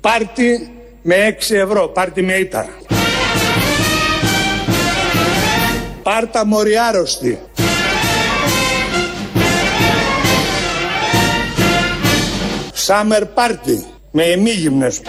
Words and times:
Πάρτι 0.00 0.70
με 1.02 1.14
6 1.14 1.54
ευρώ, 1.54 1.88
πάρτι 1.88 2.22
με 2.22 2.32
ήττα. 2.32 2.68
Πάρτα 6.02 6.46
μοριάρωστη. 6.46 7.38
Summer 12.86 13.22
party 13.34 13.84
με 14.10 14.22
εμίγυμνες. 14.22 15.00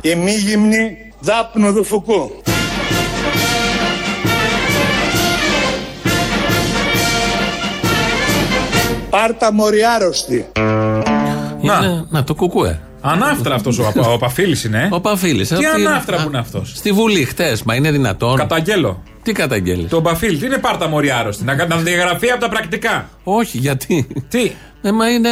Εμίγυμνη 0.00 0.96
δάπνου 1.20 1.74
του 1.74 1.84
Φουκού. 1.84 2.30
Πάρτα 9.10 9.52
μοριάρωστη. 9.52 10.46
Να. 11.62 11.74
Είναι- 11.84 12.04
να 12.10 12.24
το 12.24 12.34
κουκούε. 12.34 12.80
Ανάφτρα 13.06 13.54
αυτός 13.54 13.78
ο, 13.78 13.86
Απα- 13.86 14.08
ο 14.12 14.16
Παφίλη 14.18 14.56
είναι. 14.66 14.88
Ο 14.90 15.00
Παφίλη. 15.00 15.46
Τι 15.46 15.54
ανάφτρα 15.74 16.16
που 16.22 16.28
είναι 16.28 16.38
αυτός; 16.38 16.72
Στη 16.76 16.92
Βουλή 16.92 17.24
χτες, 17.24 17.62
μα 17.62 17.74
είναι 17.74 17.90
δυνατόν. 17.90 18.36
Καταγγέλω. 18.36 19.02
Τι 19.22 19.32
καταγγέλει. 19.32 19.84
Τον 19.84 20.02
Παφίλη, 20.02 20.36
τι 20.38 20.46
είναι 20.46 20.58
πάρτα 20.58 20.88
μοριάρωστη. 20.88 21.44
Να, 21.44 21.66
να 21.66 21.76
διαγραφεί 21.76 22.30
από 22.30 22.40
τα 22.40 22.48
πρακτικά. 22.48 23.08
Όχι, 23.24 23.58
γιατί; 23.58 24.06
Τι, 24.28 24.52
Ε, 24.82 24.92
μα 24.92 25.10
είναι. 25.10 25.28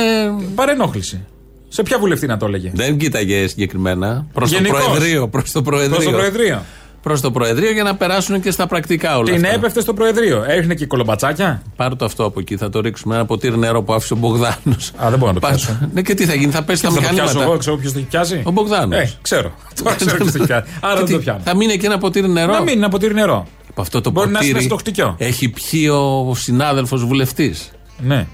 παρενόχληση. 0.54 1.24
Σε 1.68 1.82
ποια 1.82 1.98
βουλευτή 1.98 2.27
να 2.27 2.36
το 2.36 2.46
έλεγε; 2.46 2.70
Δεν 2.74 2.96
κοίταγε 2.98 3.46
συγκεκριμένα. 3.46 4.27
Προς 4.32 4.50
το 4.50 4.56
Γενικώς. 4.56 4.84
Προεδρείο. 4.84 5.28
Προς 5.28 5.50
το 5.52 5.62
Προεδρείο. 5.62 6.62
Προς 7.02 7.20
το 7.20 7.30
Προεδρείο. 7.30 7.30
Προς 7.30 7.30
το 7.30 7.30
Προεδρείο 7.30 7.70
για 7.73 7.83
να 7.83 7.95
περάσουν 7.97 8.41
και 8.41 8.51
στα 8.51 8.66
πρακτικά 8.66 9.16
όλα. 9.16 9.33
Την 9.33 9.45
αυτά. 9.45 9.48
έπεφτε 9.56 9.80
στο 9.80 9.95
Προεδρείο. 9.95 10.45
Έριχνε 10.48 10.74
και 10.74 10.87
κολομπατσάκια; 10.87 11.62
Πάρε 11.77 11.95
το 11.95 12.05
αυτό 12.05 12.25
από 12.25 12.41
εκεί, 12.41 12.56
θα 12.56 12.69
το 12.70 12.80
ρίξουμε. 12.80 13.15
Ένα 13.15 13.25
ποτήρι 13.25 13.59
νερό 13.59 13.83
που 13.83 13.92
άφησε 13.92 14.12
ο 14.12 14.16
Μπογδάνος. 14.16 14.92
Α, 14.97 15.11
δεν 15.11 15.19
μπορώ 15.19 15.33
να 15.33 15.41
το 15.41 15.47
πιάσω. 15.47 15.78
Ναι, 15.92 16.03
και 16.03 16.14
τι 16.14 16.25
θα 16.27 16.34
γίνει, 16.34 16.53
θα 16.53 16.62
πέσει 16.62 16.83
τα 16.83 16.89
Θα 16.89 16.94
το 16.94 17.00
πιάσω 17.00 17.14
μηχανήματα. 17.14 17.44
εγώ, 17.48 17.56
ξέρω 17.56 17.77
ποιο 17.77 17.92
το 17.92 17.98
έχει 17.98 18.06
πιάσει. 18.06 18.42
Ο 18.44 18.50
Μπογδάνος. 18.50 18.98
Ε, 18.98 19.12
ξέρω. 19.22 19.53
Τώρα 19.83 19.94
ξέρω 19.97 20.17
ποιος 20.17 20.31
το 20.33 20.36
έχει 20.39 20.47
πιάσει. 20.47 20.64
Άρα 20.81 20.92
Και 20.92 20.98
δεν 20.98 21.06
τι, 21.06 21.12
το 21.12 21.19
πιάνω. 21.19 21.41
Θα 21.44 21.56
μείνει 21.56 21.77
και 21.78 21.86
ένα 21.86 21.98
ποτήρι 21.98 22.28
νερό; 22.28 22.53
Να 22.53 22.61
μείνει 22.61 22.77
ένα 22.77 22.89
ποτήρι 22.89 23.14
νερό. 23.14 23.47
Από 23.70 23.81
αυτό 23.81 24.00
το 24.00 24.11
Μπορεί 24.11 24.31
να 24.31 24.39
ποτήρι 24.39 24.50
είναι 24.53 24.61
στο 24.61 24.77
χτυκιό. 24.77 25.14
έχει 25.19 25.48
πιει 25.48 25.89
ο 25.92 26.34
συνάδελφος 26.34 27.05
βουλευτής. 27.05 27.70
Ναι. 27.98 28.27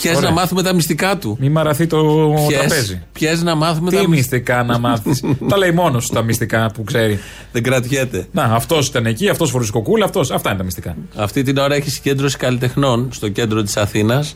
Πιέζει 0.00 0.16
Ωραία. 0.16 0.28
να 0.30 0.34
μάθουμε 0.36 0.62
τα 0.62 0.72
μυστικά 0.72 1.16
του. 1.18 1.36
Μη 1.40 1.48
μαραθεί 1.48 1.86
το 1.86 2.34
τραπέζι. 2.50 3.02
Πιέζει 3.12 3.42
να 3.44 3.54
μάθουμε 3.54 3.90
τα 3.90 4.00
Τι 4.00 4.08
μυστικά. 4.08 4.56
μυστικά 4.56 4.62
να 4.62 4.78
μάθεις; 4.78 5.22
Τα 5.48 5.56
λέει 5.58 5.70
μόνος 5.70 6.08
τα 6.08 6.22
μυστικά 6.22 6.70
που 6.74 6.84
ξέρει. 6.84 7.18
Δεν 7.52 7.62
κρατιέται. 7.62 8.26
Να, 8.32 8.42
αυτός 8.42 8.86
ήταν 8.86 9.06
εκεί, 9.06 9.28
αυτός 9.28 9.50
φορούσε 9.50 9.70
κοκούλα, 9.72 10.04
αυτό. 10.04 10.20
Αυτά 10.20 10.48
είναι 10.48 10.58
τα 10.58 10.64
μυστικά. 10.64 10.96
Αυτή 11.16 11.42
την 11.42 11.56
ώρα 11.58 11.74
έχει 11.74 11.90
συγκέντρωση 11.90 12.36
καλλιτεχνών 12.36 13.08
στο 13.12 13.28
κέντρο 13.28 13.62
της 13.62 13.76
Αθήνας. 13.76 14.34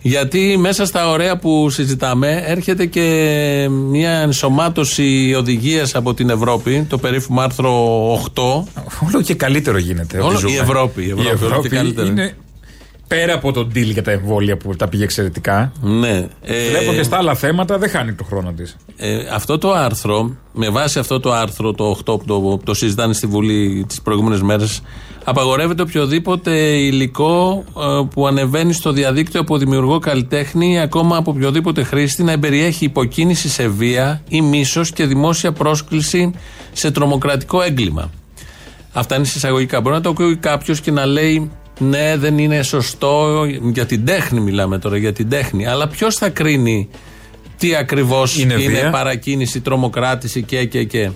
Γιατί 0.00 0.56
μέσα 0.58 0.86
στα 0.86 1.10
ωραία 1.10 1.36
που 1.36 1.70
συζητάμε 1.70 2.42
έρχεται 2.46 2.86
και 2.86 3.02
μια 3.70 4.10
ενσωμάτωση 4.10 5.34
οδηγίας 5.38 5.94
από 5.94 6.14
την 6.14 6.30
Ευρώπη, 6.30 6.86
το 6.88 6.98
περίφημο 6.98 7.40
άρθρο 7.40 7.72
8. 8.34 8.42
Όλο 9.06 9.22
και 9.24 9.34
καλύτερο 9.34 9.78
γίνεται. 9.78 10.18
Όλο- 10.18 10.26
ό,τι 10.28 10.36
ζούμε. 10.38 10.52
η 10.52 10.56
Ευρώπη, 10.56 11.02
η 11.02 11.10
Ευρώπη, 11.10 11.44
όλο 11.52 11.60
και 11.62 11.68
καλύτερο. 11.68 12.06
είναι 12.06 12.34
πέρα 13.08 13.34
από 13.34 13.52
τον 13.52 13.68
deal 13.74 13.84
για 13.92 14.02
τα 14.02 14.10
εμβόλια 14.10 14.56
που 14.56 14.76
τα 14.76 14.88
πήγε 14.88 15.04
εξαιρετικά. 15.04 15.72
Ναι. 15.80 16.26
Ε, 16.42 16.68
Βλέπω 16.68 16.92
και 16.92 17.02
στα 17.02 17.16
άλλα 17.16 17.34
θέματα 17.34 17.78
δεν 17.78 17.88
χάνει 17.88 18.12
το 18.12 18.24
χρόνο 18.24 18.52
της. 18.52 18.76
Ε, 18.96 19.18
αυτό 19.32 19.58
το 19.58 19.72
άρθρο, 19.72 20.36
με 20.52 20.68
βάση 20.68 20.98
αυτό 20.98 21.20
το 21.20 21.32
άρθρο, 21.32 21.72
το 21.72 21.90
8 21.90 22.04
που 22.04 22.24
το, 22.26 22.40
που 22.40 22.60
το 22.64 22.74
συζητάνε 22.74 23.12
στη 23.12 23.26
Βουλή 23.26 23.84
τις 23.88 24.02
προηγούμενες 24.02 24.42
μέρες, 24.42 24.82
απαγορεύεται 25.24 25.82
οποιοδήποτε 25.82 26.50
υλικό 26.60 27.64
ε, 27.78 28.02
που 28.14 28.26
ανεβαίνει 28.26 28.72
στο 28.72 28.92
διαδίκτυο 28.92 29.40
από 29.40 29.58
δημιουργό 29.58 29.98
καλλιτέχνη 29.98 30.72
ή 30.72 30.78
ακόμα 30.78 31.16
από 31.16 31.30
οποιοδήποτε 31.30 31.82
χρήστη 31.82 32.22
να 32.22 32.38
περιέχει 32.38 32.84
υποκίνηση 32.84 33.48
σε 33.48 33.68
βία 33.68 34.22
ή 34.28 34.40
μίσος 34.40 34.90
και 34.90 35.06
δημόσια 35.06 35.52
πρόσκληση 35.52 36.34
σε 36.72 36.90
τρομοκρατικό 36.90 37.62
έγκλημα. 37.62 38.10
Αυτά 38.92 39.16
είναι 39.16 39.24
συσσαγωγικά. 39.24 39.80
Μπορεί 39.80 39.94
να 39.94 40.00
το 40.00 40.08
ακούει 40.08 40.36
κάποιος 40.36 40.80
και 40.80 40.90
να 40.90 41.06
λέει 41.06 41.50
ναι, 41.78 42.16
δεν 42.16 42.38
είναι 42.38 42.62
σωστό. 42.62 43.44
Για 43.72 43.86
την 43.86 44.04
τέχνη 44.04 44.40
μιλάμε 44.40 44.78
τώρα, 44.78 44.96
για 44.96 45.12
την 45.12 45.28
τέχνη. 45.28 45.66
Αλλά 45.66 45.88
ποιος 45.88 46.16
θα 46.16 46.28
κρίνει 46.28 46.88
τι 47.58 47.74
ακριβώς 47.74 48.38
Είναι 48.38 48.54
είναι, 48.54 48.66
βία. 48.80 48.90
παρακίνηση, 48.90 49.60
τρομοκράτηση 49.60 50.42
και 50.42 50.64
και 50.64 50.84
και. 50.84 51.10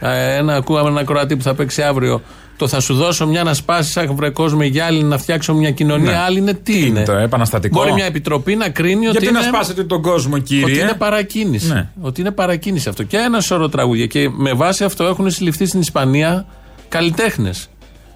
Ε, 0.00 0.36
Ένα, 0.36 0.54
ακούγαμε 0.54 0.88
ένα 0.88 1.04
Κροατή 1.04 1.36
που 1.36 1.42
θα 1.42 1.54
παίξει 1.54 1.82
αύριο. 1.82 2.22
Το 2.56 2.68
θα 2.68 2.80
σου 2.80 2.94
δώσω 2.94 3.26
μια 3.26 3.42
να 3.42 3.54
σπάσεις 3.54 3.92
σαν 3.92 4.14
βρε 4.14 4.30
κόσμο 4.30 4.62
γυάλι 4.62 5.02
να 5.02 5.18
φτιάξω 5.18 5.54
μια 5.54 5.70
κοινωνία. 5.70 6.10
Ναι. 6.10 6.16
Άλλη 6.18 6.38
είναι 6.38 6.52
τι, 6.54 6.60
Τι 6.72 6.78
είναι 6.78 6.86
είναι. 6.86 7.02
το, 7.02 7.12
επαναστατικό; 7.12 7.78
Μπορεί 7.80 7.92
μια 7.92 8.04
επιτροπή 8.04 8.56
να 8.56 8.68
κρίνει 8.68 9.06
ότι. 9.06 9.18
Γιατί 9.18 9.32
να 9.32 9.38
είναι- 9.40 9.48
σπάσετε 9.48 9.84
τον 9.84 10.02
κόσμο, 10.02 10.38
κύριε; 10.38 10.64
ότι 10.64 10.78
είναι 10.78 10.94
παρακίνηση. 10.98 11.72
Ναι. 11.72 11.88
Ότι 12.00 12.20
είναι 12.20 12.30
παρακίνηση 12.30 12.88
αυτό. 12.88 13.02
Και 13.02 13.16
ένα 13.16 13.40
σώρο 13.40 13.68
τραγούδια. 13.68 14.06
Και 14.06 14.28
με 14.32 14.52
βάση 14.52 14.84
αυτό 14.84 15.04
έχουν 15.04 15.30
συλληφθεί 15.30 15.66
στην 15.66 15.80
Ισπανία 15.80 16.46
καλλιτέχνες. 16.88 17.68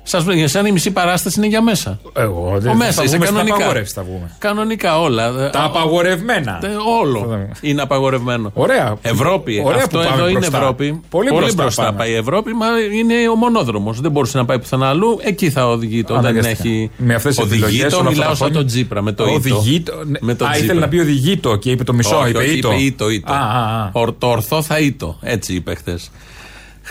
Σας 0.04 0.24
πω, 0.24 0.30
σαν 0.46 0.66
η 0.66 0.72
μισή 0.72 0.90
παράσταση 0.90 1.38
είναι 1.38 1.48
για 1.48 1.62
μέσα. 1.62 1.98
Εγώ 2.16 2.52
Ο 2.54 2.58
δεν 2.58 2.76
μέσας 2.76 2.94
θα 2.94 3.02
είσαι 3.02 3.10
βγούμε 3.16 3.24
στην 3.26 3.36
κανονικά. 3.36 3.54
απαγόρευση 3.56 3.94
θα 3.94 4.02
βγούμε. 4.02 4.30
Κανονικά 4.38 5.00
όλα. 5.00 5.50
Τα 5.50 5.64
απαγορευμένα. 5.64 6.60
Ε, 6.62 6.66
Όλο 7.00 7.48
είναι 7.60 7.82
απαγορευμένο. 7.82 8.50
Ωραία. 8.54 8.96
Ευρώπη. 9.02 9.62
Ωραία 9.64 9.82
αυτό 9.84 9.98
που 9.98 10.04
πάμε 10.04 10.16
εδώ 10.16 10.28
είναι 10.28 10.38
μπροστά. 10.38 10.58
Ευρώπη. 10.58 11.00
Πολύ 11.10 11.28
μπροστά 11.54 11.82
πάμε. 11.84 11.98
πάει 11.98 12.10
η 12.10 12.14
Ευρώπη, 12.14 12.52
μα 12.52 12.66
είναι 12.94 13.14
ο 13.28 13.34
μονόδρομος. 13.34 14.00
Δεν 14.00 14.10
μπορούσε 14.10 14.38
να 14.38 14.44
πάει 14.44 14.58
πουθενά 14.58 14.88
αλλού. 14.88 15.18
Εκεί 15.22 15.50
θα 15.50 15.68
οδηγείται. 15.68 16.12
Όταν 16.12 16.26
Αναγκαστικά. 16.26 16.68
έχει. 16.68 16.90
Με 16.96 17.14
αυτές 17.14 17.36
τις 17.36 17.44
επιλογές. 17.44 17.84
Οδηγεί 17.84 18.02
το, 18.04 18.10
μιλάω 18.10 18.34
σαν 18.34 18.52
τον 18.52 18.66
Τζίπρα 18.66 19.02
με 19.02 19.12
το 19.12 19.24
ήτο. 19.24 19.34
Οδηγεί 19.34 19.80
το. 19.80 19.92
Με 20.20 20.34
το 20.34 20.44
Α, 20.44 20.48
ήθελε 20.48 20.58
Τζίπρα. 20.66 20.80
να 20.80 20.88
πει 20.88 20.98
οδηγεί 20.98 21.36
το 21.36 21.56
και 21.56 21.70
είπε 21.70 21.84
το 21.84 21.92
μισό. 21.92 22.18
Όχι, 22.18 22.28
είπε 22.30 22.38
όχι, 22.38 22.56
ήτο. 22.56 22.70
είπε 22.72 22.82
ήτο, 22.82 23.10
ήτο. 23.10 23.32
Α, 23.32 23.36
α, 23.36 23.82
α. 23.84 23.90
Ορ- 23.92 24.14
το 24.18 24.26
ορθό 24.26 24.62
θα 24.62 24.78
ήτο. 24.78 25.16
Έτσι 25.20 25.54
είπε 25.54 25.74
χθες. 25.74 26.10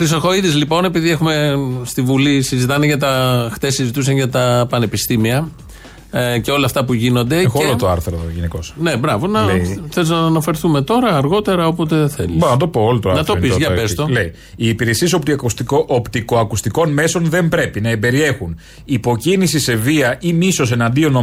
Χρυσοχοίδης, 0.01 0.55
λοιπόν, 0.55 0.85
επειδή 0.85 1.09
έχουμε 1.09 1.55
στη 1.83 2.01
Βουλή 2.01 2.41
συζητάνε 2.41 2.85
για 2.85 2.97
τα. 2.97 3.49
χτε 3.53 3.69
συζητούσαν 3.69 4.13
για 4.15 4.29
τα 4.29 4.65
πανεπιστήμια 4.69 5.49
ε, 6.11 6.39
και 6.39 6.51
όλα 6.51 6.65
αυτά 6.65 6.85
που 6.85 6.93
γίνονται. 6.93 7.39
Έχω 7.39 7.59
και, 7.59 7.65
όλο 7.65 7.75
το 7.75 7.89
άρθρο 7.89 8.15
εδώ 8.15 8.29
γενικώς. 8.35 8.73
Ναι, 8.79 8.97
μπράβο. 8.97 9.27
Να, 9.27 9.45
Λέει. 9.45 9.83
θες 9.89 10.09
να 10.09 10.17
αναφερθούμε 10.17 10.81
τώρα, 10.81 11.17
αργότερα, 11.17 11.67
όποτε 11.67 12.07
θέλεις. 12.09 12.35
Μπορώ 12.35 12.51
να 12.51 12.57
το 12.57 12.67
πω 12.67 12.81
όλο 12.81 12.99
το 12.99 13.07
Να 13.11 13.19
άρθρο. 13.19 13.33
το 13.33 13.39
είναι 13.39 13.47
πεις, 13.47 13.57
για 13.57 13.67
τώρα. 13.67 13.81
πες 13.81 13.95
το. 13.95 14.07
Λέει, 14.07 14.31
οι 14.55 14.67
υπηρεσίες 14.67 15.15
οπτικοακουστικών 15.87 16.89
μέσων 16.93 17.25
δεν 17.29 17.49
πρέπει 17.49 17.81
να 17.81 17.89
εμπεριέχουν 17.89 18.59
υποκίνηση 18.85 19.59
σε 19.59 19.75
βία 19.75 20.17
ή 20.21 20.33
μίσος 20.33 20.71
εναντίον 20.71 21.15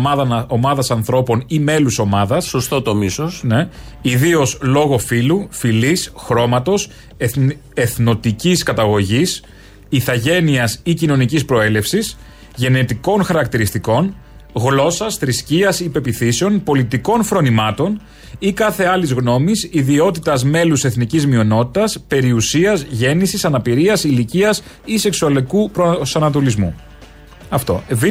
ομάδας 0.48 0.90
ανθρώπων 0.90 1.44
ή 1.46 1.58
μέλους 1.58 1.98
ομάδας. 1.98 2.44
Σωστό 2.46 2.82
το 2.82 2.94
μίσος. 2.94 3.40
Ναι. 3.44 3.68
Ιδίως 4.02 4.58
λόγω 4.62 4.98
φύλου, 4.98 5.46
φυλής, 5.50 6.12
χρώματος, 6.16 6.88
εθν, 7.16 7.52
εθνοτικής 7.74 8.62
καταγωγής, 8.62 9.42
ηθαγένειας 9.88 10.80
ή 10.82 10.94
κοινωνικής 10.94 11.44
προέλευσης, 11.44 12.18
γενετικών 12.56 13.24
χαρακτηριστικών, 13.24 14.14
γλώσσας, 14.52 15.16
θρησκείας 15.16 15.80
ή 15.80 15.88
πεπιθήσεων, 15.88 16.62
πολιτικών 16.62 17.24
φρονημάτων 17.24 18.00
ή 18.38 18.52
κάθε 18.52 18.86
άλλης 18.86 19.12
γνώμης, 19.12 19.68
ιδιότητας 19.70 20.44
μέλους 20.44 20.84
εθνικής 20.84 21.26
μειονότητας, 21.26 21.98
περιουσίας, 22.08 22.86
γέννησης, 22.90 23.44
αναπηρίας, 23.44 24.04
ηλικίας 24.04 24.62
ή 24.84 24.98
σεξουαλικού 24.98 25.70
προσανατολισμού. 25.70 26.74
Αυτό. 27.48 27.82
Β. 27.88 28.02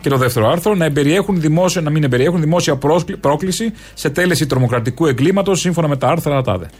Και 0.00 0.08
το 0.08 0.16
δεύτερο 0.16 0.50
άρθρο, 0.50 0.74
να, 0.74 0.84
εμπεριέχουν 0.84 1.40
δημόσια, 1.40 1.80
να 1.80 1.90
μην 1.90 2.04
εμπεριέχουν 2.04 2.40
δημόσια 2.40 2.76
πρόσκλη- 2.76 3.16
πρόκληση 3.16 3.72
σε 3.94 4.10
τέλεση 4.10 4.46
τρομοκρατικού 4.46 5.06
εγκλήματος 5.06 5.60
σύμφωνα 5.60 5.88
με 5.88 5.96
τα 5.96 6.08
άρθρα 6.08 6.42
τάδε. 6.42 6.70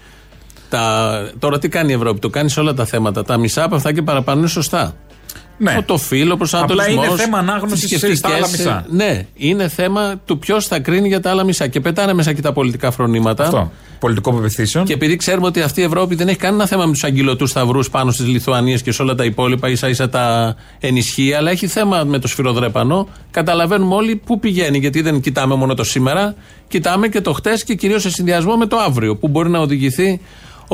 Τα, 0.69 1.33
τώρα 1.39 1.59
τι 1.59 1.69
κάνει 1.69 1.91
η 1.93 1.95
Ευρώπη, 1.95 2.19
το 2.21 2.29
κάνεις 2.29 2.53
σε 2.53 2.61
όλα 2.61 2.75
τα 2.75 2.85
θέματα. 2.85 3.25
Τα 3.25 3.37
μισά 3.37 3.65
από 3.65 3.75
αυτά 3.75 3.93
και 3.93 4.03
παραπάνω 4.03 4.39
είναι 4.39 4.49
σωστά. 4.49 4.97
Ναι. 5.63 5.83
Το 5.87 5.97
φύλλο, 5.99 6.37
προσανατολισμός. 6.37 6.97
Απλά 6.97 7.07
είναι 7.07 7.17
θέμα 7.17 7.39
ανάγνωσης 7.39 8.19
στα 8.19 8.29
άλλα 8.29 8.49
μισά. 8.49 8.87
Ναι, 8.91 9.27
είναι 9.35 9.69
θέμα 9.69 10.21
του 10.25 10.39
ποιος 10.39 10.67
θα 10.67 10.79
κρίνει 10.79 11.09
για 11.09 11.21
τα 11.21 11.31
άλλα 11.31 11.45
μισά. 11.45 11.67
Και 11.67 11.81
πετάνε 11.81 12.13
μέσα 12.13 12.33
και 12.33 12.41
τα 12.41 12.53
πολιτικά 12.53 12.91
φρονήματα. 12.91 13.45
Αυτό. 13.45 13.71
Πολιτικό 13.99 14.33
πεπιθήσεων. 14.33 14.85
Και 14.85 14.93
επειδή 14.93 15.17
ξέρουμε 15.17 15.47
ότι 15.47 15.61
αυτή 15.61 15.81
η 15.81 15.85
Ευρώπη 15.85 16.15
δεν 16.15 16.29
έχει 16.29 16.39
κανένα 16.39 16.67
θέμα 16.67 16.87
με 16.87 16.93
τους 16.93 17.05
αγγυλωτού 17.05 17.47
σταυρούς 17.47 17.91
πάνω 17.91 18.11
στις 18.11 18.27
Λιθουανίες 18.27 18.83
και 18.83 18.93
σε 18.93 19.03
όλα 19.03 19.15
τα 19.15 19.25
υπόλοιπα, 19.25 19.69
ίσα 19.69 19.89
ίσα 19.89 20.09
τα 20.09 20.57
ενισχύει, 20.81 21.33
αλλά 21.33 21.51
έχει 21.51 21.67
θέμα 21.67 22.05
με 22.05 22.19
το 22.19 22.29
σφυροδρέπανο, 22.29 23.09
καταλαβαίνουμε 23.31 23.95
όλοι 23.95 24.17
πού 24.17 24.39
πηγαίνει. 24.39 24.79
Γιατί 24.79 25.01
δεν 25.01 25.21
κοιτάμε 25.21 25.55
μόνο 25.55 25.75
το 25.75 25.85
σήμερα, 25.85 26.35
κοιτάμε 26.69 27.09
και 27.09 27.21
το 27.21 27.33
χτες 27.33 27.65
και 27.65 27.75
κυρίως 27.75 28.03
σε 28.03 28.11
συνδυασμό 28.11 28.57
με 28.57 28.67
το 28.67 28.77
αύριο, 28.77 29.17
που 29.17 29.29
μπορεί 29.29 29.51
να 29.51 29.59
οδηγηθεί 29.59 30.21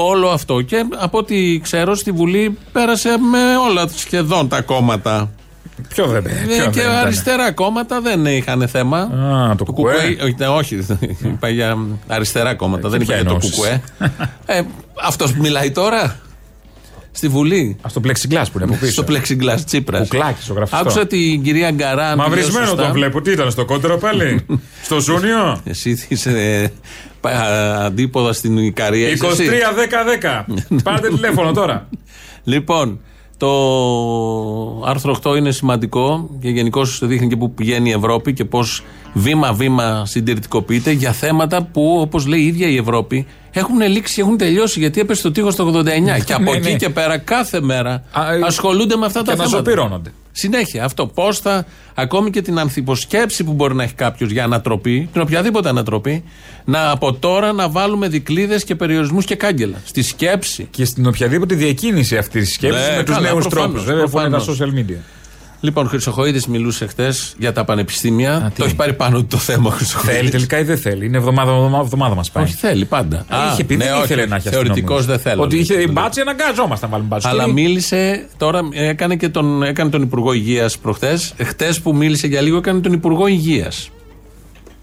όλο 0.03 0.29
αυτό. 0.29 0.61
Και 0.63 0.85
από 0.99 1.19
ό,τι 1.19 1.61
ξέρω, 1.61 1.95
στη 1.95 2.11
Βουλή 2.11 2.59
πέρασε 2.73 3.09
με 3.09 3.57
όλα 3.69 3.89
σχεδόν 3.95 4.49
τα 4.49 4.61
κόμματα. 4.61 5.31
Ποιο 5.89 6.07
δεν 6.07 6.27
Ε, 6.27 6.31
ποιο 6.47 6.65
και 6.65 6.71
δεν 6.71 6.71
ήταν; 6.71 6.95
αριστερά 6.97 7.53
κόμματα 7.53 8.01
δεν 8.01 8.27
είχαν 8.27 8.69
θέμα. 8.69 8.99
Α, 8.99 9.55
το 9.57 9.65
κουκουέ. 9.65 9.95
όχι, 10.23 10.35
ναι, 10.39 10.47
όχι, 10.47 10.87
είπα 11.33 11.49
για 11.49 11.77
αριστερά 12.07 12.55
κόμματα. 12.55 12.89
δεν 12.89 13.01
είπα 13.01 13.13
ποια 13.13 13.23
για 13.23 13.31
το 13.31 13.31
ενώσεις. 13.31 13.51
κουκουέ. 13.55 13.83
ε, 14.57 14.63
Αυτός 15.03 15.33
που 15.33 15.41
μιλάει 15.41 15.71
τώρα; 15.71 16.21
Στη 17.11 17.29
Βουλή; 17.29 17.77
Α, 17.83 17.89
στο 17.89 18.01
plexiglass 18.05 18.45
που 18.53 18.59
είναι 18.59 18.65
από 18.65 18.75
πίσω. 18.81 18.93
Στο 18.93 19.05
plexiglass 19.09 19.61
Τσίπρας. 19.65 20.09
Κουκλάκι, 20.09 20.39
ζωγραφιστό. 20.45 20.79
Άκουσα 20.79 21.07
την 21.07 21.43
κυρία 21.43 21.71
Γκαράν. 21.71 22.19
Μαυρισμένο 22.19 22.75
το 22.75 22.91
βλέπω. 22.93 23.21
Τι 23.21 23.31
ήταν 23.31 23.51
στο 23.51 23.65
κόντρο 23.65 23.97
πάλι; 23.97 24.47
στο 24.87 25.01
Ζούνιο; 25.01 25.61
Εσύ 25.65 26.07
είσαι 26.09 26.31
ε, 26.31 26.69
αντίποδα 27.85 28.33
στην 28.33 28.59
Ικαρία. 28.59 29.09
23-10-10. 30.47 30.55
Πάρτε 30.85 31.09
τηλέφωνο 31.09 31.53
τώρα. 31.53 31.89
Λοιπόν, 32.45 33.01
το 33.37 33.49
άρθρο 34.85 35.17
8 35.23 35.37
είναι 35.37 35.51
σημαντικό 35.51 36.31
και 36.41 36.49
γενικώς 36.49 37.01
δείχνει 37.03 37.29
και 37.29 37.37
πού 37.37 37.55
πηγαίνει 37.55 37.89
η 37.89 37.93
Ευρώπη 37.93 38.33
και 38.33 38.45
πώς 38.45 38.85
βήμα-βήμα 39.19 40.07
συντηρητικοποιείται 40.07 40.91
για 40.91 41.13
θέματα 41.13 41.63
που, 41.63 41.97
όπως 42.01 42.27
λέει 42.27 42.41
η 42.41 42.47
ίδια 42.47 42.69
η 42.69 42.77
Ευρώπη, 42.77 43.27
έχουν 43.51 43.81
λήξει, 43.81 44.21
έχουν 44.21 44.37
τελειώσει 44.37 44.79
γιατί 44.81 45.01
έπεσε 45.01 45.23
το 45.23 45.31
τείχος 45.31 45.57
το 45.57 45.67
89. 45.67 46.21
και 46.25 46.33
από 46.33 46.43
Ναι, 46.43 46.51
εκεί 46.51 46.71
ναι. 46.71 46.77
και 46.77 46.89
πέρα 46.89 47.19
κάθε 47.19 47.61
μέρα 47.61 48.03
Α, 48.13 48.33
ε, 48.35 48.41
ασχολούνται 48.45 48.97
με 48.97 49.07
αυτά 49.07 49.23
τα 49.23 49.33
Και 49.33 49.39
να 49.39 49.45
θέματα. 49.45 49.57
ζωπηρώνονται. 49.57 50.13
Συνέχεια 50.33 50.85
αυτό. 50.85 51.07
Πώς 51.07 51.39
θα, 51.39 51.67
ακόμη 51.95 52.31
και 52.31 52.43
την 52.43 52.59
ανθυποσκέψη 52.59 53.45
που 53.45 53.53
μπορεί 53.53 53.75
να 53.75 53.83
έχει 53.83 53.95
κάποιος 53.95 54.31
για 54.31 54.45
ανατροπή, 54.45 55.09
την 55.13 55.21
οποιαδήποτε 55.21 55.69
ανατροπή, 55.69 56.25
να 56.65 56.91
από 56.91 57.13
τώρα 57.15 57.53
να 57.53 57.69
βάλουμε 57.69 58.09
δικλείδες 58.09 58.65
και 58.65 58.75
περιορισμούς 58.75 59.25
και 59.25 59.35
κάγκελα. 59.35 59.77
Στη 59.85 60.03
σκέψη. 60.03 60.69
Και 60.71 60.85
στην 60.85 61.07
οποιαδήποτε 61.07 61.55
διακίνηση 61.55 62.17
αυτής 62.17 62.45
της 62.45 62.55
σκέψης 62.55 62.89
Ναι, 62.89 62.97
με 62.97 63.03
τους 63.03 63.15
καλά, 63.15 63.29
νέους 63.31 63.47
προφανώς, 63.47 63.71
τρόπους. 63.71 63.85
Βέβαια, 63.85 64.05
που 64.07 64.19
είναι 64.19 64.29
τα 64.31 64.45
προφανώς. 64.45 64.61
social 64.61 64.79
media. 64.91 65.01
Λοιπόν, 65.61 65.89
Χρυσοχοίδης 65.89 66.47
μιλούσε 66.47 66.87
χτε 66.87 67.13
για 67.39 67.53
τα 67.53 67.65
πανεπιστήμια. 67.65 68.51
τι; 68.55 68.59
το 68.61 68.65
έχει 68.65 68.75
πάρει 68.75 68.93
πάνω 68.93 69.19
του 69.19 69.27
το 69.27 69.37
θέμα 69.37 69.69
ο 69.69 69.71
Χρυσοχοίδης. 69.71 70.17
Θέλει 70.17 70.31
τελικά 70.31 70.59
ή 70.59 70.63
δεν 70.63 70.79
θέλει; 70.79 71.07
Είναι 71.07 71.17
εβδομάδα, 71.17 71.51
εβδομάδα, 71.53 71.83
εβδομάδα 71.85 72.15
μας 72.15 72.31
πάει. 72.31 72.45
Όχι, 72.45 72.53
θέλει 72.55 72.85
πάντα. 72.85 73.25
Α, 73.29 73.39
είχε 73.53 73.65
πει 73.65 73.77
δεν 73.77 73.93
όχι, 73.93 74.03
ήθελε 74.03 74.27
να 74.27 74.37
έχει 74.37 74.49
Θεωρητικώ 74.49 74.95
αστυνομούς. 74.95 75.07
δεν 75.07 75.19
θέλω. 75.19 75.43
Ότι 75.43 75.55
λέει. 75.55 75.63
είχε 75.83 75.89
μπάτση, 75.93 76.21
αναγκάζομασταν 76.21 76.89
να 76.91 76.97
βάλουμε 76.97 77.09
μπάτση. 77.15 77.29
Αλλά 77.29 77.45
Και- 77.45 77.53
μίλησε 77.53 78.29
τώρα, 78.37 78.61
έκανε, 78.73 79.17
και 79.17 79.29
τον, 79.29 79.63
έκανε 79.63 79.91
τον 79.91 80.03
Υπουργό 80.03 80.33
Υγείας 80.33 80.79
προχθές. 80.79 81.35
Χτε 81.43 81.75
που 81.83 81.95
μίλησε 81.97 82.27
για 82.27 82.41
λίγο, 82.41 82.57
έκανε 82.57 82.81
τον 82.81 82.93
Υπουργό 82.93 83.27
Υγείας. 83.27 83.91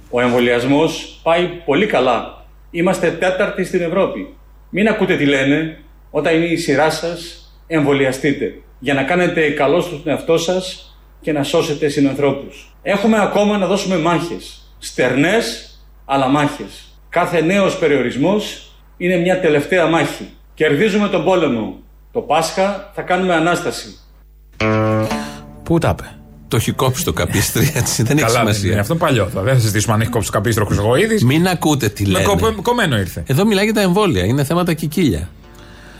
Ο 0.10 0.22
εμβολιασμός 0.22 1.20
πάει 1.24 1.46
πολύ 1.66 1.86
καλά. 1.86 2.46
Είμαστε 2.72 3.10
τέταρτοι 3.12 3.64
στην 3.66 3.82
Ευρώπη. 3.82 4.34
Μην 4.70 4.88
ακούτε 4.88 5.16
τι 5.18 5.26
λένε. 5.26 5.78
Όταν 6.12 6.36
είναι 6.36 6.46
η 6.46 6.58
σειρά 6.58 6.90
σας, 6.90 7.20
εμβολιαστείτε. 7.68 8.54
Για 8.86 8.94
να 8.94 9.04
κάνετε 9.04 9.50
καλό 9.50 9.82
στον 9.82 10.02
εαυτό 10.06 10.38
σας 10.38 10.96
και 11.22 11.32
να 11.32 11.44
σώσετε 11.44 11.88
συνανθρώπους. 11.88 12.76
Έχουμε 12.82 13.22
ακόμα 13.22 13.58
να 13.58 13.68
δώσουμε 13.68 13.98
μάχες. 13.98 14.62
Στερνές, 14.80 15.70
αλλά 16.06 16.28
μάχες. 16.28 16.98
Κάθε 17.10 17.42
νέος 17.42 17.78
περιορισμός 17.78 18.72
είναι 18.98 19.16
μια 19.16 19.40
τελευταία 19.40 19.88
μάχη. 19.88 20.30
Κερδίζουμε 20.54 21.08
τον 21.08 21.24
πόλεμο. 21.24 21.78
Το 22.12 22.20
Πάσχα 22.22 22.92
θα 22.96 23.02
κάνουμε 23.02 23.34
ανάσταση. 23.34 24.00
Πού 25.64 25.78
τα 25.80 25.90
είπε. 26.00 26.10
Το 26.48 26.56
έχει 26.56 26.72
κόψει 26.72 27.04
το 27.04 27.14
καπίστρι, 27.14 27.72
έτσι. 27.76 28.04
Δεν 28.04 28.18
έχει 28.18 28.26
Καλά, 28.26 28.38
δεν 28.38 28.48
είναι. 28.48 28.54
σημασία. 28.54 28.80
αυτό 28.82 28.94
είναι 28.94 29.02
παλιό. 29.04 29.30
τώρα. 29.34 29.46
Δεν 29.46 29.54
θα 29.54 29.60
συζητήσουμε 29.60 29.94
αν 29.94 30.02
έχει 30.02 30.10
κόψει 30.10 30.32
το 30.32 30.38
καπίστρο 30.38 30.66
Χρυσογοίδης. 30.66 31.24
Μην 31.24 31.48
ακούτε 31.48 31.90
τι 31.90 32.06
λένε. 32.06 32.26
Κομμένο 32.62 32.98
ήρθε. 32.98 33.24
Εδώ 33.28 33.46
μιλάει 33.46 33.64
για 33.64 33.74
τα 33.74 33.82
εμβόλια. 33.82 34.24
Είναι 34.26 34.44
θέματα 34.44 34.74
κικίλια. 34.74 35.30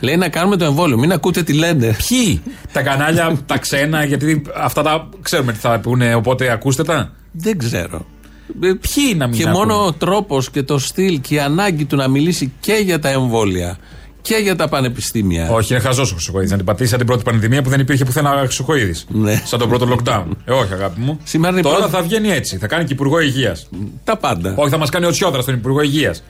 Λέει 0.06 0.16
να 0.16 0.28
κάνουμε 0.28 0.56
το 0.56 0.64
εμβόλιο. 0.64 0.98
Μην 0.98 1.12
ακούτε 1.12 1.42
τι 1.42 1.52
λένε. 1.52 1.96
Ποιοι, 2.08 2.42
τα 2.72 2.82
κανάλια, 2.82 3.38
τα 3.46 3.58
ξένα, 3.58 4.04
γιατί 4.04 4.42
αυτά 4.56 4.82
τα 4.82 5.08
ξέρουμε 5.22 5.52
τι 5.52 5.58
θα 5.58 5.80
πούνε, 5.80 6.14
οπότε 6.14 6.50
ακούστε 6.50 6.82
τα. 6.84 7.12
Δεν 7.32 7.58
ξέρω. 7.58 8.06
Ποιοι 8.60 9.14
να 9.16 9.26
μην 9.26 9.36
Και 9.36 9.48
ακούνε; 9.48 9.64
μόνο 9.64 9.86
ο 9.86 9.92
τρόπος 9.92 10.50
και 10.50 10.62
το 10.62 10.78
στυλ 10.78 11.20
και 11.20 11.34
η 11.34 11.38
ανάγκη 11.38 11.84
του 11.84 11.96
να 11.96 12.08
μιλήσει 12.08 12.52
και 12.60 12.72
για 12.84 12.98
τα 12.98 13.08
εμβόλια 13.08 13.76
και 14.20 14.34
για 14.36 14.56
τα 14.56 14.68
πανεπιστήμια. 14.68 15.50
Όχι, 15.50 15.72
είναι 15.72 15.82
χαζός 15.82 16.10
ο 16.10 16.14
Χρυσοκοίδης. 16.14 16.50
Να 16.50 16.56
την 16.56 16.66
πατήσει 16.66 16.88
σαν 16.88 16.98
την 16.98 17.06
πρώτη 17.06 17.22
πανδημία 17.22 17.62
που 17.62 17.68
δεν 17.68 17.80
υπήρχε 17.80 18.04
πουθενά 18.04 18.30
Χρυσοκοίδης. 18.30 19.06
Ναι. 19.08 19.42
Σαν 19.44 19.58
τον 19.58 19.68
πρώτο 19.68 19.88
lockdown. 19.96 20.24
Ε, 20.44 20.52
όχι, 20.52 20.72
αγάπη 20.72 21.00
μου. 21.00 21.18
Σήμερα 21.24 21.50
είναι 21.50 21.60
η 21.60 21.62
Τώρα 21.62 21.76
πρώτη- 21.76 21.94
θα 21.94 22.02
βγαίνει 22.02 22.28
έτσι. 22.30 22.56
Θα 22.56 22.66
κάνει 22.66 22.84
και 22.84 22.92
υπουργό 22.92 23.20
υγείας. 23.20 23.68
Τα 24.04 24.16
πάντα. 24.16 24.52
Όχι, 24.56 24.70
θα 24.70 24.78
μας 24.78 24.90
κάνει 24.90 25.06
ο 25.06 25.10
Τσιόδρας 25.10 25.42
στον 25.42 25.54
υπουργό 25.54 25.80
υγείας. 25.82 26.22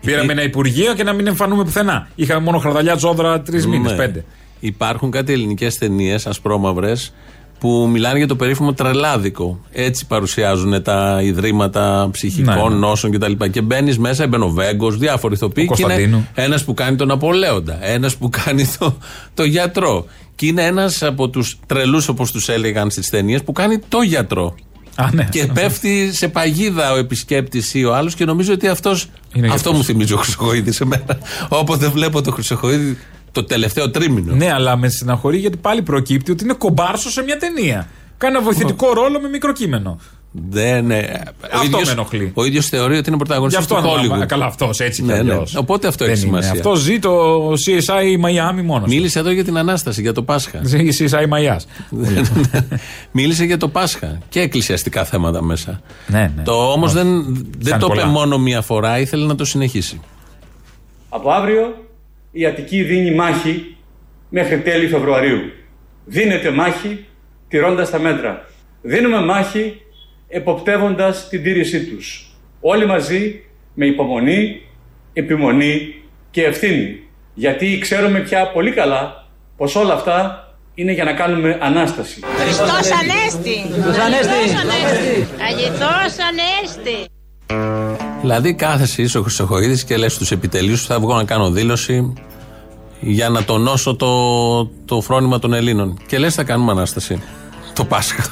Πήραμε 0.00 0.32
ένα 0.32 0.42
υπουργείο 0.42 0.94
και 0.94 1.02
να 1.04 1.12
μην 1.12 1.26
εμφανούμε 1.26 1.64
πουθενά. 1.64 2.08
Είχαμε 2.14 2.40
μόνο 2.40 2.58
χαρδαλιά 2.58 2.96
τσόδρα 2.96 3.40
τρεις 3.40 3.66
μήνες, 3.66 3.90
Ναι. 3.90 3.96
πέντε. 3.96 4.24
Υπάρχουν 4.60 5.10
κάτι 5.10 5.32
ελληνικές 5.32 5.78
ταινίες, 5.78 6.26
ασπρόμαυρες, 6.26 7.14
που 7.58 7.88
μιλάνε 7.92 8.18
για 8.18 8.26
το 8.26 8.36
περίφημο 8.36 8.72
τρελάδικο. 8.72 9.60
Έτσι 9.72 10.06
παρουσιάζουν 10.06 10.82
τα 10.82 11.20
ιδρύματα 11.22 12.08
ψυχικών 12.12 12.72
Ναι. 12.72 12.78
νόσων 12.78 13.10
κτλ. 13.10 13.32
Και, 13.32 13.48
και 13.48 13.60
μπαίνεις 13.60 13.98
μέσα, 13.98 14.26
μπαίνει 14.26 14.44
ο 14.44 14.48
Βέγκος, 14.48 14.98
διάφοροι 14.98 15.34
ηθοποιοί. 15.34 15.66
Ο 15.70 15.74
Και 15.74 15.82
είναι 15.82 15.92
Κωνσταντίνου. 15.92 16.28
ένας 16.34 16.64
που 16.64 16.74
κάνει 16.74 16.96
τον 16.96 17.10
Απολέοντα, 17.10 17.78
ένας 17.86 18.16
που 18.16 18.28
κάνει 18.28 18.66
το, 18.78 18.96
το 19.34 19.44
γιατρό. 19.44 20.06
Και 20.34 20.46
είναι 20.46 20.64
ένας 20.64 21.02
από 21.02 21.28
τους 21.28 21.58
τρελούς, 21.66 22.08
όπως 22.08 22.32
τους 22.32 22.48
έλεγαν 22.48 22.90
στις 22.90 23.08
ταινίες, 23.10 23.42
που 23.42 23.52
κάνει 23.52 23.78
το 23.88 24.00
γιατρό. 24.00 24.54
Α, 24.96 25.08
ναι. 25.12 25.28
Και 25.30 25.46
πέφτει 25.46 26.10
σε 26.12 26.28
παγίδα 26.28 26.92
ο 26.92 26.96
επισκέπτης 26.96 27.74
ή 27.74 27.84
ο 27.84 27.94
άλλος 27.94 28.14
και 28.14 28.24
νομίζω 28.24 28.52
ότι 28.52 28.68
αυτός, 28.68 29.06
Είναι 29.34 29.46
αυτό 29.46 29.56
γιατρός. 29.58 29.76
μου 29.76 29.84
θυμίζει 29.84 30.12
ο 30.12 30.16
Χρυσοχοίδης 30.16 30.76
σε 30.76 30.84
μένα. 30.84 31.18
Όποτε 31.48 31.88
βλέπω 31.88 32.22
το 32.22 32.30
Χρυσοχοίδη 32.32 32.98
το 33.32 33.44
τελευταίο 33.44 33.90
τρίμηνο. 33.90 34.34
Ναι, 34.34 34.52
αλλά 34.52 34.76
με 34.76 34.88
στεναχωρεί 34.88 35.38
γιατί 35.38 35.56
πάλι 35.56 35.82
προκύπτει 35.82 36.30
ότι 36.30 36.44
είναι 36.44 36.52
κομπάρσος 36.52 37.12
σε 37.12 37.22
μια 37.22 37.36
ταινία. 37.38 37.88
Κάνει 38.18 38.34
ένα 38.36 38.44
βοηθητικό 38.44 38.92
ρόλο 38.92 39.20
με 39.20 39.28
μικρό 39.28 39.52
κείμενο. 39.52 39.98
Δεν, 40.48 40.86
ναι. 40.86 40.96
Ο 40.96 41.46
Αυτό 41.52 41.64
ίδιος- 41.66 41.84
με 41.86 41.90
ενοχλεί. 41.92 42.30
Ο 42.34 42.44
ίδιος 42.44 42.66
θεωρεί 42.68 42.96
ότι 42.96 43.08
είναι 43.08 43.16
Γι' 43.16 43.24
πρωταγωνιστή 43.24 43.60
αυτό 43.60 43.74
του 43.74 43.80
αναλαμβάνω. 43.80 44.22
Hollywood. 44.22 44.26
Καλά, 44.26 44.44
αυτός 44.44 44.80
έτσι 44.80 45.02
κι 45.02 45.06
Ναι, 45.08 45.12
ναι. 45.14 45.18
αλλιώς. 45.32 45.56
Οπότε 45.56 45.86
αυτό 45.88 46.04
Δεν 46.04 46.14
έχει 46.14 46.26
είναι. 46.26 46.30
σημασία. 46.42 46.52
Αυτό 46.52 46.74
ζει 46.74 46.98
το 46.98 47.52
CSI 47.52 48.24
Miami 48.26 48.62
μόνος. 48.64 48.88
Μίλησε 48.88 49.18
εδώ 49.18 49.30
για 49.30 49.44
την 49.44 49.56
Ανάσταση, 49.58 50.00
για 50.00 50.12
το 50.12 50.22
Πάσχα. 50.22 50.60
Ζει 50.62 50.78
CSI 50.98 51.26
Μαϊά. 51.28 51.60
Μίλησε 53.12 53.44
για 53.44 53.56
το 53.56 53.68
Πάσχα 53.68 54.18
και 54.28 54.40
εκκλησιαστικά 54.40 55.04
θέματα 55.04 55.42
μέσα. 55.42 55.80
Ναι, 56.06 56.32
ναι. 56.36 56.42
Το 56.42 56.52
όμως 56.72 56.92
δεν, 56.92 57.24
δεν 57.58 57.70
Κάνει 57.70 57.80
το 57.82 57.86
είπε 57.90 58.00
πολλά. 58.00 58.06
μόνο 58.06 58.38
μία 58.38 58.60
φορά, 58.60 58.98
ήθελε 58.98 59.26
να 59.26 59.34
το 59.34 59.44
συνεχίσει. 59.44 60.00
Από 61.08 61.30
αύριο 61.30 61.74
η 62.32 62.46
Αττική 62.46 62.82
δίνει 62.82 63.14
μάχη 63.14 63.76
μέχρι 64.28 64.58
τέλη 64.60 64.88
Φεβρουαρίου. 64.88 65.38
Δίνεται 66.04 66.50
μάχη 66.50 67.04
τηρώντας 67.48 67.90
τα 67.90 67.98
μέτρα. 67.98 68.46
Δίνουμε 68.82 69.20
μάχη 69.24 69.80
εποπτεύοντας 70.28 71.28
την 71.28 71.42
τήρησή 71.42 71.84
τους. 71.84 72.30
Όλοι 72.60 72.86
μαζί 72.86 73.40
με 73.74 73.86
υπομονή, 73.86 74.60
επιμονή 75.12 75.94
και 76.30 76.44
ευθύνη. 76.44 77.00
Γιατί 77.34 77.78
ξέρουμε 77.78 78.20
πια 78.20 78.50
πολύ 78.50 78.70
καλά 78.70 79.26
πως 79.56 79.74
όλα 79.74 79.94
αυτά 79.94 80.40
είναι 80.74 80.92
για 80.92 81.04
να 81.04 81.12
κάνουμε 81.12 81.58
Ανάσταση. 81.60 82.20
Χριστός 82.36 82.90
Ανέστη! 83.00 83.72
Χριστός 83.72 83.98
Ανέστη! 83.98 85.28
Αγιτός 85.48 86.16
Ανέστη! 86.28 87.10
Δηλαδή 88.20 88.54
κάθεσαι 88.54 89.02
είσαι 89.02 89.18
ο 89.18 89.22
Χρυσοχοίδης 89.22 89.84
και 89.84 89.96
λες 89.96 90.12
στους 90.12 90.30
επιτελείους 90.30 90.80
σου 90.80 90.86
θα 90.86 91.00
βγω 91.00 91.14
να 91.14 91.24
κάνω 91.24 91.50
δήλωση 91.50 92.12
για 93.00 93.28
να 93.28 93.44
τονώσω 93.44 93.96
το, 93.96 94.66
το 94.66 95.00
φρόνημα 95.00 95.38
των 95.38 95.52
Ελλήνων. 95.52 95.98
Και 96.06 96.18
λες 96.18 96.34
θα 96.34 96.44
κάνουμε 96.44 96.72
Ανάσταση. 96.72 97.22
Το 97.76 97.84
Πάσχα. 97.84 98.24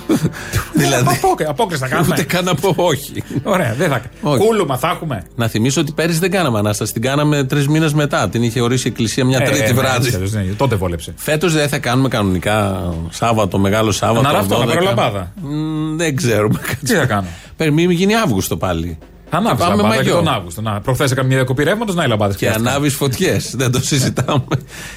δηλαδή 0.73 1.21
Απόκριση 1.49 1.81
θα 1.83 1.89
κάνουμε. 1.89 2.09
ούτε 2.13 2.23
καν 2.23 2.45
να 2.45 2.55
πω 2.55 2.75
όχι. 2.77 3.23
Ωραία, 3.43 3.75
δεν 3.75 3.89
θα 3.91 4.03
Όχι. 4.23 4.45
Κούλουμα 4.47 4.77
θα 4.79 4.89
έχουμε. 4.89 5.25
Να 5.37 5.49
θυμίσω 5.49 5.81
ότι 5.81 5.93
πέρυσι 5.93 6.19
δεν 6.19 6.31
κάναμε 6.31 6.59
Ανάσταση. 6.59 6.93
Την 6.93 7.03
κάναμε 7.03 7.45
τρεις 7.45 7.69
μήνες 7.69 7.93
μετά. 7.95 8.29
Την 8.29 8.43
είχε 8.43 8.61
ορίσει 8.61 8.87
η 8.87 8.91
Εκκλησία 8.91 9.25
μια 9.25 9.39
Ε, 9.43 9.45
τρίτη 9.45 9.63
ε, 9.63 9.67
ναι, 9.67 9.73
βράδυ. 9.73 10.09
ξέρεις, 10.09 10.33
ναι, 10.33 10.43
Τότε 10.57 10.75
βόλεψε. 10.75 11.15
Φέτος 11.17 11.53
δεν 11.53 11.69
θα 11.69 11.79
κάνουμε 11.79 12.09
κανονικά 12.09 12.83
Σάββατο, 13.11 13.59
Μεγάλο 13.59 13.93
Σάββατο. 13.93 14.23
Να 14.23 14.33
ραφτώ, 14.33 14.59
να 14.59 14.65
12. 14.65 14.67
πάρω 14.69 14.81
λαμπάδα. 14.81 15.33
Μ, 15.43 15.97
Δεν 15.97 16.17
ξέρουμε. 16.17 16.59
Τι 16.85 16.95
θα 16.95 17.07
κάνω; 17.07 17.27
Περιμένει 17.57 17.87
μην 17.87 17.97
γίνει 17.97 18.15
Αύγουστο 18.15 18.57
πάλι. 18.57 18.99
Θα 19.31 19.37
ανάβει 19.37 19.59
πάμε 19.59 19.75
λαμπάδα 19.77 19.95
και 19.95 20.09
μαγιό. 20.11 20.15
τον 20.25 20.29
Αύγουστο. 20.35 20.61
Να, 20.61 20.81
προχθές 20.81 21.11
έκανα 21.11 21.27
μια 21.27 21.37
διακοπή 21.37 21.63
ρεύματος, 21.65 21.95
να 21.95 22.05
οι 22.05 22.09
λαμπάδες. 22.09 22.37
Και 22.37 22.51
ανάβεις 22.51 22.95
φωτιές. 22.95 23.55
δεν 23.57 23.73
το 23.73 23.81
συζητάμε. 23.83 24.45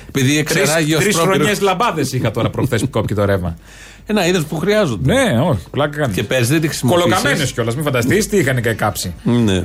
Επειδή 0.07 0.37
εξεράγει 0.37 0.95
ο 0.95 0.99
Τρεις 0.99 1.13
Στρόπυρος- 1.13 1.37
χρονιές 1.37 1.61
λαμπάδες 1.61 2.13
είχα 2.13 2.31
τώρα 2.31 2.49
προχθές 2.49 2.81
που 2.81 2.89
κόπηκε 2.89 3.13
το 3.13 3.25
ρεύμα. 3.25 3.55
Ένα 4.09 4.27
είδος 4.27 4.45
που 4.45 4.55
χρειάζονται. 4.57 5.13
Ναι, 5.13 5.39
όχι, 5.41 5.59
πλάκα 5.71 5.97
κάνεις. 5.97 6.15
Και 6.15 6.23
πέρσι 6.23 6.51
δεν 6.51 6.61
τη 6.61 6.67
χρησιμοποίησε. 6.67 7.07
Κολοκαμένες 7.09 7.51
κιόλας, 7.51 7.75
μην 7.75 7.83
φανταστείς 7.83 8.27
τι 8.27 8.37
είχαν 8.37 8.61
και 8.61 8.73
κάψει. 8.73 9.13
Ναι. 9.23 9.63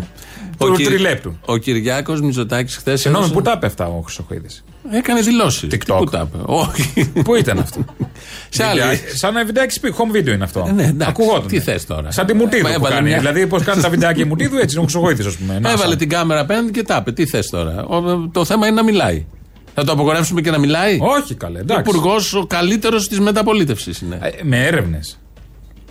Του 0.59 0.73
Κυρ- 0.77 0.89
τριλέπτου. 0.89 1.37
Ο 1.45 1.57
Κυριάκος 1.57 2.21
Μητσοτάκης 2.21 2.77
χθες. 2.77 3.01
Συγγνώμη, 3.01 3.31
πού 3.31 3.43
τα 3.43 3.59
πέφτα 3.59 3.87
ο 3.87 4.01
Χρυσοχοίδης; 4.01 4.65
Έκανε 4.93 5.21
δηλώσεις. 5.21 5.69
TikTok. 5.73 5.97
Πού 5.99 6.05
τα 6.05 6.29
είπε. 6.33 6.43
Όχι. 6.47 7.11
Πού 7.25 7.35
ήταν 7.35 7.59
αυτό; 7.59 7.85
Σε 8.49 8.65
άλλη. 8.65 8.81
Βιντεάκι- 8.81 9.17
Σαν 9.19 9.37
ένα 9.37 9.45
βιντεάκι 9.45 9.73
σπίτι, 9.75 9.95
home 9.99 10.17
video 10.17 10.29
είναι 10.35 10.45
αυτό. 10.45 10.65
Ε, 10.69 10.73
ναι, 10.73 10.83
εντάξει. 10.85 11.07
Ακουγόταν. 11.23 11.47
Τι 11.49 11.61
θες 11.61 11.87
τώρα; 11.87 12.11
Σαν 12.11 12.27
τη 12.27 12.35
Μουτίδου 12.35 12.63
που 12.67 12.73
Έβαλε 12.73 12.95
κάνει. 12.95 13.09
μια- 13.09 13.19
Δηλαδή, 13.19 13.47
πώς 13.47 13.63
κάνει 13.63 13.83
τα 13.83 13.89
βιντεάκια 13.89 14.25
η 14.25 14.29
Μουτίδου, 14.29 14.57
έτσι 14.57 14.77
είναι 14.77 14.85
ο 14.85 14.89
Χρυσοχοίδης, 14.89 15.27
ας 15.27 15.37
πούμε. 15.37 15.59
Να, 15.59 15.71
Έβαλε 15.71 15.89
σαν. 15.89 15.99
την 15.99 16.09
κάμερα 16.09 16.41
απέναντι 16.41 16.71
και 16.71 16.83
τα 16.83 16.97
είπε. 17.01 17.13
Τι 17.13 17.27
θες 17.27 17.47
τώρα; 17.51 17.85
Ο- 17.85 18.29
το 18.33 18.45
θέμα 18.45 18.67
είναι 18.67 18.77
να 18.77 18.83
μιλάει. 18.85 19.25
Θα 19.75 19.85
το 19.85 19.93
απογορεύσουμε 19.93 20.41
και 20.41 20.51
να 20.51 20.59
μιλάει; 20.59 20.99
Όχι 21.01 21.35
καλέ, 21.35 21.59
Ο 21.59 21.61
εντάξει. 21.61 21.91
υπουργός 21.91 22.35
ο 22.35 22.47
καλύτερος 22.47 23.09
της 23.09 23.21
μεταπολίτευσης 23.21 24.01
είναι. 24.01 24.19
Ε, 24.23 24.31
Με 24.43 24.67
έρευνες. 24.67 25.19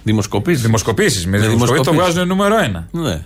Δημοσκοπήσεις. 0.03 0.61
Δημοσκοπήσεις. 0.61 1.25
Με 1.25 1.37
Με 1.37 1.47
δημοσκοπήσεις 1.47 1.85
το 1.85 1.91
δημοσκοπήσεις. 1.91 2.13
βγάζουν 2.13 2.27
νούμερο 2.27 2.63
ένα. 2.63 2.87
Ναι. 2.91 3.23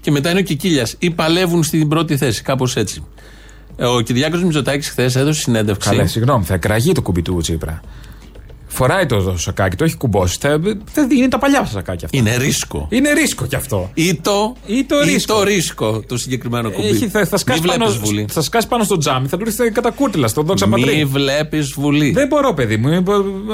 Και 0.00 0.10
μετά 0.10 0.30
είναι 0.30 0.38
ο 0.38 0.42
Κικίλιας. 0.42 0.94
Ή 0.98 1.10
παλεύουν 1.10 1.62
στην 1.62 1.88
πρώτη 1.88 2.16
θέση, 2.16 2.42
κάπως 2.42 2.76
έτσι. 2.76 3.04
Ο 3.80 4.00
Κυριάκος 4.00 4.42
Μητσοτάκης 4.42 4.88
χθες 4.88 5.16
έδωσε 5.16 5.40
συνέντευξη. 5.40 5.88
Καλέ, 5.88 6.06
συγγνώμη, 6.06 6.44
θα 6.44 6.54
εκραγεί 6.54 6.92
το 6.92 7.02
κουμπί 7.02 7.22
του 7.22 7.38
Τσίπρα. 7.40 7.80
Φοράει 8.78 9.06
το 9.06 9.34
σακάκι, 9.38 9.76
το 9.76 9.84
έχει 9.84 9.96
κουμπώσει. 9.96 10.38
Θα, 10.40 10.60
θα, 10.92 11.06
είναι 11.16 11.28
τα 11.28 11.38
παλιά 11.38 11.64
σακάκια 11.66 12.06
αυτά. 12.06 12.18
Είναι 12.18 12.36
ρίσκο. 12.36 12.86
Είναι 12.90 13.12
ρίσκο 13.12 13.46
κι 13.46 13.54
αυτό. 13.56 13.90
Ή 13.94 14.14
το, 14.14 14.56
Ή 14.66 14.84
το 14.84 15.00
ρίσκο. 15.00 15.34
το 15.34 15.42
ρίσκο 15.42 16.02
το 16.06 16.18
συγκεκριμένο 16.18 16.70
κουμπί. 16.70 16.86
Έχει, 16.88 17.08
θα, 17.08 17.26
θα, 17.26 17.36
σκάσει 17.36 17.60
Μη 17.60 17.66
πάνω, 17.66 17.84
βλέπεις 17.84 18.02
βουλή. 18.08 18.26
θα 18.30 18.40
σκάσει 18.42 18.68
πάνω 18.68 18.84
στο 18.84 18.96
τζάμι, 18.98 19.28
θα 19.28 19.36
του 19.36 19.44
ήρθε 19.46 19.68
κατά 19.70 19.90
κούτελα 19.90 20.28
στον 20.28 20.46
δόξα 20.46 20.66
Μη 20.66 20.80
πατρί. 20.80 21.04
βλέπεις 21.04 21.70
βουλή. 21.72 22.10
Δεν 22.10 22.26
μπορώ, 22.26 22.54
παιδί 22.54 22.76
μου, 22.76 22.88
είναι 22.88 23.02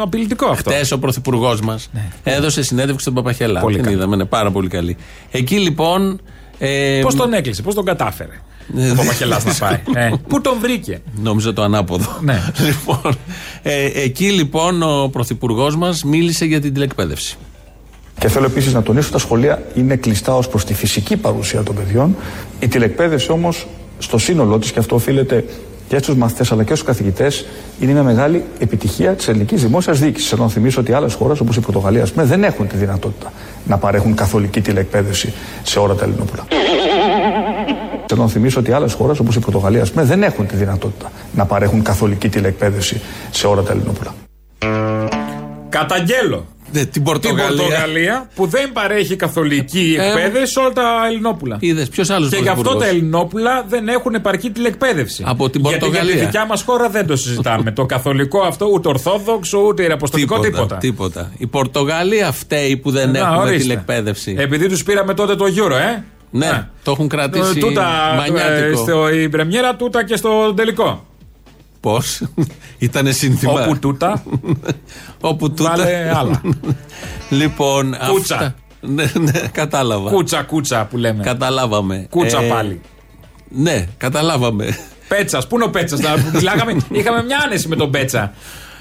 απειλητικό 0.03 0.47
αυτό. 0.47 0.71
Χτες 0.71 0.93
ο 0.93 0.99
πρωθυπουργός 0.99 1.61
μας 1.61 1.91
έδωσε 2.23 2.63
συνέντευξη 2.63 3.01
στον 3.01 3.15
Παπαχελά. 3.15 3.53
Ναι. 3.53 3.61
Πολύ 3.61 3.75
Την 3.75 3.85
καλή. 3.85 3.97
είδαμε, 3.97 4.15
είναι 4.15 4.25
πάρα 4.25 4.51
πολύ 4.51 4.69
καλή. 4.69 4.97
Εκεί 5.31 5.57
λοιπόν. 5.59 6.21
Ε, 6.59 7.01
Πώς 7.03 7.15
τον 7.15 7.33
έκλεισε, 7.33 7.63
πώς 7.63 7.75
τον 7.75 7.85
κατάφερε. 7.85 8.41
Ναι, 8.67 8.91
Ο 8.91 8.95
Παπαχελά 8.95 9.41
να 9.45 9.55
πάει. 9.55 9.81
Ε, 10.05 10.11
Πού 10.29 10.41
τον 10.41 10.57
βρήκε; 10.61 11.01
Νόμιζα 11.23 11.53
το 11.53 11.63
ανάποδο. 11.63 12.19
Ναι. 12.21 12.43
λοιπόν, 12.67 13.17
ε, 13.63 13.85
εκεί 13.95 14.31
λοιπόν 14.31 14.83
ο 14.83 15.09
πρωθυπουργός 15.09 15.77
μας 15.77 16.05
μίλησε 16.05 16.45
για 16.45 16.61
την 16.61 16.73
τηλεκπαίδευση. 16.73 17.37
Και 18.19 18.29
θέλω 18.29 18.47
επίσης 18.47 18.73
να 18.73 18.83
τονίσω 18.83 19.11
τα 19.11 19.19
σχολεία 19.19 19.63
είναι 19.75 19.97
κλειστά 19.97 20.37
ως 20.37 20.49
προς 20.49 20.65
τη 20.65 20.75
φυσική 20.75 21.17
παρουσία 21.17 21.63
των 21.63 21.75
παιδιών. 21.75 22.17
Η 22.61 22.69
τηλεκπαίδευση 22.69 23.31
όμως 23.31 23.67
στο 23.99 24.19
σύνολό 24.19 24.59
της, 24.59 24.73
και 24.73 24.79
αυτό 24.79 24.95
οφείλεται 24.95 25.45
και 25.89 25.99
στους 25.99 26.15
μαθητές 26.15 26.53
αλλά 26.53 26.63
και 26.63 26.75
στους 26.75 26.87
καθηγητές, 26.87 27.47
είναι 27.81 27.93
μια 27.93 28.03
μεγάλη 28.03 28.45
επιτυχία 28.59 29.13
της 29.13 29.29
ελληνικής 29.29 29.63
δημόσιας 29.63 29.99
διοίκησης. 29.99 30.33
Ενώ 30.33 30.49
θυμίσω 30.49 30.81
ότι 30.81 30.93
άλλες 30.93 31.15
χώρες 31.15 31.41
όπως 31.41 31.57
η 31.57 31.61
Πορτογαλία 31.61 32.03
ας 32.03 32.13
πούμε, 32.13 32.25
δεν 32.25 32.45
έχουν 32.45 32.69
τη 32.69 32.77
δυνατότητα 32.77 33.33
να 33.67 33.79
παρέχουν 33.79 34.15
καθολική 34.15 34.61
τηλεκπαίδευση 34.61 35.33
σε 35.63 35.79
όλα 35.79 35.95
τα 35.95 36.05
Ελληνόπουλα. 36.05 36.47
Ενώ 38.13 38.29
θυμίσω 38.29 38.61
ότι 38.61 38.73
άλλες 38.73 38.93
χώρες 38.93 39.19
όπως 39.19 39.35
η 39.37 39.39
Πορτογαλία 39.39 39.83
ας 39.83 39.91
πούμε, 39.91 40.05
δεν 40.05 40.23
έχουν 40.23 40.47
τη 40.47 40.57
δυνατότητα 40.57 41.13
να 41.35 41.45
παρέχουν 41.45 41.83
καθολική 41.83 42.29
τηλεκπαίδευση 42.29 43.01
σε 43.31 43.47
όλα 43.47 43.63
τα 43.63 43.73
Ελληνόπουλα. 43.73 44.15
Καταγγέλω 45.69 46.47
Ναι, 46.73 46.81
την 46.81 46.91
την 46.91 47.03
Πορτογαλία. 47.03 47.47
Πορτογαλία 47.57 48.29
που 48.35 48.47
δεν 48.47 48.73
παρέχει 48.73 49.17
καθολική 49.17 49.97
Ε, 50.01 50.07
εκπαίδευση 50.07 50.53
σε 50.53 50.61
όλα 50.61 50.73
τα 50.73 50.83
Ελληνόπουλα. 51.09 51.57
Είδες, 51.61 51.89
ποιος 51.89 52.11
άλλος 52.11 52.29
Και 52.29 52.37
γι' 52.37 52.49
αυτό 52.49 52.75
τα 52.77 52.87
Ελληνόπουλα 52.87 53.65
δεν 53.69 53.89
έχουν 53.89 54.15
επαρκή 54.15 54.51
τηλεκπαίδευση. 54.51 55.23
Από 55.27 55.51
την 55.51 55.61
Γιατί 55.61 55.79
Πορτογαλία. 55.79 56.11
για 56.13 56.21
τη 56.21 56.27
δικιά 56.27 56.47
μας 56.47 56.63
χώρα 56.63 56.89
δεν 56.89 57.07
το 57.07 57.17
συζητάμε. 57.17 57.71
το 57.71 57.87
καθολικό 57.87 58.41
αυτό, 58.41 58.67
ούτε 58.73 58.89
ορθόδοξο, 58.89 59.59
ούτε 59.59 59.83
ιεραποστολικό, 59.83 60.39
τίποτα. 60.41 60.77
τίποτα. 60.77 61.33
Η 61.39 61.47
Πορτογαλία 61.47 62.33
φταίει 62.33 62.77
που 62.77 62.91
δεν 62.91 63.11
Να, 63.11 63.19
έχουμε 63.19 63.37
ορίστε. 63.37 63.59
τηλεκπαίδευση. 63.59 64.37
Επειδή 64.39 64.69
τους 64.69 64.83
πήραμε 64.83 65.15
τότε 65.15 65.35
το 65.35 65.45
Euro, 65.45 65.77
ε. 65.97 66.03
Ναι, 66.37 66.47
Α. 66.47 66.69
το 66.83 66.91
έχουν 66.91 67.09
κρατήσει 67.09 67.53
Ε, 67.57 67.61
Τούτα, 67.61 67.87
ε, 68.13 68.17
μανιάτικο. 68.17 68.83
στο, 68.83 69.09
η 69.11 69.29
πρεμιέρα, 69.29 69.77
τούτα 69.77 70.05
και 70.05 70.17
στο 70.17 70.55
τελικό. 70.55 71.07
Πώς; 71.81 72.23
Ήτανε 72.79 73.11
σύνθημα. 73.13 73.53
Όπου 73.63 73.79
τούτα, 73.79 74.23
Όπου 75.21 75.51
τούτα. 75.53 75.71
βάλε 75.77 76.13
άλλα. 76.17 76.41
λοιπόν, 77.41 77.97
Κούτσα. 78.11 78.35
αυτά. 78.35 78.55
ναι, 78.81 79.05
ναι, 79.19 79.41
κατάλαβα. 79.53 80.11
κούτσα, 80.11 80.43
κούτσα 80.43 80.87
που 80.91 80.97
λέμε. 80.97 81.23
Καταλάβαμε. 81.23 82.07
Κούτσα 82.11 82.43
Ε, 82.43 82.49
πάλι. 82.49 82.81
Ναι, 83.49 83.87
καταλάβαμε. 83.97 84.77
Πέτσας, 85.09 85.47
πού 85.47 85.55
είναι 85.55 85.65
ο 85.65 85.71
Πέτσας; 85.71 86.01
μιλάγαμε, 86.33 86.77
είχαμε 86.91 87.23
μια 87.25 87.39
άνεση 87.45 87.69
με 87.69 87.77
τον 87.77 87.91
Πέτσα. 87.91 88.33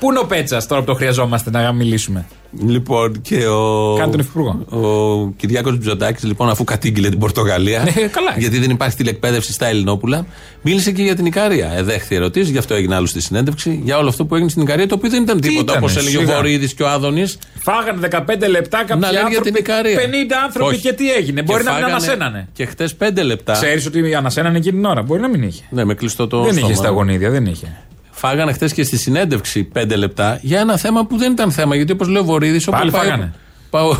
Πού 0.03 0.09
είναι 0.09 0.19
ο 0.19 0.25
Πέτσας 0.25 0.67
τώρα 0.67 0.81
που 0.81 0.87
το 0.87 0.93
χρειαζόμαστε 0.93 1.49
να 1.49 1.71
μιλήσουμε; 1.71 2.25
Λοιπόν, 2.67 3.21
και 3.21 3.47
ο. 3.47 3.95
Κάνε 3.97 4.11
τον 4.11 4.19
υφυπουργό. 4.19 4.65
Ο 4.69 5.27
Κυριάκος 5.37 5.71
Μητσοτάκης, 5.71 6.23
λοιπόν, 6.23 6.49
αφού 6.49 6.63
κατήγγειλε 6.63 7.09
την 7.09 7.19
Πορτογαλία. 7.19 7.79
Ναι, 7.83 7.91
καλά. 7.91 8.33
Γιατί 8.37 8.59
δεν 8.59 8.69
υπάρχει 8.69 8.95
τηλεκπαίδευση 8.95 9.53
στα 9.53 9.65
Ελληνόπουλα, 9.65 10.25
μίλησε 10.61 10.91
και 10.91 11.03
για 11.03 11.15
την 11.15 11.25
Ικαρία. 11.25 11.71
Εδέχθη 11.75 12.15
ερωτήσεις, 12.15 12.49
γι' 12.49 12.57
αυτό 12.57 12.73
έγινε 12.73 12.95
άλλο 12.95 13.05
στη 13.05 13.21
συνέντευξη, 13.21 13.81
για 13.83 13.97
όλο 13.97 14.09
αυτό 14.09 14.25
που 14.25 14.35
έγινε 14.35 14.49
στην 14.49 14.61
Ικαρία, 14.61 14.87
το 14.87 14.95
οποίο 14.95 15.09
δεν 15.09 15.23
ήταν 15.23 15.39
τίποτα, 15.41 15.61
ήτανε, 15.61 15.77
όπως 15.77 15.97
έλεγε 15.97 16.17
ο 16.17 16.19
σιγά. 16.19 16.35
Βορύδης 16.35 16.73
και 16.73 16.83
ο 16.83 16.89
Άδωνης. 16.89 17.37
Φάγανε 17.59 18.07
15 18.11 18.47
λεπτά 18.49 18.77
κάποιοι 18.77 18.95
Να 19.01 19.11
λένε 19.11 19.27
για 19.29 19.37
άνθρωποι. 19.37 19.51
την 19.51 19.55
Ικαρία. 19.59 19.97
50 19.97 20.01
άνθρωποι 20.43 20.73
Όχι. 20.73 20.81
και 20.81 20.93
τι 20.93 21.11
έγινε. 21.11 21.39
Και 21.39 21.45
Μπορεί 21.51 21.63
να 21.63 21.71
μην 21.71 21.79
φάγανε 21.81 21.93
ανασένανε. 21.93 22.47
Και 22.53 22.65
χτε 22.65 22.89
5 22.99 23.23
λεπτά. 23.23 23.53
Ξέρεις 23.53 23.85
ότι 23.85 24.15
ανασένανε 24.15 24.57
εκείνη 24.57 24.75
την 24.75 24.85
ώρα. 24.85 25.01
Μπορεί 25.01 25.21
να 25.21 25.29
μην 25.29 25.43
είχε. 25.43 25.63
Ναι, 25.69 25.83
με 25.85 25.93
κλειστό 25.93 26.27
το 26.27 26.41
δεν 26.43 26.51
στόμα. 26.53 26.67
είχε 26.67 26.75
στα 26.77 26.89
γονίδια, 26.89 27.29
δεν 27.29 27.45
είχε. 27.45 27.77
Φάγανε 28.25 28.53
χθες 28.53 28.73
και 28.73 28.83
στη 28.83 28.97
συνέντευξη 28.97 29.67
5 29.73 29.95
λεπτά 29.97 30.39
για 30.41 30.59
ένα 30.59 30.77
θέμα 30.77 31.05
που 31.05 31.17
δεν 31.17 31.31
ήταν 31.31 31.51
θέμα. 31.51 31.75
Γιατί 31.75 31.91
όπως 31.91 32.07
λέει 32.07 32.21
ο 32.21 32.25
Βορύδης, 32.25 32.67
όπου, 32.67 32.77
Πάλι 32.77 32.91
πάει, 32.91 33.01
φάγανε. 33.01 33.33
πάω- 33.69 33.95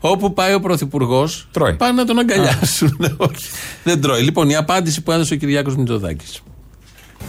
όπου 0.00 0.32
πάει 0.32 0.54
ο 0.54 0.60
Πρωθυπουργός, 0.60 1.48
Τρώει. 1.52 1.72
πάνε 1.74 1.92
να 1.92 2.04
τον 2.04 2.18
αγκαλιάσουν. 2.18 2.96
Όχι, 3.16 3.44
δεν 3.84 4.00
τρώει. 4.00 4.20
Λοιπόν, 4.22 4.48
η 4.48 4.56
απάντηση 4.56 5.02
που 5.02 5.12
έδωσε 5.12 5.34
ο 5.34 5.36
Κυριάκος 5.36 5.76
Μητσοτάκης. 5.76 6.40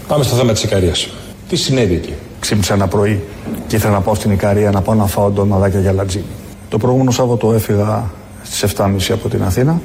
Πάμε 0.07 0.23
στο 0.23 0.35
θέμα 0.35 0.51
της 0.53 0.63
Ικαρίας. 0.63 1.09
Τι 1.49 1.55
συνέβη 1.55 1.93
εκεί; 1.93 2.13
Ξύπνησα 2.39 2.73
ένα 2.73 2.87
πρωί 2.87 3.23
και 3.67 3.75
ήθελα 3.75 3.93
να 3.93 4.01
πάω 4.01 4.15
στην 4.15 4.31
Ικαρία 4.31 4.71
να 4.71 4.81
πάω 4.81 4.95
να 4.95 5.05
φάω 5.05 5.29
ντοναδάκια 5.29 5.79
για 5.79 5.91
λατζίνι. 5.91 6.25
Το 6.69 6.77
προηγούμενο 6.77 7.11
Σάββατο 7.11 7.53
έφυγα 7.53 8.09
στις 8.43 8.63
7.30 8.63 9.13
από 9.13 9.29
την 9.29 9.43
Αθήνα. 9.43 9.81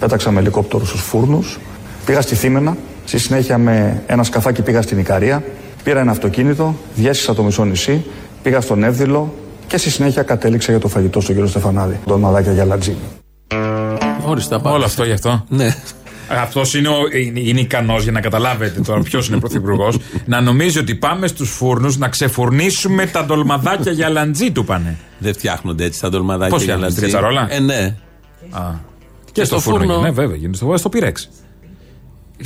Πέταξα 0.00 0.30
με 0.30 0.40
ελικόπτερο 0.40 0.84
στους 0.86 1.00
φούρνους. 1.00 1.58
Πήγα 2.06 2.20
στη 2.20 2.34
Θήμενα. 2.34 2.76
Στη 3.04 3.18
συνέχεια 3.18 3.58
με 3.58 4.02
ένα 4.06 4.22
σκαφάκι 4.22 4.62
πήγα 4.62 4.82
στην 4.82 4.98
Ικαρία. 4.98 5.44
Πήρα 5.84 6.00
ένα 6.00 6.10
αυτοκίνητο, 6.10 6.74
διέσχισα 6.94 7.34
το 7.34 7.42
μισό 7.42 7.64
νησί, 7.64 8.04
πήγα 8.42 8.60
στον 8.60 8.84
Εύδηλο 8.84 9.34
και 9.66 9.76
στη 9.78 9.90
συνέχεια 9.90 10.22
κατέληξα 10.22 10.70
για 10.70 10.80
το 10.80 10.88
φαγητό 10.88 11.20
στον 11.20 11.34
κύριο 11.34 11.50
Στεφανάδη. 11.50 12.00
Ντοναδάκια 12.08 12.52
για 12.52 12.64
λατζίνι. 12.64 12.96
Όριστα, 14.24 14.60
Όλο 14.64 14.84
αυτό 14.84 15.04
γι' 15.04 15.12
αυτό; 15.12 15.44
Ναι. 15.48 15.74
Αυτός 16.42 16.74
είναι, 16.74 16.88
ο- 16.88 17.18
είναι, 17.18 17.40
είναι 17.40 17.60
ικανός 17.60 18.02
για 18.02 18.12
να 18.12 18.20
καταλάβετε 18.20 18.80
τώρα 18.80 19.00
ποιος 19.00 19.28
είναι 19.28 19.38
πρωθυπουργός. 19.38 19.98
να 20.26 20.40
νομίζει 20.40 20.78
ότι 20.78 20.94
πάμε 20.94 21.26
στους 21.26 21.50
φούρνους 21.50 21.96
να 21.98 22.08
ξεφουρνίσουμε 22.08 23.06
τα 23.06 23.24
ντολμαδάκια 23.24 23.92
για 23.92 24.08
λαντζί 24.08 24.50
του 24.50 24.64
πάνε. 24.64 24.96
Δεν 25.18 25.32
φτιάχνονται 25.34 25.84
έτσι 25.84 26.00
τα 26.00 26.08
ντολμαδάκια 26.08 26.56
Πώς 26.56 26.62
για 26.64 26.74
φτιάχνονται, 26.76 27.00
λατζί. 27.00 27.18
στην 27.20 27.30
κατσαρόλα; 27.30 27.54
Ε, 27.54 27.60
ναι. 27.60 27.96
Και, 29.32 29.44
στο 29.44 29.58
στο, 29.58 29.70
φούρνο. 29.70 29.78
φούρνο. 29.78 29.92
γίνεται. 29.94 30.08
Ναι, 30.10 30.14
βέβαια, 30.22 30.36
γίνεται 30.36 30.56
στο, 30.56 30.76
στο 30.76 30.88
πυρέξ. 30.88 31.28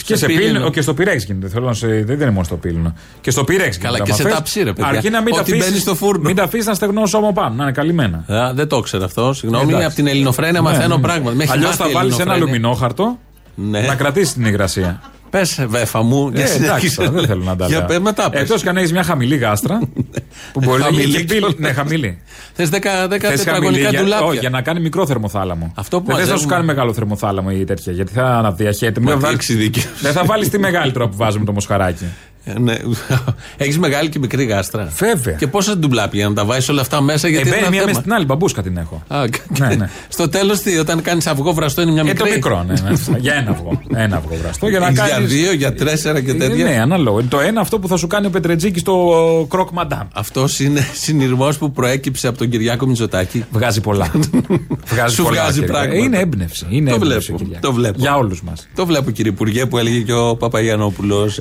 Και 0.04 0.16
σε 0.16 0.26
πύληνο. 0.26 0.44
πύληνο 0.46 0.70
και 0.70 0.80
στο 0.80 0.94
πυρέξ 0.94 1.24
γίνεται. 1.24 1.48
Θέλω 1.48 1.66
να 1.66 1.72
σε, 1.74 1.86
δεν 1.86 2.20
είναι 2.20 2.30
μόνο 2.30 2.44
στο 2.44 2.56
πύληνο. 2.56 2.94
Και 3.20 3.30
στο 3.30 3.44
πυρέξ 3.44 3.78
Καλά, 3.78 3.90
γίνεται. 3.96 4.04
και 4.04 4.10
Άμα 4.10 4.16
σε 4.22 4.22
θες, 4.28 4.32
ταψί, 4.34 4.62
ρε 4.62 4.72
παιδιά. 4.72 4.86
Αρκεί 4.90 5.10
να 5.10 5.22
μην 5.22 5.34
τα 5.34 5.40
Ό,τι 5.40 5.50
αφήσεις- 5.50 5.68
μπαίνεις 5.68 5.82
στο 5.82 5.94
φούρνο. 5.94 6.22
Μην 6.22 6.36
τα 6.36 6.42
αφήσεις 6.42 6.66
να 6.66 6.74
στεγνώσει 6.74 7.16
όμο 7.16 7.32
πάνω, 7.32 7.54
να 7.54 7.62
είναι 7.62 7.72
καλυμμένα. 7.72 8.24
Α, 8.28 8.52
δεν 8.54 8.68
το 8.68 8.80
ξέρω 8.80 9.04
αυτό. 9.04 9.32
Συγγνώμη, 9.32 9.64
Εντάξει. 9.68 9.86
από 9.86 9.94
την 9.94 10.06
Ελληνοφρένεια 10.06 10.62
μαθαίνω 10.62 10.98
πράγματα. 10.98 11.44
Αλλιώς 11.52 11.76
θα 11.76 11.88
βάλεις 11.92 12.18
ένα 12.18 12.32
αλουμινόχαρτο 12.32 13.18
Ναι. 13.54 13.80
να 13.80 13.94
κρατήσεις 13.94 14.32
την 14.32 14.44
υγρασία. 14.44 15.00
Πες, 15.38 15.64
βέφα 15.68 16.02
μου. 16.02 16.26
Ε, 16.28 16.30
για 16.36 16.44
εντάξει, 16.44 16.62
συνέχισε. 16.64 16.96
τώρα, 16.96 17.10
δεν 17.10 17.26
θέλω 17.26 17.42
να 17.44 17.56
τα 17.56 17.66
Για 17.66 17.78
λέω. 17.78 17.86
πες, 17.86 17.98
μετά 17.98 18.30
πες. 18.30 18.40
Εκτός 18.40 18.62
και 18.62 18.68
αν 18.68 18.76
έχεις 18.76 18.92
μια 18.92 19.02
χαμηλή 19.02 19.36
γάστρα. 19.36 19.78
που 20.52 20.60
μπορεί 20.64 20.78
να 20.78 20.84
Χαμηλή 20.84 21.02
γίνει 21.02 21.12
και 21.16 21.24
πύλη. 21.24 21.38
κιόλας. 21.38 21.54
Ναι, 21.58 21.72
χαμηλή. 21.72 22.18
Θες 22.52 22.68
10 22.68 22.72
10 22.72 22.78
Θες 22.78 23.20
χαμηλή 23.20 23.36
τετραγωνικά 23.38 23.88
για, 23.88 24.00
ντουλάπια. 24.00 24.26
όχι, 24.26 24.38
για 24.38 24.50
να 24.50 24.62
κάνει 24.62 24.80
μικρό 24.80 25.06
θερμοθάλαμο. 25.06 25.72
Αυτό 25.76 26.00
που 26.00 26.06
δεν 26.06 26.16
θες 26.16 26.24
να 26.24 26.24
σου 26.24 26.32
μαζεύουμε. 26.32 26.54
κάνει 26.54 26.66
μεγάλο 26.66 26.92
θερμοθάλαμο 26.92 27.48
ή 27.52 27.64
τέτοια. 27.64 27.92
Γιατί 27.92 28.12
θα 28.12 28.24
αναδιαχέεται. 28.24 29.00
Μα 29.00 29.10
Δεν 29.10 29.18
τι 29.18 29.24
θα- 29.24 29.30
εξειδίκευση. 29.30 29.88
Δεν 30.00 30.12
θα 30.12 30.24
βάλεις 30.24 30.48
τη 30.48 30.58
μεγάλη 30.58 30.92
τώρα 30.92 31.08
που 31.08 31.16
βάζουμε 31.16 31.44
το 31.44 31.52
μοσχαράκι. 31.52 32.04
Ε, 32.48 32.58
Ναι. 32.58 32.74
Έχεις 33.56 33.78
μεγάλη 33.78 34.08
και 34.08 34.18
μικρή 34.18 34.44
γάστρα. 34.44 34.92
Βέβαια. 34.98 35.34
Και 35.34 35.46
πόσα 35.46 35.76
ντουμπλάπια 35.78 36.18
για 36.20 36.28
να 36.28 36.34
τα 36.34 36.44
βάζει 36.44 36.70
όλα 36.70 36.80
αυτά 36.80 37.00
μέσα, 37.00 37.26
Ε, 37.26 37.30
γιατί 37.30 37.46
είναι 37.48 37.56
μπαίνει 37.56 37.66
ένα 37.66 37.70
μία 37.70 37.78
θέμα. 37.80 37.90
μέσα 37.90 38.00
στην 38.00 38.12
άλλη, 38.12 38.24
μπαμπούσκα 38.24 38.62
την 38.62 38.76
έχω. 38.76 39.02
Α, 39.08 39.24
και- 39.28 39.40
Ναι, 39.58 39.74
ναι. 39.74 39.90
Στο 40.08 40.28
τέλος, 40.28 40.60
όταν 40.80 41.02
κάνεις 41.02 41.26
αυγό 41.26 41.52
βραστό, 41.52 41.82
είναι 41.82 41.90
μια 41.90 42.00
Ε, 42.00 42.04
μικρή; 42.04 42.28
το 42.28 42.34
μικρό, 42.34 42.64
ναι. 42.66 42.72
ναι. 42.90 43.18
για 43.26 43.34
ένα 43.34 43.50
αυγό. 43.50 43.80
Ένα 43.94 44.16
αυγό 44.16 44.36
βραστό. 44.42 44.68
Για 44.68 44.78
να 44.78 44.86
Έχεις 44.86 44.98
για 44.98 45.08
κάνεις- 45.08 45.30
δύο, 45.32 45.52
για 45.52 45.74
τέσσερα 45.74 46.20
και 46.20 46.30
Ε, 46.30 46.34
τέτοια. 46.34 46.64
Ναι, 46.64 46.80
ανάλογο. 46.80 47.22
Το 47.22 47.40
ένα 47.40 47.60
αυτό 47.60 47.78
που 47.78 47.88
θα 47.88 47.96
σου 47.96 48.06
κάνει 48.06 48.26
ο 48.26 48.30
Πετρετζίκη 48.30 48.78
στο 48.78 49.46
κροκ 49.50 49.70
μαντάμ. 49.70 50.06
Αυτός 50.14 50.60
είναι 50.60 50.86
συνειρμός 50.94 51.58
που 51.58 51.72
προέκυψε 51.72 52.28
από 52.28 52.38
τον 52.38 52.48
Κυριάκο 52.48 52.86
Μητσοτάκη. 52.86 53.44
Βγάζει 53.50 53.80
πολλά. 53.80 54.10
βγάζει 54.92 55.14
Σου 55.14 55.22
πολλά. 55.22 55.40
βγάζει 55.42 55.58
κύριε. 55.60 55.74
πράγματα. 55.74 55.98
Είναι 56.04 56.18
έμπνευση. 56.18 56.66
Είναι 56.70 56.90
Το 56.90 56.94
έμπνευση, 56.96 57.26
βλέπω, 57.26 57.42
Κυριάκο. 57.44 57.66
το 57.66 57.72
βλέπω. 57.72 57.98
Για 57.98 58.16
όλους 58.16 58.42
μας. 58.42 58.68
Το 58.74 58.86
βλέπω 58.86 59.10
κύριε 59.10 59.30
Υπουργέ 59.32 59.66
που 59.66 59.78
έλεγε 59.78 59.98
και 60.00 60.12
ο 60.12 60.36
Παπαγιανόπουλος. 60.36 61.40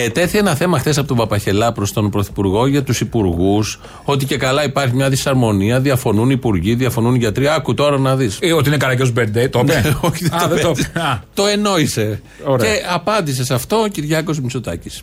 Ε, 0.00 0.08
τέθη 0.08 0.38
ένα 0.38 0.54
θέμα 0.54 0.78
χθες 0.78 0.98
από 0.98 1.08
τον 1.08 1.16
Παπαχελά 1.16 1.72
προς 1.72 1.92
τον 1.92 2.10
Πρωθυπουργό 2.10 2.66
για 2.66 2.82
τους 2.82 3.00
υπουργούς. 3.00 3.80
Ότι 4.04 4.24
και 4.24 4.36
καλά 4.36 4.64
υπάρχει 4.64 4.94
μια 4.94 5.08
δυσαρμονία. 5.08 5.80
Διαφωνούν 5.80 6.26
οι 6.30 6.34
υπουργοί, 6.36 6.74
διαφωνούν 6.74 7.14
οι 7.14 7.18
γιατροί. 7.18 7.48
Άκου 7.48 7.74
τώρα 7.74 7.98
να 7.98 8.16
δεις. 8.16 8.38
Ε, 8.40 8.52
ότι 8.52 8.68
είναι 8.68 8.76
καραγκιό 8.76 9.08
Μπερντέ, 9.12 9.48
το 9.48 9.58
είπε. 9.62 9.96
Όχι, 10.08 10.24
δεν 10.28 10.38
Α, 10.38 10.42
το 10.42 10.54
δεν 10.54 10.62
το 10.62 10.68
πέτυχε. 10.68 10.88
είπε. 10.90 11.00
Α, 11.00 11.22
Το 11.34 11.46
ενόησε. 11.46 12.20
Ωραία. 12.44 12.70
Και 12.70 12.82
απάντησε 12.94 13.44
σε 13.44 13.54
αυτό 13.54 13.76
ο 13.76 13.86
Κυριάκος 13.86 14.40
Μητσοτάκης. 14.40 15.02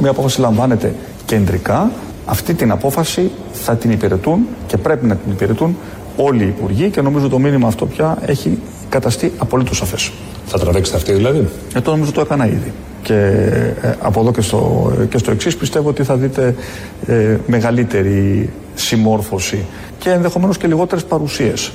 Μια 0.00 0.10
απόφαση 0.10 0.40
λαμβάνεται 0.40 0.94
κεντρικά. 1.26 1.90
Αυτή 2.26 2.54
την 2.54 2.70
απόφαση 2.70 3.30
θα 3.52 3.76
την 3.76 3.90
υπηρετούν 3.90 4.46
και 4.66 4.76
πρέπει 4.76 5.06
να 5.06 5.16
την 5.16 5.32
υπηρετούν 5.32 5.76
όλοι 6.16 6.44
οι 6.44 6.48
υπουργοί 6.48 6.88
και 6.90 7.00
νομίζω 7.00 7.28
το 7.28 7.38
μήνυμα 7.38 7.68
αυτό 7.68 7.86
πια 7.86 8.18
έχει 8.26 8.58
καταστεί 8.90 9.32
απολύτως 9.38 9.76
σαφές. 9.76 10.12
Θα 10.46 10.58
τραβήξετε 10.58 10.96
αυτή 10.96 11.12
δηλαδή; 11.12 11.48
Ε, 11.74 11.80
το 11.80 11.90
νομίζω 11.90 12.12
το 12.12 12.20
έκανα 12.20 12.46
ήδη. 12.46 12.72
Και 13.02 13.14
ε, 13.82 13.94
από 14.00 14.20
εδώ 14.20 14.32
και 14.32 14.40
στο, 14.40 14.92
και 15.10 15.18
στο 15.18 15.30
εξής 15.30 15.56
πιστεύω 15.56 15.88
ότι 15.88 16.02
θα 16.04 16.16
δείτε 16.16 16.54
ε, 17.06 17.36
μεγαλύτερη 17.46 18.50
συμμόρφωση 18.74 19.64
και 19.98 20.10
ενδεχομένως 20.10 20.56
και 20.58 20.66
λιγότερες 20.66 21.04
παρουσίες 21.04 21.72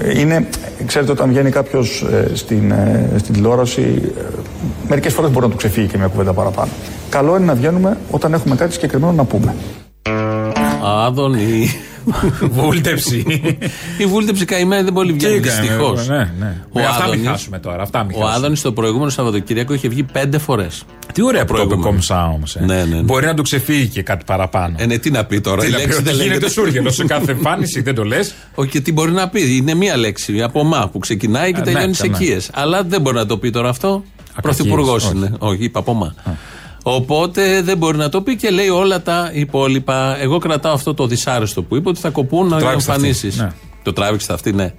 Ε, 0.00 0.20
Είναι, 0.20 0.48
ξέρετε, 0.86 1.12
όταν 1.12 1.28
βγαίνει 1.28 1.50
κάποιος 1.50 2.04
στην, 2.34 2.70
ε, 2.70 3.10
στην 3.18 3.34
τηλεόραση, 3.34 4.12
ε, 4.18 4.22
μερικές 4.88 5.12
φορές 5.12 5.30
μπορεί 5.30 5.44
να 5.44 5.50
του 5.50 5.56
ξεφύγει 5.56 5.86
και 5.86 5.98
μια 5.98 6.06
κουβέντα 6.06 6.32
παραπάνω. 6.32 6.70
Καλό 7.10 7.36
είναι 7.36 7.44
να 7.44 7.54
βγαίνουμε 7.54 7.96
όταν 8.10 8.32
έχουμε 8.32 8.54
κάτι 8.54 8.72
συγκεκριμένο 8.72 9.12
να 9.12 9.24
πούμε. 9.24 9.54
Άδωνη. 11.06 11.68
Βούλτεψη. 12.40 13.24
Η 13.98 14.06
βούλτεψη 14.06 14.44
καημένη 14.44 14.82
δεν 14.82 14.92
μπορεί 14.92 15.08
να 15.08 15.14
βγαίνει 15.14 15.38
δυστυχώς. 15.38 16.08
Ναι, 16.08 16.16
ναι. 16.38 16.62
Ο 16.72 16.80
Ε, 16.80 16.84
αυτά 16.84 17.02
μην 17.02 17.12
Άδωνης- 17.12 17.28
χάσουμε 17.28 17.58
τώρα. 17.58 17.82
Αυτά 17.82 18.04
μην 18.04 18.16
Ο 18.16 18.18
χάσουμε. 18.18 18.36
Άδωνης 18.36 18.60
το 18.62 18.72
προηγούμενο 18.72 19.10
Σαββατοκύριακο 19.10 19.74
είχε 19.74 19.88
βγει 19.88 20.02
πέντε 20.02 20.38
φορές. 20.38 20.82
Τι 21.12 21.22
ωραία 21.22 21.44
που 21.44 21.46
το 21.46 21.54
είπε 21.54 21.62
προηγούμενο. 21.64 21.90
κομψά 21.92 22.26
όμως. 22.28 22.56
Ναι, 22.60 22.74
ναι, 22.74 22.84
ναι. 22.84 23.02
Μπορεί 23.02 23.26
να 23.26 23.34
του 23.34 23.42
ξεφύγει 23.42 23.86
και 23.88 24.02
κάτι 24.02 24.24
παραπάνω. 24.26 24.74
Ε, 24.78 24.86
ναι, 24.86 24.98
τι 24.98 25.10
να 25.10 25.24
πει 25.24 25.40
τώρα. 25.40 25.60
Τι 25.62 25.66
η 25.68 25.70
να 25.70 25.76
πει, 25.76 25.82
λέξη 25.82 25.98
ότι 25.98 26.04
δεν 26.04 26.14
γίνεται 26.14 26.32
λέγεται. 26.34 26.50
σούργελος 26.50 26.94
σε 26.94 27.04
κάθε 27.04 27.32
εμφάνιση, 27.32 27.80
δεν 27.82 27.94
το 27.94 28.04
λες. 28.04 28.34
Όχι, 28.54 28.70
και 28.70 28.80
τι 28.80 28.92
μπορεί 28.92 29.10
να 29.12 29.28
πει. 29.28 29.56
Είναι 29.56 29.74
μία 29.74 29.96
λέξη 29.96 30.42
από 30.42 30.64
μα 30.64 30.88
που 30.88 30.98
ξεκινάει 30.98 31.52
και 31.52 31.60
Α, 31.60 31.62
τελειώνει 31.62 31.86
ναι, 31.86 31.92
σε 31.92 32.06
ναι. 32.06 32.16
οικίες. 32.16 32.50
Αλλά 32.52 32.82
δεν 32.82 33.00
μπορεί 33.00 33.16
να 33.16 33.26
το 33.26 33.38
πει 33.38 33.50
τώρα 33.50 33.68
αυτό. 33.68 34.04
Πρωθυπουργός 34.42 35.04
όχι. 35.04 35.16
είναι. 35.16 35.32
Όχι, 35.38 35.64
είπα 35.64 35.78
από 35.78 35.92
μα. 35.94 36.14
Οπότε 36.88 37.62
δεν 37.62 37.76
μπορεί 37.78 37.96
να 37.96 38.08
το 38.08 38.20
πει 38.22 38.36
και 38.36 38.50
λέει 38.50 38.68
όλα 38.68 39.02
τα 39.02 39.30
υπόλοιπα. 39.32 40.20
Εγώ 40.20 40.38
κρατάω 40.38 40.72
αυτό 40.72 40.94
το 40.94 41.06
δυσάρεστο 41.06 41.62
που 41.62 41.76
είπε 41.76 41.88
ότι 41.88 42.00
θα 42.00 42.10
κοπούν 42.10 42.46
οι 42.46 42.48
τράβηξε 42.48 42.74
αυτή, 42.74 42.90
εμφανίσεις. 42.92 43.36
ναι. 43.38 43.48
Το 43.82 43.92
τράβηξε 43.92 44.32
αυτή, 44.32 44.52
ναι. 44.52 44.72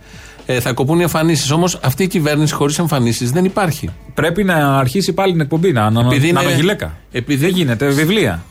Ε, 0.45 0.59
θα 0.59 0.73
κοπούν 0.73 0.99
οι 0.99 1.01
εμφανίσεις. 1.01 1.51
Όμως 1.51 1.79
αυτή 1.83 2.03
η 2.03 2.07
κυβέρνηση 2.07 2.53
χωρίς 2.53 2.79
εμφανίσεις 2.79 3.31
δεν 3.31 3.45
υπάρχει. 3.45 3.89
Πρέπει 4.13 4.43
να 4.43 4.77
αρχίσει 4.77 5.13
πάλι 5.13 5.31
την 5.31 5.41
εκπομπή, 5.41 5.71
να, 5.71 5.89
να, 5.89 5.99
Επειδή 5.99 6.19
να 6.19 6.27
είναι- 6.27 6.49
αναγγυλέκα. 6.49 6.97
επειδή- 7.11 7.45
Δεν 7.45 7.55
γίνεται, 7.55 7.87
βιβλία. 7.87 8.43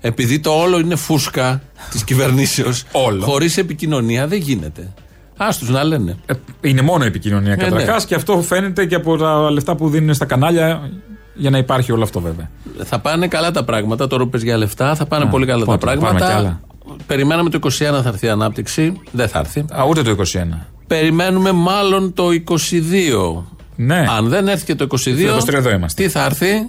Επειδή 0.00 0.38
το 0.40 0.50
όλο 0.50 0.78
είναι 0.78 0.96
φούσκα 0.96 1.62
της 1.90 2.04
κυβερνήσεως, 2.04 2.84
Όλο. 3.06 3.24
χωρίς 3.24 3.56
επικοινωνία 3.56 4.26
δεν 4.26 4.38
γίνεται. 4.38 4.92
Άστου 5.36 5.72
να 5.72 5.84
λένε. 5.84 6.16
Ε, 6.26 6.34
Είναι 6.60 6.82
μόνο 6.82 7.04
η 7.04 7.06
επικοινωνία 7.06 7.56
ναι. 7.56 7.64
καταρχά 7.64 8.04
και 8.06 8.14
αυτό 8.14 8.42
φαίνεται 8.42 8.84
και 8.86 8.94
από 8.94 9.16
τα 9.16 9.50
λεφτά 9.50 9.76
που 9.76 9.88
δίνουν 9.88 10.14
στα 10.14 10.24
κανάλια 10.24 10.90
για 11.34 11.50
να 11.50 11.58
υπάρχει 11.58 11.92
όλο 11.92 12.02
αυτό 12.02 12.20
βέβαια. 12.20 12.50
Θα 12.84 12.98
πάνε 12.98 13.28
καλά 13.28 13.50
τα 13.50 13.64
πράγματα. 13.64 14.06
Τώρα 14.06 14.24
που 14.24 14.30
πες 14.30 14.42
για 14.42 14.56
λεφτά, 14.56 14.94
θα 14.94 15.06
πάνε 15.06 15.24
Α, 15.24 15.28
πολύ 15.28 15.46
καλά 15.46 15.64
πότε, 15.64 15.78
τα 15.78 15.84
πάμε 15.86 15.98
κι 16.00 16.04
πράγματα. 16.16 16.36
άλλα. 16.36 16.60
Περιμέναμε 17.06 17.50
το 17.50 17.58
21 17.62 17.68
θα 17.78 18.02
έρθει 18.06 18.26
η 18.26 18.28
ανάπτυξη. 18.28 19.00
Δεν 19.12 19.28
θα 19.28 19.38
έρθει. 19.38 19.60
Α, 19.72 19.84
ούτε 19.88 20.02
το 20.02 20.10
21. 20.10 20.66
Περιμένουμε 20.86 21.52
μάλλον 21.52 22.12
το 22.14 22.28
22. 22.44 23.42
Ναι, 23.76 24.04
Αν 24.16 24.28
δεν 24.28 24.48
έρθει 24.48 24.64
και 24.64 24.74
το 24.74 24.84
22. 24.84 25.26
Το 25.26 25.36
23 25.46 25.52
εδώ 25.54 25.70
είμαστε. 25.70 26.02
Τι 26.02 26.08
θα 26.08 26.24
έρθει; 26.24 26.68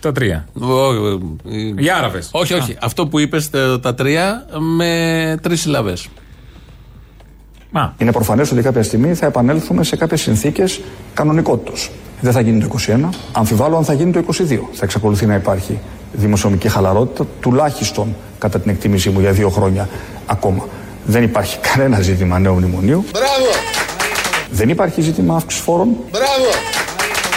τα 0.00 0.12
τρία. 0.12 0.46
Ο- 0.60 0.94
ε, 0.94 1.74
Οι 1.76 1.90
Άραβες. 1.98 2.28
όχι, 2.32 2.54
όχι. 2.54 2.76
Αυτό 2.80 3.06
που 3.06 3.18
είπες 3.18 3.50
τα 3.80 3.94
τρία 3.94 4.46
με 4.76 5.38
τρεις 5.42 5.60
συλλαβές. 5.60 6.08
Μα, 7.70 7.94
Είναι 7.98 8.12
προφανές 8.12 8.50
ότι 8.52 8.62
κάποια 8.62 8.82
στιγμή 8.82 9.14
θα 9.14 9.26
επανέλθουμε 9.26 9.84
σε 9.84 9.96
κάποιες 9.96 10.20
συνθήκες 10.20 10.80
κανονικότητας. 11.14 11.90
Δεν 12.24 12.32
θα 12.32 12.40
γίνει 12.40 12.60
το 12.60 12.68
21. 12.86 13.08
Αμφιβάλλω 13.32 13.76
αν 13.76 13.84
θα 13.84 13.92
γίνει 13.92 14.12
το 14.12 14.24
22. 14.26 14.32
Θα 14.72 14.84
εξακολουθεί 14.84 15.26
να 15.26 15.34
υπάρχει 15.34 15.78
δημοσιονομική 16.12 16.68
χαλαρότητα, 16.68 17.26
τουλάχιστον 17.40 18.16
κατά 18.38 18.60
την 18.60 18.70
εκτίμησή 18.70 19.10
μου 19.10 19.20
για 19.20 19.32
δύο 19.32 19.48
χρόνια 19.48 19.88
ακόμα. 20.26 20.66
Δεν 21.04 21.22
υπάρχει 21.22 21.58
κανένα 21.68 22.00
ζήτημα 22.00 22.38
νέου 22.38 22.54
μνημονίου. 22.54 23.04
Μπράβο! 23.12 23.50
Δεν 24.50 24.68
υπάρχει 24.68 25.00
ζήτημα 25.00 25.36
αύξησης 25.36 25.64
φόρων. 25.64 25.88
Μπράβο! 26.10 26.50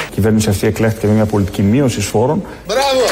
Η 0.09 0.13
κυβέρνηση 0.13 0.49
αυτή 0.49 0.67
εκλέχθηκε 0.67 1.07
με 1.07 1.13
μια 1.13 1.25
πολιτική 1.25 1.61
μείωση 1.61 2.01
φόρων. 2.01 2.43
Μπράβο! 2.67 3.05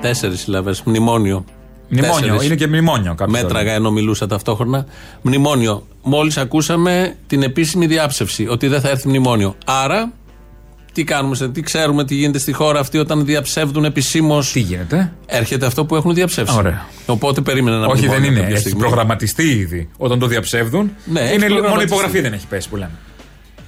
Τέσσερις 0.00 0.40
συλλαβές. 0.40 0.82
Μνημόνιο. 0.82 1.44
Μνημόνιο. 1.88 2.20
Τέσσερις. 2.20 2.44
Είναι 2.46 2.54
και 2.54 2.66
μνημόνιο 2.66 3.14
κάποιος. 3.14 3.42
Μέτραγα 3.42 3.72
ενώ 3.72 3.90
μιλούσα 3.90 4.26
ταυτόχρονα. 4.26 4.86
Μνημόνιο. 5.22 5.86
Μόλις 6.02 6.36
ακούσαμε 6.36 7.14
την 7.26 7.42
επίσημη 7.42 7.86
διάψευση 7.86 8.46
ότι 8.50 8.66
δεν 8.68 8.80
θα 8.80 8.88
έρθει 8.88 9.08
μνημόνιο. 9.08 9.54
Άρα, 9.64 10.12
τι 10.92 11.04
κάνουμε, 11.04 11.34
σε- 11.34 11.48
τι 11.48 11.60
ξέρουμε 11.60 12.04
τι 12.04 12.14
γίνεται 12.14 12.38
στη 12.38 12.52
χώρα 12.52 12.80
αυτή 12.80 12.98
όταν 12.98 13.24
διαψεύδουν 13.24 13.84
επισήμως; 13.84 14.52
Τι 14.52 14.60
γίνεται; 14.60 15.12
Έρχεται 15.26 15.66
αυτό 15.66 15.84
που 15.84 15.96
έχουν 15.96 16.14
διαψεύσει. 16.14 16.56
Ωραία. 16.56 16.86
Οπότε 17.06 17.40
περίμενε 17.40 17.76
να 17.76 17.86
Όχι, 17.86 18.00
δεν 18.00 18.08
μνημόνιο 18.08 18.30
είναι. 18.30 18.38
κάποια 18.40 18.52
Έχει 18.54 18.60
στιγμή. 18.64 18.80
προγραμματιστεί 18.80 19.42
ήδη. 19.48 19.88
Όταν 19.96 20.18
το 20.18 20.26
διαψεύδουν. 20.26 20.92
Ναι, 21.04 21.20
έχει 21.20 21.34
είναι 21.34 21.42
μόνο 21.44 21.54
η 21.54 21.58
προγραμματιστεί. 21.58 21.92
υπογραφή 21.94 22.20
δεν 22.20 22.32
έχει 22.32 22.46
πέσει 22.46 22.68
που 22.68 22.76
λέμε. 22.76 22.90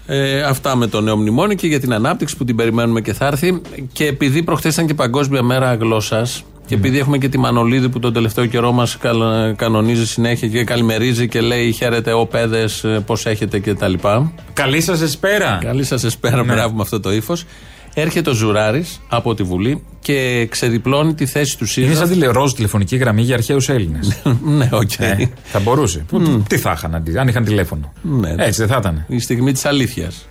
Ε, 0.07 0.43
αυτά 0.43 0.77
με 0.77 0.87
το 0.87 1.01
νέο 1.01 1.17
μνημόνιο 1.17 1.57
και 1.57 1.67
για 1.67 1.81
την 1.81 1.93
ανάπτυξη 1.93 2.37
που 2.37 2.45
την 2.45 2.57
περιμένουμε 2.57 3.01
και 3.01 3.13
θα 3.13 3.27
έρθει. 3.27 3.61
Και 3.93 4.07
επειδή 4.07 4.43
προχθές 4.43 4.73
ήταν 4.75 4.87
και 4.87 4.95
Παγκόσμια 4.95 5.43
Μέρα 5.43 5.75
Γλώσσας 5.75 6.43
και 6.71 6.77
επειδή 6.77 6.99
έχουμε 6.99 7.19
και 7.19 7.29
τη 7.29 7.39
Μανολίδη 7.39 7.89
που 7.89 7.99
τον 7.99 8.13
τελευταίο 8.13 8.47
καιρό 8.47 8.73
μας 8.73 8.97
κανονίζει 9.57 10.07
συνέχεια 10.07 10.49
και 10.49 10.65
καλημερίζει 10.65 11.29
και 11.29 11.41
λέει 11.41 11.73
χαίρετε, 11.73 12.13
ω 12.13 12.27
παίδες, 12.27 12.85
πώς 13.07 13.27
έχετε 13.27 13.59
κτλ. 13.61 13.93
Καλή 14.53 14.81
σας 14.81 15.01
εσπέρα. 15.01 15.59
Καλή 15.63 15.85
σας 15.85 16.05
εσπέρα, 16.05 16.45
Ναι. 16.45 16.53
μπράβο 16.53 16.75
με 16.75 16.83
αυτό 16.83 17.01
το 17.01 17.13
ύφος. 17.13 17.45
Έρχεται 17.95 18.31
ο 18.31 18.33
Ζουράρης 18.33 19.01
από 19.09 19.35
τη 19.35 19.43
Βουλή 19.43 19.83
και 20.01 20.47
ξεδιπλώνει 20.51 21.15
τη 21.15 21.27
θέση 21.27 21.53
του 21.59 21.65
Είναι 21.65 21.73
ΣΥΡΙΖΑ. 21.73 22.07
σαν 22.07 22.21
τη 22.21 22.27
ροζ 22.27 22.53
τηλεφωνική 22.53 22.97
γραμμή 22.97 23.23
για 23.23 23.35
αρχαίους 23.35 23.69
Έλληνες. 23.69 24.23
ναι, 24.59 24.69
οκ. 24.73 24.91
θα 25.45 25.61
μπορούσε. 25.61 26.05
Που- 26.09 26.45
Τι 26.49 26.57
θα 26.59 26.73
είχαν 26.77 26.95
αντί, 26.95 27.19
αν 27.19 27.29
είχαν 27.29 27.45
τηλέφωνο. 27.45 27.93
Ναι. 28.03 28.35
Έτσι 28.39 28.61
δεν 28.61 28.69
θα 28.69 28.77
ήταν. 28.81 29.05
Η 29.09 29.19
στιγμή 29.19 29.53
της 29.53 29.65
αλήθειας. 29.65 30.27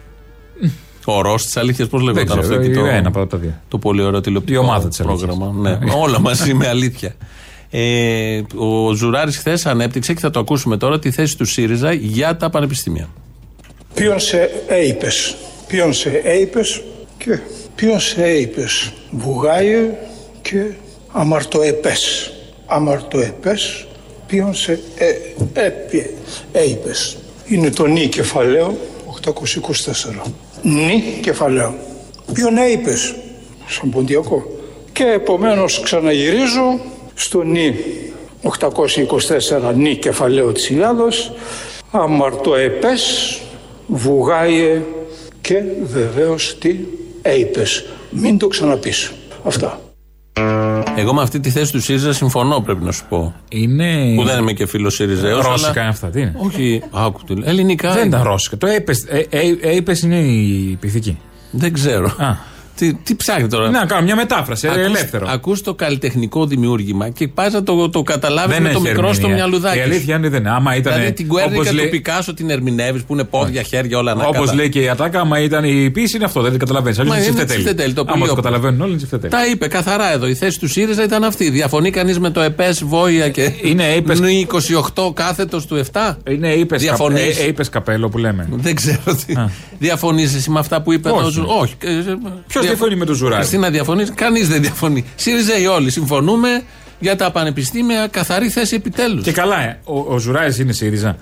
Ο 1.05 1.21
ροζ 1.21 1.43
της 1.43 1.57
αλήθειας, 1.57 1.87
πώς 1.87 2.03
Δεν 2.03 2.13
λεγόταν 2.13 2.37
αυτό 2.39 2.49
ξέρω, 2.49 2.63
εκεί 2.65 2.73
το. 2.79 2.85
ένα 2.85 3.07
από 3.07 3.27
τα 3.27 3.37
δύο. 3.37 3.53
Το 3.67 3.77
πολύ 3.77 4.01
ωραίο 4.01 4.21
τηλεοπτικό 4.21 4.59
Η 4.61 4.63
ομάδα 4.63 4.87
της 4.87 4.97
πρόγραμμα. 4.97 5.53
αλήθειας. 5.65 5.79
Ναι, 5.79 6.01
όλα 6.01 6.19
μαζί 6.19 6.53
με 6.53 6.67
αλήθεια. 6.67 7.15
Ε, 7.71 8.41
ο 8.55 8.93
Ζουράρης 8.93 9.37
χθες 9.37 9.65
ανέπτυξε 9.65 10.13
και 10.13 10.19
θα 10.19 10.29
το 10.29 10.39
ακούσουμε 10.39 10.77
τώρα 10.77 10.99
τη 10.99 11.11
θέση 11.11 11.37
του 11.37 11.45
ΣΥΡΙΖΑ 11.45 11.93
για 11.93 12.37
τα 12.37 12.49
πανεπιστήμια. 12.49 13.09
Ποιον 13.93 14.19
σε 14.19 14.49
έιπες, 14.67 15.35
ποιον 15.67 15.93
σε 15.93 16.09
έιπες 16.23 16.81
και 17.17 17.39
ποιον 17.75 17.99
σε 17.99 18.23
έιπες 18.23 18.93
βουγάιε 19.11 19.89
και 20.41 20.65
αμαρτοεπές. 21.11 22.31
Αμαρτοεπές, 22.65 23.87
ποιον 24.27 24.53
σε 24.53 24.79
ε, 24.95 25.65
έπιε, 25.65 26.09
έιπες. 26.51 27.17
Είναι 27.45 27.69
το 27.69 27.85
νη 27.85 28.07
κεφαλαίο 28.07 28.77
824. 29.23 30.31
Νη 30.61 31.03
κεφαλαίο. 31.21 31.75
Ποιον 32.33 32.57
έιπες, 32.57 33.15
σαν 33.67 33.89
ποντιακό. 33.89 34.43
Και 34.91 35.03
επομένως 35.03 35.81
ξαναγυρίζω 35.83 36.79
στο 37.13 37.41
νη 37.41 37.75
824 38.41 39.73
νη 39.75 39.95
κεφαλαίο 39.95 40.51
της 40.51 40.69
Ιλιάδος 40.69 41.31
αμαρτοεπές 41.91 43.41
βουγάιε 43.87 44.81
και 45.41 45.63
βεβαίως 45.83 46.57
τι 46.59 46.75
έιπες. 47.21 47.85
Μην 48.09 48.37
το 48.37 48.47
ξαναπείς. 48.47 49.11
Αυτά. 49.43 49.88
Εγώ 50.95 51.13
με 51.13 51.21
αυτή 51.21 51.39
τη 51.39 51.49
θέση 51.49 51.71
του 51.71 51.81
ΣΥΡΙΖΑ 51.81 52.13
συμφωνώ, 52.13 52.59
πρέπει 52.59 52.83
να 52.83 52.91
σου 52.91 53.05
πω. 53.09 53.35
Είναι. 53.49 54.13
Που 54.15 54.23
δεν 54.23 54.39
είμαι 54.39 54.53
και 54.53 54.65
φίλος 54.65 54.93
ΣΥΡΙΖΑ. 54.95 55.41
Ρώσικα 55.41 55.79
είναι 55.79 55.89
αυτά. 55.89 56.07
Τι 56.07 56.21
είναι; 56.21 56.33
Όχι, 56.37 56.83
άκου 56.91 57.23
τι 57.23 57.35
λέει. 57.35 57.49
Ελληνικά. 57.49 57.89
Δεν 57.89 57.97
είναι. 58.05 58.07
ήταν 58.07 58.23
ρώσικα. 58.23 58.57
Το 58.57 58.67
έπε 59.61 59.95
είναι 60.03 60.17
η 60.19 60.77
πυθική. 60.79 61.17
Δεν 61.51 61.73
ξέρω. 61.73 62.15
Α. 62.17 62.48
Τι, 62.79 62.93
τι 62.93 63.15
ψάχνει 63.15 63.47
τώρα; 63.47 63.69
Να 63.69 63.85
κάνω 63.85 64.01
μια 64.03 64.15
μετάφραση. 64.15 64.67
ε, 64.67 64.69
Ακούς- 64.69 64.83
Ελεύθερο. 64.85 65.27
Ακούς 65.29 65.61
το 65.61 65.73
καλλιτεχνικό 65.73 66.45
δημιούργημα 66.45 67.09
και 67.09 67.27
πας 67.27 67.53
να 67.53 67.63
το, 67.63 67.89
το 67.89 68.01
καταλάβεις 68.01 68.53
Δεν 68.53 68.61
με 68.63 68.69
το 68.71 68.79
έχει 68.79 68.87
μικρό 68.87 69.13
στο 69.13 69.21
ερμηνεία. 69.21 69.35
μυαλουδάκι. 69.35 69.77
Η 69.77 69.81
σου. 69.81 69.87
αλήθεια 69.89 70.15
είναι 70.15 70.29
δεν 70.29 70.39
είναι. 70.39 70.49
Άμα 70.49 70.75
ήταν. 70.75 70.93
Δηλαδή 70.93 71.11
την 71.13 71.27
κουέρνικα 71.27 71.69
του 71.71 71.89
Πικάσο 71.89 72.33
την 72.33 72.49
ερμηνεύεις 72.49 73.03
που 73.03 73.13
είναι 73.13 73.23
πόδια, 73.23 73.61
χέρια, 73.61 73.97
όλα 73.97 74.13
να 74.13 74.25
Όπως 74.25 74.53
λέει 74.53 74.69
και 74.69 74.79
η 74.81 74.89
Ατάκα, 74.89 75.19
άμα 75.19 75.39
ήταν 75.39 75.63
η 75.63 75.89
πίση 75.91 76.15
είναι 76.15 76.25
αυτό, 76.25 76.41
δεν 76.41 76.49
την 76.49 76.59
καταλαβαίνεις. 76.59 76.99
Αλλιώς 76.99 77.15
Μα 77.15 77.21
είναι 77.21 77.29
είναι 77.31 77.35
τσιφτετέλη. 77.45 77.63
τσιφτετέλη, 77.65 77.93
το 77.93 78.01
Άμα 78.01 78.11
πολύ 78.11 78.25
το 78.25 78.31
όπλο. 78.31 78.43
καταλαβαίνουν 78.43 78.79
όλοι 78.81 78.89
είναι 78.89 78.97
τσιφτετέλη. 78.97 79.31
Τα 79.31 79.45
είπε 79.51 79.67
καθαρά 79.67 80.11
εδώ. 80.13 80.27
Η 80.27 80.35
θέση 80.35 80.59
του 80.59 80.67
ΣΥΡΙΖΑ 80.67 81.03
ήταν 81.03 81.23
αυτή. 81.23 81.49
Διαφωνεί 81.49 81.89
κανείς 81.89 82.19
με 82.19 82.29
το 82.29 82.41
ΕΠΕΣ 82.41 82.83
Βόια 82.83 83.29
και 83.29 83.51
Είναι 83.63 83.87
έπες- 83.93 84.19
νη 84.19 84.47
28 84.49 85.11
κάθετος 85.13 85.65
του 85.65 85.75
7. 85.75 86.17
Είναι 86.29 86.47
είπε 86.53 86.75
Διαφωνείς; 86.75 87.37
καπέλο 87.69 88.09
που 88.09 88.17
λέμε. 88.17 88.47
Δεν 88.51 88.75
ξέρω 88.75 88.99
τι. 89.25 89.33
Διαφωνείς 89.79 90.23
εσύ 90.23 90.49
με 90.49 90.59
αυτά 90.59 90.81
που 90.81 90.93
είπε 90.93 91.09
Όχι. 91.09 91.23
το 91.23 91.29
Ζου- 91.29 91.47
Όχι. 91.61 91.75
Ποιος 92.47 92.65
διαφωνεί 92.65 92.95
με 92.95 93.05
τον 93.05 93.15
Ζουράρη; 93.15 93.35
Χριστίνα 93.35 93.69
διαφωνεί. 93.69 94.03
Κανείς 94.05 94.47
δεν 94.47 94.61
διαφωνεί. 94.61 95.05
ΣΥΡΙΖΑ 95.15 95.57
οι 95.59 95.65
όλοι 95.67 95.89
συμφωνούμε 95.91 96.61
για 96.99 97.15
τα 97.15 97.31
πανεπιστήμια. 97.31 98.07
Καθαρή 98.07 98.49
θέση 98.49 98.75
επιτέλους. 98.75 99.23
Και 99.23 99.31
καλά, 99.31 99.61
ε. 99.61 99.79
ο, 99.83 99.99
ο 100.13 100.17
Ζουράρης 100.17 100.49
είναι 100.59 100.73
ΣΥΡΙΖΑ. 100.73 101.17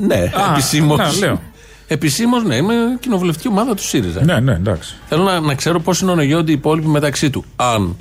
Ναι, 0.00 0.14
Α, 0.16 0.50
επισήμως. 0.52 0.98
να, 0.98 1.12
λέω. 1.26 1.40
Επισήμως, 1.86 2.44
ναι, 2.44 2.56
είμαι 2.56 2.74
κοινοβουλευτική 3.00 3.48
ομάδα 3.48 3.74
του 3.74 3.82
ΣΥΡΙΖΑ. 3.82 4.24
Ναι, 4.24 4.40
ναι, 4.40 4.52
εντάξει. 4.52 4.94
Θέλω 5.08 5.22
να, 5.22 5.40
να 5.40 5.54
ξέρω 5.54 5.80
πώς 5.80 5.96
συνεννοούνται 5.96 6.50
οι 6.50 6.54
υπόλοιποι 6.54 6.86
μεταξύ 6.86 7.30
του. 7.30 7.44
Αν 7.56 7.96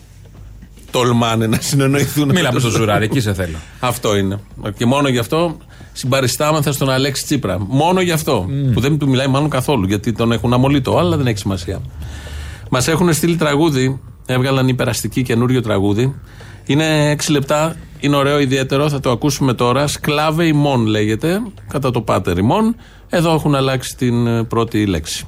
τολμάνε 0.93 1.47
να 1.47 1.57
συνεννοηθούν. 1.61 2.29
Μίλα 2.29 2.53
με 2.53 2.59
τον 2.59 2.71
Ζουράρη, 2.71 3.05
εκεί 3.05 3.19
σε 3.19 3.33
θέλω. 3.33 3.57
Αυτό 3.79 4.17
είναι. 4.17 4.39
Και 4.77 4.85
μόνο 4.85 5.07
γι' 5.07 5.17
αυτό 5.17 5.57
συμπαριστάμεθα 5.93 6.71
στον 6.71 6.89
Αλέξη 6.89 7.23
Τσίπρα. 7.23 7.57
Μόνο 7.59 8.01
γι' 8.01 8.11
αυτό. 8.11 8.45
Που 8.73 8.79
δεν 8.79 8.97
του 8.97 9.09
μιλάει 9.09 9.27
μάλλον 9.27 9.49
καθόλου. 9.49 9.87
Γιατί 9.87 10.11
τον 10.11 10.31
έχουν 10.31 10.53
αμολύτω, 10.53 10.97
αλλά 10.97 11.17
δεν 11.17 11.27
έχει 11.27 11.37
σημασία. 11.37 11.81
Μας 12.69 12.87
έχουν 12.87 13.13
στείλει 13.13 13.35
τραγούδι. 13.35 13.99
Έβγαλαν 14.25 14.67
υπεραστική 14.67 15.21
καινούριο 15.21 15.61
τραγούδι. 15.61 16.15
Είναι 16.65 17.11
6 17.11 17.29
λεπτά. 17.29 17.75
Είναι 17.99 18.15
ωραίο, 18.15 18.39
ιδιαίτερο, 18.39 18.89
θα 18.89 18.99
το 18.99 19.11
ακούσουμε 19.11 19.53
τώρα. 19.53 19.87
Σκλάβε 19.87 20.45
ημών 20.45 20.85
λέγεται, 20.85 21.41
κατά 21.69 21.91
το 21.91 22.01
πάτερ 22.01 22.37
ημών. 22.37 22.75
Εδώ 23.09 23.33
έχουν 23.33 23.55
αλλάξει 23.55 23.95
την 23.97 24.27
ε, 24.27 24.43
πρώτη 24.43 24.85
λέξη. 24.85 25.27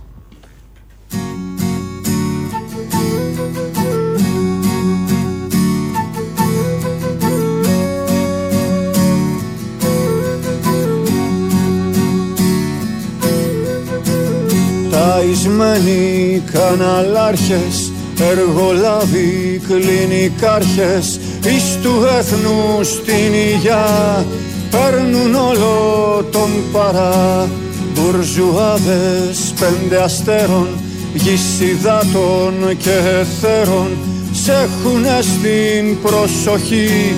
Ταϊσμένοι 14.95 16.43
καναλάρχες 16.51 17.91
Εργολάβοι 18.19 19.61
κλινικάρχες 19.67 21.19
Εις 21.45 21.77
του 21.81 22.05
έθνους 22.17 23.03
την 23.03 23.33
υγειά 23.33 24.25
Παίρνουν 24.71 25.35
όλο 25.35 26.25
τον 26.31 26.49
παρά. 26.71 27.49
Μπουρζουάδες 27.93 29.53
πέντε 29.59 30.03
αστέρων 30.03 30.67
Γυσιδάτων 31.13 32.77
και 32.77 32.91
εθέρων 33.19 33.97
Σ' 34.31 34.47
έχουνε 34.47 35.19
στην 35.21 36.01
προσοχή. 36.01 37.15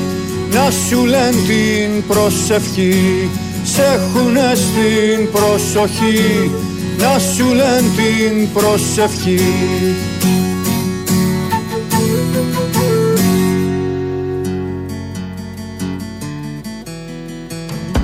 Να 0.52 0.72
σου 0.72 1.06
λένε 1.06 1.32
την 1.48 2.08
προσευχή 2.08 3.30
Σ' 3.64 3.78
έχουνε 3.78 4.52
στην 4.56 5.32
προσοχή 5.32 6.52
να 6.98 7.20
σου 7.20 7.46
λένε 7.46 7.82
την 7.96 8.52
προσευχή 8.54 9.40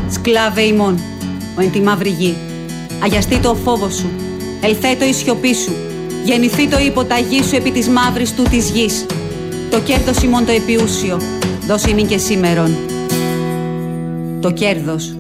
Σκλάβε 0.10 0.62
ημών, 0.62 1.00
ο 1.58 1.62
εν 1.62 1.72
τη 1.72 1.82
μαύρη 1.82 2.10
γη. 2.10 2.36
Αγιαστεί 3.04 3.40
το 3.40 3.50
ο 3.50 3.56
φόβος 3.56 3.96
σου, 3.96 4.10
ελθέτω 4.62 5.06
η 5.06 5.14
σιωπή 5.14 5.54
σου, 5.56 5.76
γεννηθεί 6.26 6.68
το 6.68 6.80
υποταγή 6.80 7.44
σου 7.44 7.56
επί 7.56 7.72
της 7.72 7.88
μαύρης 7.88 8.36
του 8.36 8.44
της 8.44 8.70
γης. 8.70 9.06
Το 9.70 9.80
κέρδος 9.80 10.24
ημών 10.24 10.46
το 10.46 10.52
επιούσιο, 10.52 11.22
δώσει 11.68 11.90
ημίν 11.90 12.08
και 12.08 12.18
σήμερον. 12.18 12.76
Το 14.42 14.52
κέρδος 14.52 15.16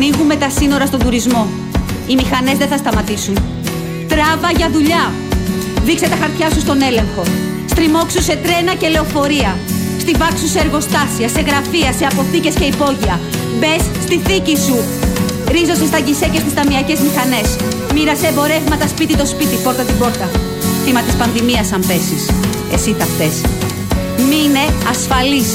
Ανοίγουμε 0.00 0.36
τα 0.36 0.50
σύνορα 0.58 0.86
στον 0.86 1.00
τουρισμό. 1.04 1.48
Οι 2.06 2.14
μηχανές 2.14 2.56
δεν 2.58 2.68
θα 2.68 2.76
σταματήσουν. 2.76 3.36
Τράβα 4.08 4.50
για 4.56 4.68
δουλειά. 4.70 5.12
Δείξε 5.84 6.08
τα 6.08 6.16
χαρτιά 6.20 6.50
σου 6.50 6.60
στον 6.60 6.82
έλεγχο. 6.88 7.22
Στριμώξου 7.72 8.22
σε 8.22 8.34
τρένα 8.44 8.72
και 8.80 8.88
λεωφορεία. 8.88 9.52
Στιβάξου 10.02 10.48
σε 10.48 10.58
εργοστάσια, 10.58 11.28
σε 11.34 11.40
γραφεία, 11.48 11.90
σε 11.98 12.04
αποθήκες 12.10 12.54
και 12.54 12.64
υπόγεια. 12.72 13.20
Μπες 13.58 13.82
στη 14.04 14.16
θήκη 14.26 14.56
σου. 14.66 14.76
Ρίζωσε 15.52 15.86
στα 15.90 15.98
γκισέ 16.00 16.28
και 16.32 16.40
στι 16.42 16.50
ταμιακές 16.58 16.98
μηχανές. 17.06 17.48
Μοίρασε 17.94 18.26
εμπορεύματα 18.26 18.86
σπίτι 18.92 19.14
το 19.20 19.26
σπίτι, 19.26 19.56
πόρτα 19.64 19.82
την 19.88 19.96
πόρτα. 19.98 20.26
Θύμα 20.84 21.00
της 21.06 21.14
πανδημίας, 21.20 21.72
αν 21.72 21.82
πέσεις. 21.88 22.22
Εσύ 22.74 22.90
θα 22.98 23.06
φταίει. 23.12 23.36
Μείνε 24.28 24.64
ασφαλής. 24.92 25.50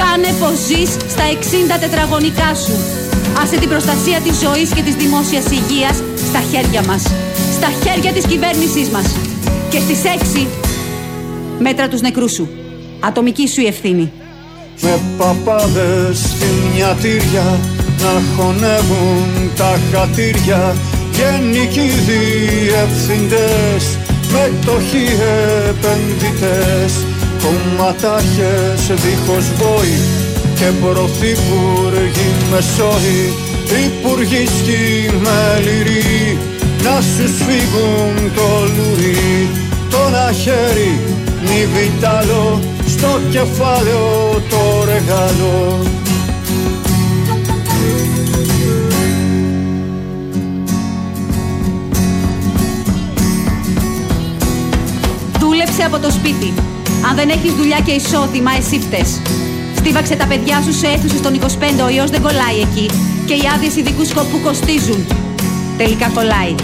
Κάνε 0.00 0.30
πως 0.40 0.56
ζεις 0.68 0.90
στα 1.14 1.24
60 1.34 1.76
τετραγωνικά 1.82 2.50
σου. 2.64 2.76
Άσε 3.44 3.58
την 3.58 3.68
προστασία 3.68 4.20
της 4.20 4.36
ζωής 4.38 4.70
και 4.74 4.82
της 4.82 4.94
δημόσιας 4.94 5.44
υγείας 5.44 5.96
στα 6.28 6.40
χέρια 6.50 6.82
μας. 6.88 7.02
Στα 7.52 7.70
χέρια 7.82 8.12
της 8.12 8.26
κυβέρνησής 8.26 8.88
μας. 8.88 9.06
Και 9.70 9.78
στις 9.78 10.04
έξι 10.04 10.46
μέτρα 11.58 11.88
τους 11.88 12.00
νεκρούς 12.00 12.32
σου. 12.32 12.48
Ατομική 13.00 13.48
σου 13.48 13.60
η 13.60 13.66
ευθύνη. 13.66 14.12
Με 14.80 15.00
παπάδες 15.18 16.18
στην 16.18 16.54
μιατήρια 16.74 17.58
να 18.02 18.22
χωνεύουν 18.36 19.50
τα 19.56 19.78
χατήρια 19.92 20.76
γενικοί 21.12 21.88
διευθυντές 22.08 23.98
μετοχοί 24.32 25.08
επενδυτές 25.68 26.92
κομματάρχες 27.42 28.80
δίχως 28.86 29.46
βόη 29.58 30.13
και 30.54 30.70
πρωθυπουργοί 30.80 32.28
μεσόοι 32.50 33.32
υπουργοί 33.86 34.46
σχημεληροί 34.46 36.38
να 36.82 37.00
σου 37.00 37.28
σφίγγουν 37.28 38.32
το 38.36 38.48
λουρί 38.76 39.48
το 39.90 40.08
να 40.08 40.32
χέρι 40.32 41.00
νιβιτάλο 41.40 42.60
στο 42.86 43.20
κεφάλαιο 43.30 44.42
το 44.50 44.84
ρεγάλο 44.84 45.78
Δούλεψε 55.38 55.82
από 55.82 55.98
το 55.98 56.10
σπίτι. 56.10 56.54
Αν 57.08 57.16
δεν 57.16 57.28
έχεις 57.28 57.52
δουλειά 57.52 57.80
και 57.84 57.92
εισόδημα, 57.92 58.50
εσύ 58.58 58.80
φταίς. 58.80 59.20
Στίβαξε 59.84 60.16
τα 60.16 60.26
παιδιά 60.26 60.56
σου 60.64 60.72
σε 60.80 60.86
αίθουσες 60.86 61.20
των 61.20 61.32
25, 61.34 61.84
ο 61.86 61.88
ιός 61.96 62.10
δεν 62.14 62.22
κολλάει 62.26 62.58
εκεί. 62.66 62.86
Και 63.28 63.34
οι 63.40 63.44
άδειες 63.54 63.74
ειδικού 63.76 64.04
σκοπού 64.04 64.36
κοστίζουν. 64.46 65.00
Τελικά 65.80 66.06
κολλάει. 66.16 66.54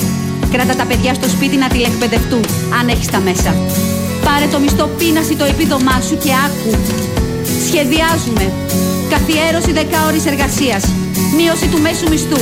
Κράτα 0.52 0.74
τα 0.80 0.84
παιδιά 0.88 1.12
στο 1.14 1.28
σπίτι 1.34 1.56
να 1.56 1.68
τηλεκπαιδευτούν, 1.72 2.44
αν 2.78 2.88
έχεις 2.88 3.08
τα 3.14 3.20
μέσα. 3.28 3.50
Πάρε 4.26 4.46
το 4.52 4.58
μισθό 4.62 4.86
πείναση 4.98 5.34
το 5.40 5.44
επίδομά 5.52 5.96
σου 6.06 6.16
και 6.24 6.32
άκου. 6.46 6.72
Σχεδιάζουμε. 7.66 8.44
Καθιέρωση 9.12 9.72
δεκάωρης 9.78 10.24
εργασίας. 10.32 10.82
Μείωση 11.36 11.66
του 11.72 11.80
μέσου 11.86 12.06
μισθού. 12.12 12.40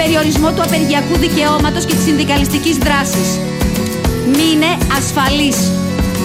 Περιορισμό 0.00 0.48
του 0.54 0.62
απεργιακού 0.66 1.14
δικαιώματος 1.24 1.84
και 1.84 1.94
της 1.94 2.04
συνδικαλιστικής 2.08 2.76
δράσης. 2.84 3.28
Μείνε 4.36 4.70
ασφαλής. 4.98 5.58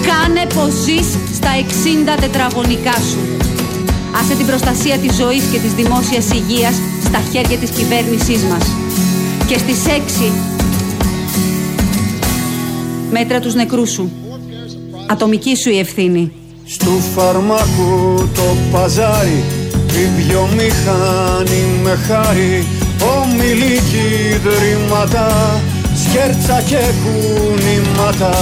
Κάνε 0.08 0.44
πως 0.54 0.72
ζεις 0.84 1.08
στα 1.38 1.50
60 1.62 2.14
τετραγωνικά 2.22 2.96
σου. 3.10 3.22
Άσε 4.20 4.34
την 4.34 4.46
προστασία 4.46 4.98
της 4.98 5.14
ζωής 5.16 5.42
και 5.52 5.58
της 5.58 5.72
δημόσιας 5.72 6.30
υγείας 6.30 6.74
στα 7.04 7.20
χέρια 7.32 7.58
της 7.58 7.70
κυβέρνησής 7.70 8.42
μας. 8.42 8.64
Και 9.46 9.58
στις 9.58 9.86
6 9.86 10.32
μέτρα 13.10 13.40
τους 13.40 13.54
νεκρούς 13.54 13.90
σου. 13.90 14.10
Ατομική 15.06 15.56
σου 15.56 15.70
η 15.70 15.78
ευθύνη. 15.78 16.32
Στου 16.64 17.00
φαρμάκου 17.14 18.28
το 18.34 18.56
παζάρι 18.72 19.42
η 19.92 20.22
βιομηχανή 20.22 21.64
με 21.82 21.98
χάρη 22.06 22.66
ομιλή 23.16 23.80
και 23.90 24.02
ιδρύματα 24.34 25.60
σκέρτσα 25.94 26.62
και 26.68 26.80
κουνήματα 27.02 28.34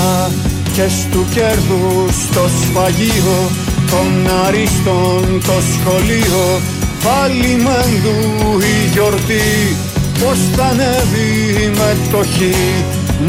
και 0.72 0.82
στου 0.88 1.24
κέρδους 1.34 2.28
το 2.34 2.48
σφαγείο 2.60 3.50
των 3.90 4.10
αριστών 4.46 5.40
το 5.46 5.56
σχολείο. 5.72 6.60
Πάλι 7.04 7.56
μαντού 7.56 8.60
η 8.60 8.90
γιορτή 8.92 9.76
πως 10.20 10.38
θα 10.56 10.64
ανέβει 10.64 11.62
η 11.62 11.68
μετοχή. 11.68 12.54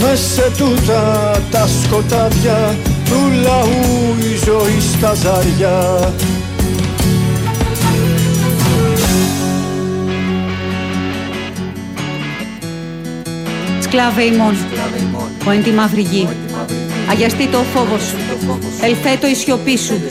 Μέσα 0.02 0.52
τούτα 0.58 1.32
τα 1.52 1.68
σκοτάδια 1.68 2.78
του 3.06 3.42
λαού 3.44 4.16
η 4.20 4.36
ζωή 4.46 4.80
στα 4.80 5.14
ζαριά 5.14 6.14
Σκλάβε 13.82 14.24
ημών, 14.24 14.56
ο 15.48 15.52
εν 15.52 15.64
τη 15.64 15.72
μαύρη 15.72 16.02
γη. 16.02 16.28
Αγιαστεί 17.10 17.48
το 17.48 17.58
φόβος. 17.74 18.02
Σου, 18.02 18.16
ελθέτω 18.82 19.28
η 19.28 19.34
σιωπή 19.34 19.78
σου, 19.78 20.02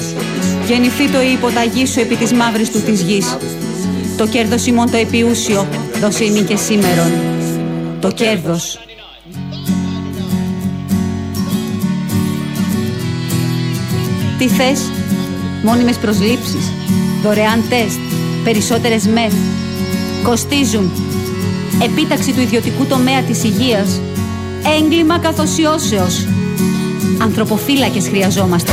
γεννηθεί 0.71 1.09
το 1.09 1.21
η 1.23 1.33
υποταγή 1.33 1.87
σου 1.87 2.01
επί 2.01 2.17
της 2.17 2.33
μαύρης 2.33 2.71
του 2.71 2.81
της 2.81 3.01
γης. 3.01 3.37
Το 4.17 4.27
κέρδος 4.27 4.67
ημών 4.67 4.91
το 4.91 4.97
επιούσιο, 4.97 5.67
δώσε 6.01 6.25
ημί 6.25 6.41
και 6.41 6.57
σήμερον. 6.57 7.13
Το 8.01 8.11
κέρδος. 8.11 8.79
Τι 14.39 14.49
θες, 14.49 14.81
μόνιμες 15.65 15.97
προσλήψεις, 15.97 16.73
δωρεάν 17.23 17.63
τεστ, 17.69 17.99
περισσότερες 18.45 19.07
μεθ, 19.07 19.35
κοστίζουν, 20.23 20.91
επίταξη 21.83 22.33
του 22.33 22.41
ιδιωτικού 22.41 22.85
τομέα 22.85 23.23
της 23.23 23.45
υγείας, 23.45 24.01
έγκλημα 24.79 25.19
καθοσιώσεως. 25.19 26.27
Ανθρωποφύλακες 27.19 28.09
χρειαζόμαστε, 28.09 28.73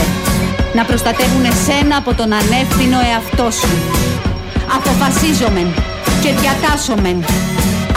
να 0.77 0.83
προστατεύουν 0.89 1.45
εσένα 1.53 1.95
από 2.01 2.11
τον 2.19 2.29
ανεύθυνο 2.41 2.99
εαυτό 3.11 3.47
σου. 3.59 3.71
Αποφασίζομεν 4.77 5.67
και 6.21 6.31
διατάσσομεν 6.41 7.17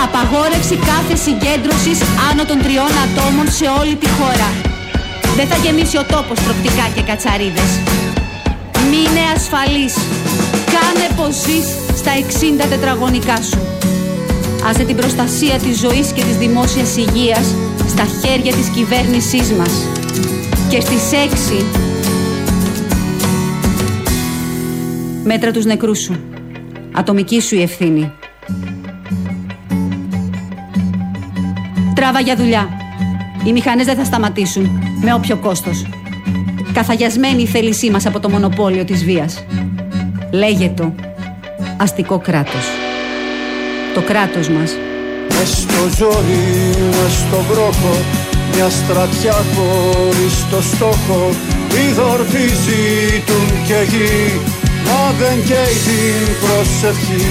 απαγόρευση 0.05 0.77
κάθε 0.91 1.15
συγκέντρωσης 1.27 1.99
άνω 2.29 2.45
των 2.51 2.59
τριών 2.65 2.93
ατόμων 3.05 3.47
σε 3.59 3.67
όλη 3.81 3.95
τη 4.03 4.09
χώρα. 4.19 4.49
Δεν 5.37 5.47
θα 5.51 5.57
γεμίσει 5.65 5.97
ο 6.03 6.05
τόπος 6.15 6.39
τροκτικά 6.45 6.87
και 6.95 7.03
κατσαρίδες. 7.09 7.71
Μείνε 8.91 9.25
ασφαλής. 9.37 9.95
Κάνε 10.75 11.07
πως 11.17 11.35
ζεις 11.45 11.67
στα 12.01 12.13
60 12.15 12.67
τετραγωνικά 12.73 13.37
σου. 13.49 13.61
Άσε 14.69 14.83
την 14.89 14.97
προστασία 14.97 15.57
της 15.65 15.79
ζωής 15.85 16.09
και 16.15 16.23
της 16.29 16.37
δημόσιας 16.37 16.97
υγείας 16.97 17.47
στα 17.93 18.07
χέρια 18.21 18.53
της 18.59 18.69
κυβέρνησής 18.77 19.49
μας. 19.59 19.75
Και 20.71 20.81
στις 20.81 21.03
6 21.13 21.90
μέτρα 25.25 25.51
τους 25.51 25.65
νεκρούς 25.65 25.99
σου. 25.99 26.21
Ατομική 26.93 27.41
σου 27.41 27.55
η 27.55 27.63
ευθύνη. 27.63 28.13
Τράβα 31.95 32.21
για 32.21 32.37
δουλειά. 32.37 32.69
Οι 33.45 33.53
μηχανές 33.53 33.87
δεν 33.87 33.97
θα 33.97 34.05
σταματήσουν, 34.05 34.83
με 35.01 35.15
όποιο 35.15 35.37
κόστος. 35.37 35.87
Καθαγιασμένη 36.73 37.43
η 37.43 37.47
θέλησή 37.47 37.91
μας 37.91 38.07
από 38.07 38.21
το 38.21 38.31
μονοπόλιο 38.31 38.85
της 38.85 39.05
βίας. 39.05 39.45
Λέγε 40.31 40.69
το 40.77 40.95
αστικό 41.77 42.19
κράτος. 42.19 42.67
Το 43.95 44.01
κράτος 44.03 44.49
μας. 44.49 44.77
Μες 45.29 45.49
στο 45.49 45.97
ζόρι, 45.97 46.75
μες 46.91 47.13
στον 47.13 47.45
βρόχο 47.51 47.97
Μια 48.55 48.69
στρατιά 48.69 49.33
χωρίς 49.33 50.49
το 50.51 50.63
στόχο 50.63 51.29
Ιδορφίζει 51.89 53.23
τουν 53.27 53.67
και 53.67 53.97
γη 53.97 54.50
Μα 54.87 55.15
δεν 55.19 55.45
καίει 55.45 55.77
την 55.87 56.35
προσευχή 56.41 57.29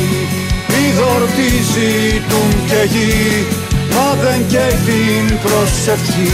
Ιδορφίζει 0.88 2.21
τουν 2.29 2.65
και 2.67 2.97
γη 2.97 3.45
Μα 3.95 4.13
δεν 4.21 4.47
καίει 4.47 4.79
την 4.85 5.38
προσευχή. 5.39 6.31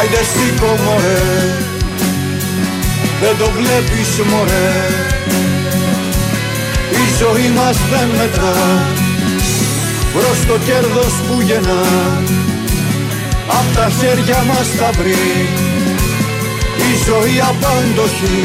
Άιντε 0.00 0.22
σήκω 0.32 0.76
μωρέ 0.84 1.62
δεν 3.20 3.36
το 3.38 3.50
βλέπεις 3.50 4.26
μωρέ. 4.30 4.72
Η 6.90 7.04
ζωή 7.18 7.48
μας 7.56 7.76
δεν 7.90 8.08
μετρά 8.16 8.86
Προς 10.14 10.38
το 10.46 10.58
κέρδος 10.66 11.14
που 11.26 11.40
γεννά. 11.40 11.82
Απ' 13.48 13.74
τα 13.76 13.90
χέρια 13.98 14.42
μας 14.42 14.68
θα 14.78 14.90
βρει 14.98 15.48
Η 16.90 16.92
ζωή 17.06 17.40
απάντοχη 17.40 18.42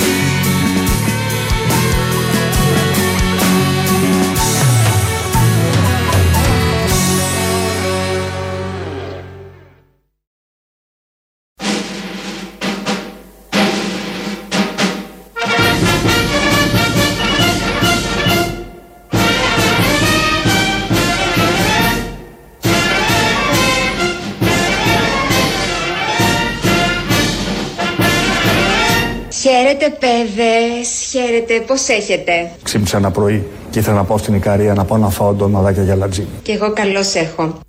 Χαίρετε 29.90 30.08
παιδες, 30.08 30.90
χαίρετε, 31.10 31.64
πώς 31.68 31.88
έχετε; 31.88 32.52
Ξύπνησα 32.64 32.98
ένα 32.98 33.12
πρωί 33.12 33.48
και 33.70 33.80
ήθελα 33.80 33.96
να 33.96 34.04
πάω 34.04 34.18
στην 34.18 34.34
Ικαρία 34.34 34.74
να 34.74 34.86
πάω 34.86 34.98
να 34.98 35.10
φάω 35.10 35.34
ντοναδάκια 35.34 35.84
για 35.84 35.96
λατζί. 35.96 36.28
Κι 36.42 36.52
εγώ 36.52 36.74
καλώς 36.74 37.14
έχω. 37.14 37.60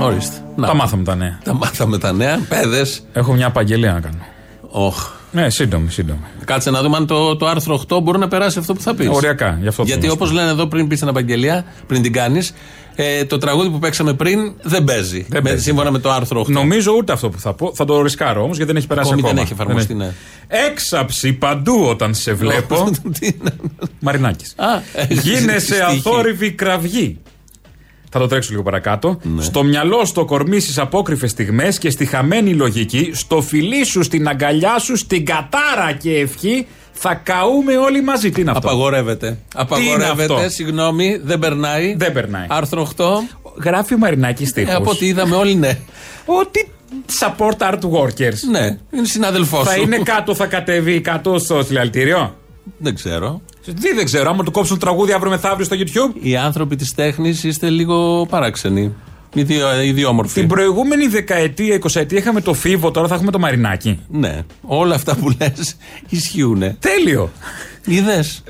Ορίστε. 0.00 0.36
Να. 0.56 0.66
Τα 0.66 0.74
μάθαμε 0.74 1.04
τα 1.04 1.14
νέα. 1.14 1.38
Τα 1.44 1.54
μάθαμε 1.54 1.98
τα 1.98 2.12
νέα. 2.12 2.38
Παιδες. 2.48 3.04
Έχω 3.12 3.32
μια 3.32 3.46
απαγγελία 3.46 3.92
να 3.92 4.00
κάνω. 4.00 4.18
Όχ. 4.70 5.12
Ναι, 5.32 5.50
σύντομη, 5.50 5.90
σύντομη. 5.90 6.20
Κάτσε 6.44 6.70
να 6.70 6.82
δούμε 6.82 6.96
αν 6.96 7.06
το, 7.06 7.36
το 7.36 7.46
άρθρο 7.46 7.82
8 7.88 8.02
μπορεί 8.02 8.18
να 8.18 8.28
περάσει 8.28 8.58
αυτό 8.58 8.74
που 8.74 8.80
θα 8.80 8.94
πεις. 8.94 9.08
Οριακά, 9.08 9.58
γι' 9.60 9.68
αυτό 9.68 9.82
Γιατί 9.82 10.00
θέλω 10.00 10.12
να 10.12 10.18
όπως 10.20 10.32
λένε 10.32 10.50
εδώ 10.50 10.66
πριν 10.66 10.88
πεις 10.88 10.98
την 10.98 11.08
απαγγελία, 11.08 11.64
πριν 11.86 12.02
την 12.02 12.12
κάνεις, 12.12 12.54
ε, 12.96 13.24
το 13.24 13.38
τραγούδι 13.38 13.68
που 13.68 13.78
παίξαμε 13.78 14.14
πριν 14.14 14.52
δεν 14.62 14.84
παίζει. 14.84 15.26
Δεν 15.28 15.42
με, 15.42 15.48
παίζει. 15.48 15.62
σύμφωνα 15.64 15.90
με 15.90 15.98
το 15.98 16.10
άρθρο 16.10 16.40
8. 16.40 16.46
Νομίζω 16.46 16.92
ούτε 16.92 17.12
αυτό 17.12 17.28
που 17.30 17.38
θα 17.40 17.52
πω. 17.54 17.72
Θα 17.74 17.84
το 17.84 18.02
ρισκάρω 18.02 18.42
όμως 18.42 18.56
γιατί 18.56 18.70
δεν 18.72 18.76
έχει 18.80 18.86
περάσει 18.86 19.08
Ακόμη 19.12 19.26
ακόμα. 19.26 19.40
δεν 19.42 19.50
έχει 19.52 19.60
εφαρμοστεί, 19.62 19.94
Δεν 19.94 20.06
ναι. 20.06 20.14
Έξαψη 20.68 21.32
παντού 21.32 21.84
όταν 21.88 22.14
σε 22.14 22.32
βλέπω. 22.32 22.90
Μαρινάκης. 24.00 24.54
Α, 24.56 24.74
ε, 24.94 25.06
Γίνεσαι 25.08 25.58
στίχη. 25.74 25.82
αθόρυβη 25.82 26.50
κραυγή. 26.50 27.18
Θα 28.10 28.18
το 28.22 28.26
τρέξω 28.28 28.50
λίγο 28.50 28.62
παρακάτω. 28.62 29.18
Ναι. 29.22 29.42
Στο 29.42 29.62
μυαλό, 29.62 30.04
στο 30.04 30.24
κορμί 30.24 30.60
στι 30.60 30.80
απόκριφες 30.80 31.30
στιγμές 31.30 31.78
και 31.78 31.90
στη 31.90 32.04
χαμένη 32.06 32.54
λογική, 32.54 33.10
στο 33.14 33.42
φιλί 33.42 33.84
σου, 33.84 34.02
στην 34.02 34.28
αγκαλιά 34.28 34.78
σου, 34.78 34.96
στην 34.96 35.24
κατάρα 35.24 35.92
και 35.92 36.14
ευχή, 36.18 36.66
θα 36.96 37.14
καούμε 37.14 37.76
όλοι 37.76 38.02
μαζί. 38.02 38.30
Τι 38.30 38.40
είναι 38.40 38.50
αυτό; 38.50 38.68
Απαγορεύεται. 38.68 39.38
Απαγορεύεται, 39.54 40.34
αυτό; 40.34 40.48
συγγνώμη, 40.48 41.20
δεν 41.24 41.38
περνάει. 41.38 41.94
Δεν 41.96 42.12
περνάει. 42.12 42.46
Άρθρο 42.48 42.88
8. 42.96 43.04
Γράφει 43.64 43.94
ο 43.94 43.98
Μαρινάκης 43.98 44.46
Ε, 44.46 44.50
στίχους. 44.50 44.74
από 44.74 44.90
ό,τι 44.90 45.06
είδαμε 45.06 45.34
όλοι, 45.36 45.54
ναι. 45.54 45.78
Ότι 46.24 46.68
support 47.20 47.56
art 47.70 47.78
workers. 47.78 48.38
Ναι, 48.50 48.78
είναι 48.94 49.04
συνάδελφός 49.06 49.64
Θα 49.68 49.72
σου. 49.74 49.82
είναι 49.82 49.96
κάτω, 49.98 50.34
θα 50.34 50.46
κατέβει 50.46 51.00
κάτω 51.00 51.38
στο 51.38 51.62
συλλαλητήριο; 51.62 52.36
Δεν 52.78 52.94
ξέρω. 52.94 53.40
Τι 53.64 53.94
δεν 53.94 54.04
ξέρω, 54.04 54.30
άμα 54.30 54.44
του 54.44 54.50
κόψουν 54.50 54.78
τραγούδι 54.78 55.12
αύριο 55.12 55.30
μεθαύριο 55.30 55.64
στο 55.64 55.76
YouTube; 55.78 56.16
Οι 56.22 56.36
άνθρωποι 56.36 56.76
της 56.76 56.94
τέχνης 56.94 57.44
είστε 57.44 57.70
λίγο 57.70 58.26
παράξενοι. 58.30 58.94
Ιδιο, 59.34 59.80
ιδιόμορφοι. 59.82 60.40
Την 60.40 60.48
προηγούμενη 60.48 61.06
δεκαετία, 61.06 61.74
εικοσαετία 61.74 62.18
είχαμε 62.18 62.40
το 62.40 62.54
φίβο, 62.54 62.90
τώρα 62.90 63.08
θα 63.08 63.14
έχουμε 63.14 63.30
το 63.30 63.38
μαρινάκι. 63.38 63.98
Ναι. 64.08 64.42
Όλα 64.62 64.94
αυτά 64.94 65.16
που 65.16 65.34
λες 65.40 65.76
ισχύουν. 66.08 66.78
Τέλειο. 66.78 67.30
Είδες; 67.86 68.42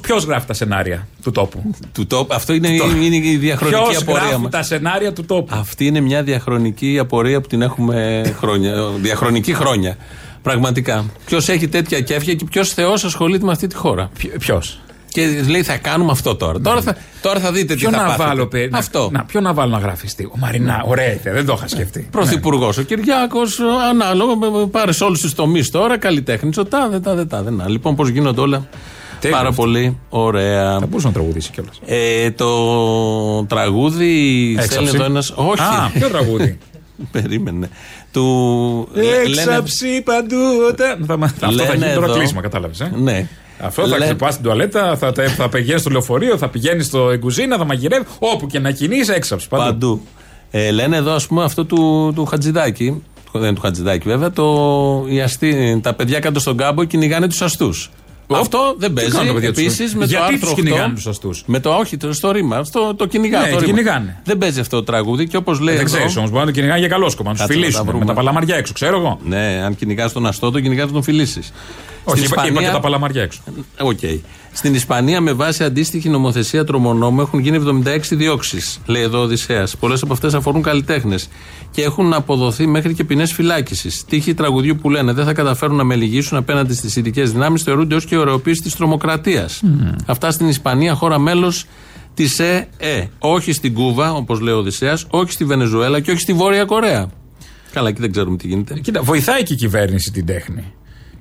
Ποιος 0.00 0.24
γράφει 0.24 0.46
τα 0.46 0.52
σενάρια 0.54 1.08
του 1.22 1.30
τόπου; 1.30 1.74
Του 1.92 2.06
τόπου. 2.06 2.34
Αυτό 2.34 2.52
είναι, 2.52 2.68
είναι 2.68 3.16
η 3.16 3.36
διαχρονική 3.36 3.82
Ποιος 3.82 4.02
απορία 4.02 4.22
γράφει 4.22 4.40
μας. 4.40 4.50
τα 4.50 4.62
σενάρια 4.62 5.12
του 5.12 5.24
τόπου; 5.24 5.54
Αυτή 5.58 5.86
είναι 5.86 6.00
μια 6.00 6.22
διαχρονική 6.22 6.98
απορία 7.00 7.40
που 7.40 7.46
την 7.46 7.62
έχουμε 7.62 8.22
χρόνια. 8.38 8.74
διαχρονική 9.00 9.54
χρόνια. 9.54 9.96
Πραγματικά. 10.42 11.04
Ποιος 11.26 11.48
έχει 11.48 11.68
τέτοια 11.68 12.00
κέφια 12.00 12.34
και 12.34 12.44
ποιος 12.50 12.72
Θεός 12.72 13.04
ασχολείται 13.04 13.44
με 13.44 13.52
αυτή 13.52 13.66
τη 13.66 13.74
χώρα; 13.74 14.10
Ποιος; 14.38 14.80
Και 15.08 15.42
λέει 15.48 15.62
θα 15.62 15.76
κάνουμε 15.76 16.10
αυτό 16.10 16.34
τώρα. 16.36 16.60
Τώρα, 16.60 16.80
θα, 16.80 16.96
τώρα 17.22 17.40
θα 17.40 17.52
δείτε 17.52 17.74
Ποιο 17.74 17.88
τι 17.88 17.94
θα 17.94 18.00
να 18.00 18.06
πάθετε. 18.06 18.28
βάλω, 18.28 18.46
παι- 18.46 18.70
να- 18.70 18.78
Αυτό. 18.78 19.08
Να, 19.12 19.24
ποιο 19.24 19.40
να 19.40 19.52
βάλω 19.54 19.70
να 19.72 19.78
γράφει 19.78 20.06
τι. 20.16 20.24
Ο 20.24 20.32
Μαρινά, 20.36 20.82
ωραία 20.86 21.12
ιδέα, 21.12 21.32
δεν 21.32 21.46
το 21.46 21.54
είχα 21.56 21.68
σκεφτεί. 21.68 22.08
Πρωθυπουργός 22.12 22.78
ο 22.78 22.82
Κυριάκος, 22.82 23.58
ανάλογα. 23.90 24.36
με- 24.36 24.50
με- 24.58 24.66
Πάρε 24.66 24.92
σε 24.92 25.04
όλους 25.04 25.20
τους 25.20 25.34
τομείς 25.34 25.70
τώρα. 25.70 25.98
Καλλιτέχνης, 25.98 26.58
ο 26.58 26.64
τάδε, 26.64 27.00
τάδε, 27.00 27.24
τάδε. 27.24 27.50
Να, 27.50 27.68
λοιπόν, 27.68 27.94
πώς 27.96 28.08
γίνονται 28.08 28.40
όλα. 28.40 28.68
Τέλειο 29.20 29.36
Πάρα 29.36 29.48
αυτό. 29.48 29.62
πολύ 29.62 29.98
ωραία. 30.08 30.78
Θα 30.78 30.86
μπορούσε 30.86 31.06
να 31.06 31.12
τραγουδήσει 31.12 31.50
κιόλας. 31.50 31.80
Ε, 31.86 32.30
το 32.30 33.44
τραγούδι 33.44 34.06
στέλνει 34.60 34.88
Έξαψη. 34.88 34.94
εδώ 34.94 35.04
ένα. 35.04 35.22
Όχι. 35.34 35.62
Α, 35.62 35.90
ποιο 35.94 36.08
τραγούδι; 36.08 36.58
Περίμενε. 37.12 37.68
Του. 38.12 38.88
λέ- 38.92 39.04
λένε- 39.04 39.26
Έξαψη 39.28 40.02
παντού. 40.04 40.36
όταν- 40.68 41.04
Θα, 41.06 41.16
μα- 41.16 41.26
αυτό 41.26 41.46
θα 41.46 41.52
Λένε 41.52 41.72
γίνει 41.76 41.94
τώρα 41.94 42.06
εδώ- 42.06 42.16
κλείσμα, 42.16 42.40
κατάλαβες. 42.40 42.80
Ε; 42.80 42.90
Ναι. 42.96 43.26
Αυτό 43.60 43.82
θα 43.82 43.88
Λέ- 43.88 44.02
ξεπάς 44.02 44.32
στην 44.32 44.44
τουαλέτα, 44.44 44.96
θα, 44.96 45.12
θα, 45.12 45.22
θα 45.28 45.48
πηγαίνεις 45.48 45.80
στο 45.80 45.90
λεωφορείο, 45.90 46.36
θα 46.36 46.48
πηγαίνεις 46.48 46.86
στο 46.86 47.10
κουζίνα, 47.20 47.56
θα 47.56 47.64
μαγειρεύεις. 47.64 48.06
Όπου 48.18 48.46
και 48.46 48.58
να 48.58 48.70
κινείσαι, 48.70 49.14
έξαψη 49.14 49.48
παντού. 49.48 49.64
Παντού. 49.64 50.00
Ε, 50.50 50.70
λένε 50.70 50.96
εδώ, 50.96 51.12
ας 51.12 51.26
πούμε, 51.26 51.44
αυτό 51.44 51.64
του, 51.64 52.12
του 52.14 52.24
Χατζηδάκη. 52.24 53.02
Δεν 53.32 53.42
είναι 53.42 53.52
του 53.54 53.60
Χατζηδάκη, 53.60 54.08
βέβαια. 54.08 54.30
Το, 54.30 55.04
οι 55.08 55.20
αστεί, 55.20 55.80
τα 55.82 55.94
παιδιά 55.94 56.18
κάτω 56.18 56.40
στον 56.40 56.56
κάμπο 56.56 56.84
κυνηγάνε 56.84 57.28
τους 57.28 57.42
αστούς. 57.42 57.90
Αυτό 58.32 58.74
δεν 58.78 58.88
τι 58.88 58.94
παίζει. 58.94 59.10
κάνουν 59.10 59.26
τα 59.26 59.32
παιδιά 59.34 59.48
τους; 59.52 59.58
Επίσης 59.62 59.80
αστούς; 59.84 59.94
με 59.94 60.00
το 60.04 60.10
Γιατί 60.10 60.32
άρθρο 60.32 60.38
τους 60.40 60.50
8. 60.50 60.54
κυνηγάνε 60.54 60.94
τους 60.94 61.06
αστούς; 61.06 61.42
Με 61.46 61.60
το 61.60 61.70
όχι, 61.70 61.96
το, 61.96 62.12
στο 62.12 62.30
ρήμα. 62.30 62.64
Στο, 62.64 62.94
το 62.94 63.06
κυνηγά, 63.06 63.38
Ναι, 63.38 63.44
το 63.46 63.52
το 63.52 63.58
ρήμα. 63.58 63.66
κυνηγάνε. 63.72 64.20
Δεν 64.24 64.38
παίζει 64.38 64.60
αυτό 64.60 64.76
το 64.76 64.82
τραγούδι 64.82 65.28
και 65.28 65.36
όπως 65.36 65.60
λέει. 65.60 65.74
Δεν 65.76 65.84
εδώ- 65.84 65.96
ξέρεις 65.96 66.16
όμως, 66.16 66.30
μπορεί 66.30 66.40
να 66.40 66.46
το 66.46 66.52
κυνηγάει 66.52 66.78
για 66.78 66.88
καλό 66.88 67.08
σκοπό, 67.10 67.28
να 67.28 67.34
τους 67.34 67.40
Κάτσε 67.40 67.54
να 67.56 67.60
τα 67.60 67.66
φιλήσουν 67.66 67.86
βρούμε. 67.86 68.04
με 68.04 68.10
τα 68.10 68.14
παλαμαριά 68.16 68.56
έξω, 68.56 68.72
ξέρω 68.72 68.96
εγώ. 68.98 69.18
Ναι, 69.24 69.62
αν 69.64 69.76
κυνηγάς 69.76 70.12
τον 70.12 70.26
αστό, 70.26 70.50
τον 70.50 70.62
κυνηγάς 70.62 70.92
τον 70.92 71.02
φιλήσεις. 71.02 71.52
Όχι, 72.10 72.24
είπα, 72.24 72.46
είπα 72.46 72.62
και 72.62 72.70
τα 72.70 72.80
παλαμαριά 72.80 73.22
έξω. 73.22 73.40
Οκ. 73.80 73.98
Στην 74.52 74.74
Ισπανία, 74.74 75.20
με 75.20 75.32
βάση 75.32 75.64
αντίστοιχη 75.64 76.08
νομοθεσία 76.08 76.64
τρομονόμου, 76.64 77.20
έχουν 77.20 77.38
γίνει 77.38 77.82
76 77.84 77.98
διώξεις, 78.10 78.80
λέει 78.86 79.02
εδώ 79.02 79.18
ο 79.18 79.22
Οδυσσέας. 79.22 79.76
Πολλές 79.76 80.02
από 80.02 80.12
αυτές 80.12 80.34
αφορούν 80.34 80.62
καλλιτέχνες 80.62 81.28
και 81.70 81.82
έχουν 81.82 82.12
αποδοθεί 82.12 82.66
μέχρι 82.66 82.94
και 82.94 83.04
ποινές 83.04 83.32
φυλάκισης. 83.32 84.04
Στίχοι 84.08 84.34
τραγουδιού 84.34 84.76
που 84.76 84.90
λένε 84.90 85.12
δεν 85.12 85.24
θα 85.24 85.32
καταφέρουν 85.32 85.76
να 85.76 85.84
με 85.84 85.94
λυγίσουν 85.94 86.38
απέναντι 86.38 86.74
στις 86.74 86.96
ειδικές 86.96 87.32
δυνάμεις 87.32 87.62
θεωρούνται 87.62 87.94
ως 87.94 88.04
και 88.04 88.16
ωραιοποίηση 88.16 88.62
της 88.62 88.76
τρομοκρατίας. 88.76 89.62
Αυτά 90.06 90.30
στην 90.30 90.48
Ισπανία, 90.48 90.94
χώρα 90.94 91.18
μέλος 91.18 91.64
της 92.14 92.38
ΕΕ. 92.38 93.08
Όχι 93.18 93.52
στην 93.52 93.74
Κούβα, 93.74 94.12
όπως 94.12 94.40
λέει 94.40 94.54
ο 94.54 94.58
Οδυσσέας, 94.58 95.06
όχι 95.10 95.32
στη 95.32 95.44
Βενεζουέλα 95.44 96.00
και 96.00 96.10
όχι 96.10 96.20
στη 96.20 96.32
Βόρεια 96.32 96.64
Κορέα. 96.64 97.08
Καλά, 97.72 97.88
εκεί 97.88 98.00
δεν 98.00 98.12
ξέρουμε 98.12 98.36
τι 98.36 98.46
γίνεται. 98.46 98.78
Κοίτα, 98.78 99.02
βοηθάει 99.02 99.42
και 99.42 99.52
η 99.52 99.56
κυβέρνηση 99.56 100.10
την 100.10 100.26
τέχνη. 100.26 100.72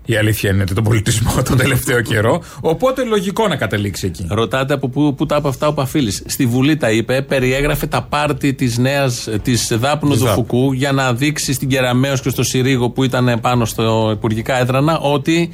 Η 0.10 0.16
αλήθεια 0.16 0.50
είναι 0.50 0.64
τον 0.64 0.84
πολιτισμό 0.84 1.32
τον 1.50 1.58
τελευταίο 1.58 2.02
καιρό. 2.02 2.42
Οπότε 2.62 3.04
λογικό 3.04 3.48
να 3.48 3.56
καταλήξει 3.56 4.06
εκεί. 4.08 4.26
Ρωτάτε 4.30 4.74
από 4.74 4.88
πού, 4.90 5.14
πού 5.16 5.26
τα 5.26 5.36
από 5.36 5.48
αυτά 5.48 5.68
ο 5.68 5.74
Παφίλης. 5.74 6.24
Στη 6.26 6.46
Βουλή 6.46 6.78
τα 6.78 6.92
είπε, 6.92 7.22
περιέγραφε 7.22 7.88
τα 7.88 8.02
πάρτι 8.02 8.54
της 8.54 8.78
νέας 8.78 9.28
της 9.42 9.68
Δάπνου 9.72 10.10
Της 10.10 10.20
του 10.20 10.26
ΔΑΠ. 10.26 10.34
Φουκού 10.36 10.74
για 10.74 10.92
να 10.92 11.14
δείξει 11.14 11.54
στην 11.54 11.68
Κεραμαίο 11.70 12.18
και 12.18 12.30
στο 12.30 12.44
Συρίγο 12.44 12.90
που 12.90 13.04
ήταν 13.04 13.40
πάνω 13.42 13.66
στο 13.66 14.10
υπουργικά 14.14 14.60
έδρανα 14.60 15.00
ότι 15.00 15.54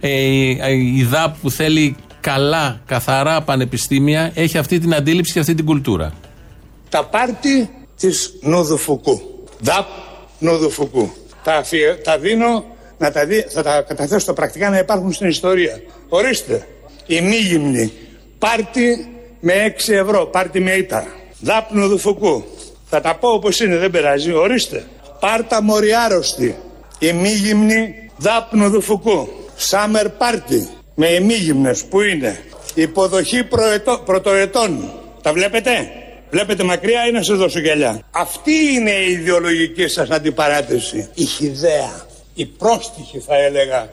ε, 0.00 0.10
η 0.96 1.06
ΔΑΠ 1.10 1.36
που 1.42 1.50
θέλει 1.50 1.96
καλά, 2.20 2.80
καθαρά 2.86 3.40
πανεπιστήμια 3.42 4.30
έχει 4.34 4.58
αυτή 4.58 4.78
την 4.78 4.94
αντίληψη 4.94 5.32
και 5.32 5.38
αυτή 5.38 5.54
την 5.54 5.64
κουλτούρα. 5.64 6.12
Τα 6.88 7.04
πάρτι 7.04 7.70
της 7.96 8.32
Νόδου 8.42 8.76
Φουκού. 8.76 9.20
ΔΑΠ 9.60 9.86
Νόδου 10.38 10.70
Φουκού. 10.70 11.10
Τα, 11.44 11.54
αφιε- 11.56 12.02
τα 12.04 12.18
δίνω, 12.18 12.64
να 13.02 13.12
τα 13.12 13.26
δει, 13.26 13.40
θα 13.48 13.62
τα 13.62 13.82
καταθέσω 13.88 14.18
στα 14.18 14.32
πρακτικά 14.32 14.70
να 14.70 14.78
υπάρχουν 14.78 15.12
στην 15.12 15.28
ιστορία. 15.28 15.80
Ορίστε, 16.08 16.66
η 17.06 17.20
μη 17.20 17.36
γυμνή. 17.36 17.92
Πάρτι 18.38 19.08
με 19.40 19.74
6 19.86 19.92
ευρώ, 19.92 20.26
πάρτι 20.26 20.60
με 20.60 20.72
ήττα. 20.72 21.06
ΔΑΠ 21.40 21.72
Νόδου 21.72 21.98
Φουκού. 21.98 22.44
Θα 22.88 23.00
τα 23.00 23.14
πω 23.14 23.28
όπως 23.28 23.60
είναι, 23.60 23.76
δεν 23.76 23.90
πειράζει. 23.90 24.32
Ορίστε. 24.32 24.84
Πάρτα 25.20 25.62
μοριάρωστη. 25.62 26.56
Η 26.98 27.12
μη 27.12 27.28
γυμνή 27.28 28.10
ΔΑΠ 28.16 28.54
Νόδου 28.54 28.80
Φουκού. 28.80 29.28
Σάμερ 29.56 30.08
πάρτι 30.08 30.68
με 30.94 31.06
ημίγυμνες 31.06 31.84
που 31.84 32.00
είναι 32.00 32.40
υποδοχή 32.74 33.44
προετώ, 33.44 34.02
πρωτοετών. 34.04 34.92
Τα 35.22 35.32
βλέπετε; 35.32 35.70
Βλέπετε 36.30 36.62
μακριά 36.62 37.06
ή 37.08 37.12
να 37.12 37.22
σας 37.22 37.38
δώσω 37.38 37.58
γυαλιά; 37.58 38.00
Αυτή 38.10 38.52
είναι 38.74 38.90
η 38.90 39.10
ιδεολογική 39.10 39.88
σας 39.88 40.10
αντιπαράθεση. 40.10 41.08
Η 41.14 41.24
χιδέα. 41.24 42.10
Η 42.34 42.46
πρόστιχη 42.46 43.18
θα 43.18 43.36
έλεγα. 43.36 43.88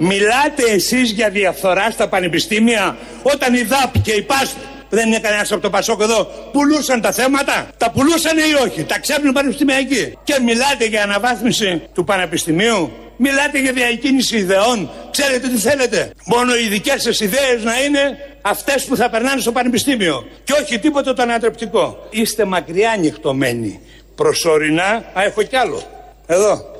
Μιλάτε 0.00 0.62
εσείς 0.70 1.10
για 1.10 1.30
διαφθορά 1.30 1.90
στα 1.90 2.08
πανεπιστήμια 2.08 2.96
όταν 3.22 3.54
η 3.54 3.62
ΔΑΠ 3.62 3.98
και 3.98 4.12
η 4.12 4.22
ΠΑΣΠ 4.22 4.56
δεν 4.88 5.06
είναι 5.06 5.18
κανένας 5.18 5.52
από 5.52 5.62
το 5.62 5.70
Πασόκ 5.70 6.00
εδώ. 6.00 6.24
Πουλούσαν 6.52 7.00
τα 7.00 7.12
θέματα; 7.12 7.68
Τα 7.76 7.90
πουλούσαν 7.90 8.38
ή 8.38 8.66
όχι; 8.66 8.84
Τα 8.84 8.98
ξέρουν 8.98 9.28
οι 9.28 9.32
πανεπιστημιακοί. 9.32 10.18
Και 10.24 10.38
μιλάτε 10.44 10.84
για 10.84 11.02
αναβάθμιση 11.02 11.82
του 11.94 12.04
πανεπιστημίου; 12.04 12.92
Μιλάτε 13.16 13.58
για 13.60 13.72
διακίνηση 13.72 14.36
ιδεών; 14.36 14.90
Ξέρετε 15.10 15.48
τι 15.48 15.56
θέλετε; 15.56 16.10
Μόνο 16.24 16.56
οι 16.56 16.68
δικές 16.68 17.02
σας 17.02 17.20
ιδέες 17.20 17.62
να 17.62 17.82
είναι 17.82 18.18
αυτές 18.42 18.84
που 18.84 18.96
θα 18.96 19.10
περνάνε 19.10 19.40
στο 19.40 19.52
πανεπιστήμιο. 19.52 20.26
Και 20.44 20.52
όχι 20.62 20.78
τίποτα 20.78 21.14
το 21.14 21.22
ανατρεπτικό. 21.22 22.06
Είστε 22.10 22.44
μακριά 22.44 22.90
ανοιχτωμένοι. 22.90 23.80
Προσωρινά. 24.14 25.04
Α, 25.18 25.22
έχω 25.24 25.42
κι 25.42 25.56
άλλο. 25.56 25.82
Εδώ. 26.26 26.75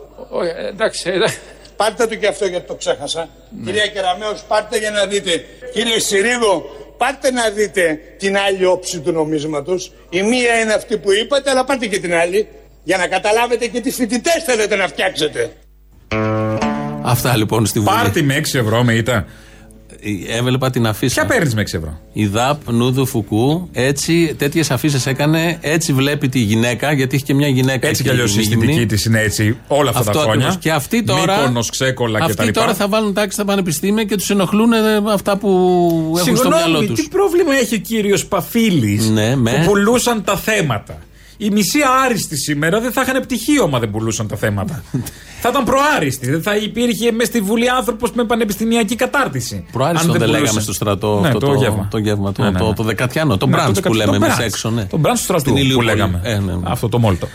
Εντάξει, 0.69 1.11
Πάρτε 1.77 2.07
το 2.07 2.15
και 2.15 2.27
αυτό 2.27 2.47
γιατί 2.47 2.67
το 2.67 2.75
ξέχασα. 2.75 3.29
Κυρία 3.65 3.87
Κεραμέως, 3.87 4.43
πάρτε 4.49 4.79
για 4.79 4.91
να 4.91 5.07
δείτε. 5.07 5.45
Κύριε 5.73 5.99
Συρίγο, 5.99 6.65
πάρτε 6.97 7.31
να 7.31 7.51
δείτε 7.51 8.01
την 8.19 8.37
άλλη 8.37 8.65
όψη 8.65 9.01
του 9.01 9.13
νομίσματος. 9.13 9.93
Η 10.11 10.23
μία 10.23 10.61
είναι 10.61 10.73
αυτή 10.73 10.99
που 10.99 11.13
είπατε, 11.13 11.51
αλλά 11.51 11.65
πάρτε 11.65 11.87
και 11.87 11.99
την 11.99 12.15
άλλη. 12.15 12.49
Για 12.83 12.97
να 12.97 13.07
καταλάβετε 13.07 13.67
και 13.67 13.81
τις 13.81 13.95
φοιτητές 13.95 14.45
θέλετε 14.45 14.77
να 14.77 14.89
φτιάξετε. 14.89 15.53
Αυτά 17.03 17.37
λοιπόν 17.37 17.67
στη 17.67 17.79
Βουλή. 17.79 17.97
Πάρτι 17.97 18.23
με 18.23 18.37
6 18.37 18.41
ευρώ 18.55 18.85
με 18.85 18.95
ήττα. 18.95 19.27
Έβλεπα 20.39 20.71
την 20.71 20.87
αφίσα. 20.87 21.15
Ποια 21.15 21.35
παίρνεις 21.35 21.55
με 21.55 21.61
6 21.63 21.65
ευρώ; 21.79 22.01
Η 22.13 22.27
ΔΑΠ 22.27 22.71
Νούδου 22.73 23.07
Φουκού 23.07 23.69
έτσι, 23.73 24.35
τέτοιες 24.39 24.71
αφήσεις 24.71 25.07
έκανε. 25.07 25.59
Έτσι 25.61 25.93
βλέπει 25.93 26.29
τη 26.29 26.39
γυναίκα, 26.39 26.93
γιατί 26.93 27.15
έχει 27.17 27.25
και 27.25 27.35
μια 27.35 27.49
γυναίκα. 27.49 27.89
Έτσι 27.89 28.03
κι 28.03 28.09
εκεί 28.09 28.17
αλλιώς 28.17 28.35
η 28.35 28.39
μη 28.39 28.43
γυμνή. 28.43 28.65
αισθητική 28.65 28.87
της 28.95 29.05
είναι 29.05 29.21
έτσι 29.21 29.57
όλα 29.67 29.89
αυτά 29.91 30.01
Αυτό 30.01 30.13
τα 30.13 30.19
χρόνια. 30.19 30.35
ακριβώς. 30.47 30.59
Και 30.63 30.73
αυτοί 30.73 31.03
τώρα. 31.03 31.39
Μύκονος, 31.39 31.71
ξέκολα 31.71 32.19
κτλ. 32.19 32.31
Αυτοί 32.41 32.51
τώρα 32.51 32.75
θα 32.75 32.89
βάλουν 32.89 33.15
τάξη 33.15 33.31
στα 33.33 33.45
πανεπιστήμια 33.45 34.05
και 34.05 34.17
τους 34.17 34.31
ενοχλούν 34.31 34.73
ε, 34.73 34.79
αυτά 35.13 35.37
που 35.37 35.49
έχουν 36.19 36.37
στο 36.37 36.49
μυαλό 36.49 36.63
Συγγνώμη, 36.65 36.87
τους. 36.87 37.01
τι 37.03 37.09
πρόβλημα 37.09 37.55
έχει 37.55 37.75
ο 37.75 37.79
κύριος 37.79 38.27
Παφίλης 38.27 39.09
Ναι, 39.09 39.37
με. 39.37 39.51
που 39.51 39.65
πουλούσαν 39.67 40.25
τα 40.25 40.37
θέματα; 40.37 40.99
Οι 41.37 41.51
μισοί 41.51 41.79
άριστοι 42.05 42.37
σήμερα 42.37 42.81
δεν 42.81 42.93
θα 42.93 43.03
είχαν 43.03 43.21
πτυχίο 43.23 43.65
άμα 43.65 43.79
δεν 43.79 43.91
πουλούσαν 43.91 44.29
τα 44.29 44.37
θέματα. 44.37 44.83
θα 45.43 45.49
ήταν 45.49 45.65
προάριστοι. 45.65 46.31
Δεν 46.31 46.43
θα 46.43 46.57
υπήρχε 46.57 47.13
μέσα 47.13 47.31
στη 47.31 47.41
Βουλή 47.41 47.71
άνθρωπος 47.71 48.11
με 48.13 48.25
πανεπιστημιακή 48.25 48.95
κατάρτιση. 48.97 49.65
Προάριστον 49.73 50.11
Αν 50.11 50.17
δεν, 50.19 50.21
πουλούσαν. 50.27 50.43
λέγαμε 50.43 50.61
στο 50.61 50.73
στρατό 50.73 51.19
Ναι, 51.21 51.27
αυτό 51.29 51.39
το, 51.39 51.55
γεύμα. 51.55 51.89
το 51.91 51.99
γεύμα, 51.99 52.33
το, 52.33 52.43
Ναι, 52.43 52.51
ναι, 52.51 52.59
το, 52.59 52.67
ναι. 52.69 52.75
το 52.75 52.83
δεκατιάνο, 52.83 53.37
το 53.37 53.47
Ναι, 53.47 53.53
μπραντς 53.57 53.81
το 53.81 53.89
που 53.89 53.95
δεκα- 53.95 54.05
λέμε 54.13 54.19
το 54.19 54.25
εμείς 54.25 54.37
brunch. 54.39 54.45
έξω. 54.47 54.71
Ναι. 54.71 54.85
Το 54.85 54.97
μπραντς 54.97 55.19
του 55.19 55.25
στρατού 55.25 55.41
Στην 55.43 55.53
που 55.53 55.59
Ηλιούπολη. 55.59 55.87
λέγαμε. 55.87 56.21
Ε, 56.23 56.39
ναι, 56.39 56.53
ναι. 56.53 56.61
Αυτό 56.65 56.89
το 56.89 56.99
μόλτο. 56.99 57.29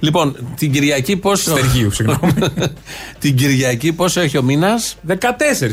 Λοιπόν, 0.00 0.36
την 0.56 0.72
Κυριακή 0.72 1.16
πόσο. 1.16 1.50
Στεργίου, 1.50 1.90
συγγνώμη. 1.90 2.32
την 3.20 3.36
Κυριακή 3.36 3.92
πόσο 3.92 4.20
έχει 4.20 4.38
ο 4.38 4.42
μήνας; 4.42 4.96
14 5.08 5.14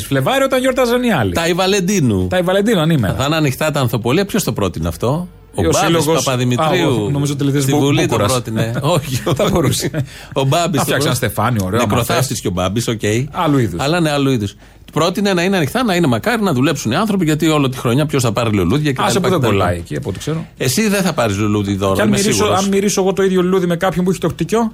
Φλεβάρι 0.08 0.44
όταν 0.44 0.60
γιορτάζαν 0.60 1.04
οι 1.04 1.12
άλλοι. 1.12 1.34
Τα 1.34 1.48
Ιβαλεντίνου. 1.48 2.28
Τα 2.28 2.38
Ιβαλεντίνου 2.38 2.80
ανήμερα. 2.80 3.14
Θα 3.16 3.26
είναι 3.26 3.36
ανοιχτά 3.36 3.72
τα 3.72 3.80
ανθοπωλεία. 3.80 4.26
Ποιος 4.26 4.44
το 4.44 4.54
πρότεινε 4.54 4.88
αυτό; 4.88 5.28
Ο, 5.56 5.62
Ο 5.62 5.62
Μπάμπης 5.64 5.78
σύλλογος- 5.78 6.24
Παπαδημητρίου. 6.24 6.88
Α, 6.88 7.02
όχι, 7.04 7.12
νομίζω 7.12 7.34
ότι 7.34 7.44
λέτε 7.44 7.60
Στη 7.60 7.72
Μπου- 7.72 7.80
Βουλή 7.80 7.98
το 7.98 8.04
Μπούκουρας. 8.08 8.32
πρότεινε. 8.32 8.72
όχι, 8.96 9.16
Θα 9.36 9.50
μπορούσε. 9.52 9.92
Ο 10.34 10.44
Μπάμπης. 10.44 10.78
Να 10.78 10.84
φτιάξει 10.84 11.08
ένα 11.08 11.16
στεφάνι, 11.16 11.58
ωραίο. 11.64 11.80
άμα 11.80 11.88
Νεκροθάφτη 11.90 12.34
θες. 12.34 12.42
και 12.42 12.48
ο 12.48 12.52
Μπάμπης, 12.52 12.88
οκ. 12.88 13.00
Άλλου 13.32 13.58
είδους. 13.58 13.80
Αλλά 13.82 14.00
ναι, 14.00 14.12
άλλου 14.12 14.32
είδους. 14.32 14.56
Πρότεινε 14.94 15.34
να 15.34 15.44
είναι 15.44 15.58
ανοιχτά, 15.58 15.84
να 15.84 15.96
είναι 15.96 16.08
μακάρι 16.08 16.42
να 16.42 16.54
δουλέψουν 16.54 16.92
οι 16.92 16.96
άνθρωποι, 16.96 17.26
γιατί 17.26 17.48
όλη 17.48 17.70
τη 17.70 17.78
χρονιά 17.78 18.06
ποιος 18.06 18.24
θα 18.24 18.32
πάρει 18.32 18.50
λουλούδια 18.56 18.92
και 18.92 19.02
Άσε 19.02 19.14
τα 19.14 19.20
που 19.20 19.30
δεν 19.30 19.32
λοιπά 19.32 19.36
και 19.40 19.46
τα 19.46 19.52
κολλάει 19.52 19.74
λοιπά. 19.74 19.84
εκεί 19.86 19.96
από 19.96 20.10
ό,τι 20.10 20.20
ξέρω. 20.20 20.46
Εσύ 20.58 20.88
δεν 20.88 21.02
θα 21.04 21.14
πάρεις 21.14 21.38
λουλούδι 21.38 21.76
δώρο. 21.76 21.96
Και 21.96 22.02
αν 22.02 22.08
είμαι 22.08 22.18
μυρίσω, 22.18 22.36
σίγουρος. 22.36 22.60
αν 22.64 22.68
μυρίσω 22.70 23.02
εγώ 23.02 23.14
το 23.14 23.24
ίδιο 23.24 23.42
λουλούδι 23.42 23.66
με 23.66 23.76
κάποιον 23.76 24.06
που 24.06 24.12
έχει 24.12 24.20
το 24.20 24.30
χτικιό. 24.30 24.72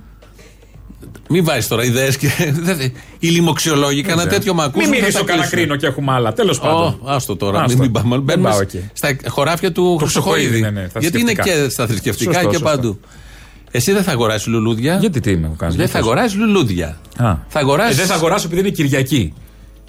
Μην 1.32 1.44
βάζεις 1.44 1.68
τώρα 1.68 1.84
ιδέες 1.84 2.18
και. 2.18 2.28
δεν 2.62 2.76
θε- 2.78 2.92
Οι 3.20 3.28
λοιμοξιολόγοι 3.28 4.02
κανένα 4.02 4.22
ξέρω. 4.28 4.36
τέτοιο 4.40 4.54
μ' 4.54 4.62
ακούσουν. 4.62 4.90
Μην 4.90 5.00
θα 5.00 5.06
μυρίσω 5.06 5.20
τα 5.20 5.26
κανένα 5.26 5.48
κλείσουν. 5.48 5.66
κρίνο 5.68 5.80
και 5.80 5.86
έχουμε 5.88 6.12
άλλα. 6.12 6.34
Τέλος 6.34 6.60
πάντων. 6.60 6.88
Ω, 6.88 7.00
άστο 7.06 7.36
τώρα. 7.36 7.60
Άστο. 7.62 7.70
Μην, 7.70 7.80
μην 7.82 7.92
πάμε. 7.92 8.10
Δεν 8.16 8.24
Μπαίνουμε 8.24 8.50
πάω 8.50 8.62
εκεί. 8.62 8.90
Στα 8.94 9.16
χωράφια 9.28 9.72
του 9.72 9.98
Χρυσοχοίδη. 9.98 10.60
ναι, 10.60 10.70
ναι, 10.70 10.88
στα 10.90 11.00
γιατί 11.00 11.20
είναι 11.20 11.32
θρησκευτικά. 11.34 11.64
και 11.66 11.70
στα 11.72 11.88
θρησκευτικά 11.88 12.34
Σωστό, 12.34 12.50
και 12.50 12.56
σωστό. 12.58 12.70
παντού. 12.70 13.00
Εσύ 13.72 13.92
δεν 13.92 14.04
θα 14.04 14.12
αγοράσεις 14.12 14.48
λουλούδια; 14.48 14.98
Γιατί 15.00 15.20
τι 15.20 15.38
με 15.38 15.52
κάνεις. 15.58 15.76
Δεν 15.76 15.88
θα 15.88 15.98
αγοράσεις 16.00 16.38
λουλούδια. 16.38 16.88
Α. 17.18 17.36
Θα 17.48 17.60
αγοράσει. 17.60 17.92
Ε, 17.92 17.96
δεν 17.96 18.06
θα 18.06 18.14
αγοράσω 18.14 18.46
επειδή 18.48 18.62
είναι 18.62 18.70
Κυριακή. 18.70 19.34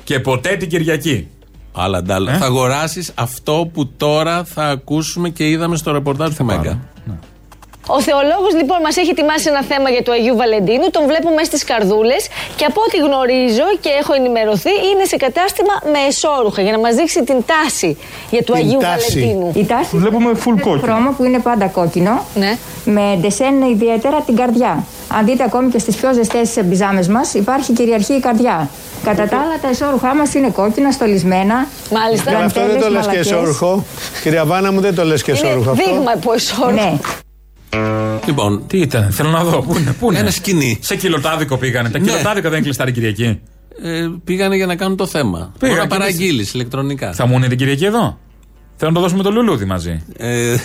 Και 0.05 0.20
ποτέ 0.20 0.57
την 0.57 0.68
Κυριακή. 0.68 1.28
Άλλα 1.72 2.02
ντάλα. 2.02 2.33
Ε; 2.35 2.37
Θα 2.37 2.44
αγοράσεις 2.44 3.11
αυτό 3.14 3.70
που 3.72 3.87
τώρα 3.96 4.44
θα 4.44 4.64
ακούσουμε 4.68 5.28
και 5.28 5.48
είδαμε 5.48 5.76
στο 5.76 5.92
ρεπορτάζ 5.92 6.35
του 6.35 6.44
Μέγκα. 6.44 6.81
Ο 7.87 8.01
θεολόγος 8.01 8.53
λοιπόν 8.61 8.79
μας 8.83 8.97
έχει 8.97 9.11
ετοιμάσει 9.11 9.49
ένα 9.49 9.62
θέμα 9.62 9.90
για 9.90 10.03
του 10.03 10.12
Αγίου 10.12 10.37
Βαλεντίνου. 10.37 10.90
Τον 10.90 11.05
βλέπουμε 11.07 11.42
στις 11.45 11.64
καρδούλες 11.64 12.27
και 12.57 12.64
από 12.64 12.81
ό,τι 12.87 12.97
γνωρίζω 13.07 13.66
και 13.81 13.88
έχω 14.01 14.12
ενημερωθεί 14.14 14.71
είναι 14.90 15.05
σε 15.05 15.16
κατάστημα 15.16 15.75
με 15.92 15.99
εσόρουχα 16.09 16.62
για 16.62 16.73
να 16.73 16.79
μας 16.79 16.95
δείξει 16.95 17.25
την 17.25 17.38
τάση 17.51 17.99
για 18.31 18.42
του 18.42 18.53
Την 18.53 18.62
Αγίου 18.62 18.79
τάση. 18.79 19.12
Βαλεντίνου. 19.12 19.53
Η 19.55 19.64
τάση 19.66 19.97
βλέπουμε 19.97 20.31
full 20.45 20.57
κόκκινο. 20.61 20.81
χρώμα 20.83 21.11
που 21.16 21.25
είναι 21.25 21.38
πάντα 21.38 21.66
κόκκινο. 21.66 22.25
Ναι. 22.35 22.57
Με 22.85 23.18
ντεσέν 23.21 23.62
ιδιαίτερα 23.62 24.21
την 24.27 24.37
καρδιά. 24.37 24.85
Αν 25.16 25.25
δείτε 25.25 25.42
ακόμη 25.42 25.71
και 25.71 25.79
στις 25.79 25.97
πιο 25.97 26.12
ζεστές 26.12 26.59
μπιζάμες 26.64 27.09
μας, 27.09 27.35
υπάρχει 27.35 27.73
κυριαρχή 27.73 28.12
η 28.12 28.21
καρδιά. 28.21 28.68
Κατά 29.05 29.29
τα 29.29 29.37
άλλα, 29.37 29.59
τα 29.62 29.68
εσόρουχά 29.68 30.14
μας 30.14 30.35
είναι 30.35 30.49
κόκκινα, 30.51 30.90
στολισμένα. 30.90 31.66
Μάλιστα. 31.90 32.31
Αλλά 32.31 32.45
Αυτό 32.45 32.61
δεν 32.66 32.81
το 32.81 32.88
λες 32.90 33.07
και 33.07 33.16
εσόρουχο. 33.18 33.85
Κυρία 34.23 34.45
Βάνα 34.45 34.73
μου 34.73 34.81
δεν 34.81 34.95
το 34.95 35.05
λες 35.05 35.23
και 35.23 35.31
εσόρουχο 35.33 35.71
Είναι 35.71 35.81
αυτό. 35.83 35.95
δείγμα 35.95 36.12
από 36.14 36.33
εσόρουχο. 36.33 36.71
Ναι. 36.90 36.99
Λοιπόν, 38.27 38.63
Τι 38.67 38.79
ήταν, 38.79 39.11
θέλω 39.11 39.31
να 39.31 39.45
δω. 39.45 39.63
Πού 39.63 39.79
είναι, 39.79 39.93
πού 40.01 40.11
είναι; 40.11 40.19
Ένα 40.21 40.31
σκηνή. 40.31 40.79
Σε 40.81 40.97
κιλοτάδικο 40.97 41.57
πήγανε. 41.57 41.89
Τα 41.91 41.99
Ναι. 41.99 42.05
κιλοτάδικα 42.07 42.49
δεν 42.49 42.53
είναι 42.53 42.61
κλειστά 42.65 42.85
την 42.85 42.95
Κυριακή; 42.95 43.41
ε, 43.83 44.07
πήγανε 44.25 44.57
για 44.57 44.67
να 44.67 44.77
κάνουν 44.77 44.97
το 44.97 45.07
θέμα. 45.07 45.53
Μπορεί 45.61 45.73
να 45.73 45.81
και 45.81 45.87
παραγγείλεις 45.87 46.55
ηλεκτρονικά. 46.55 47.13
Θα 47.13 47.27
μου 47.27 47.37
είναι 47.37 47.49
την 47.49 47.59
Κυριακή 47.59 47.85
εδώ; 47.85 48.19
Θέλω 48.77 48.91
να 48.91 48.97
το 48.97 49.03
δώσουμε 49.03 49.23
το 49.23 49.31
λουλούδι 49.31 49.65
μαζί. 49.65 50.03
Ε, 50.17 50.57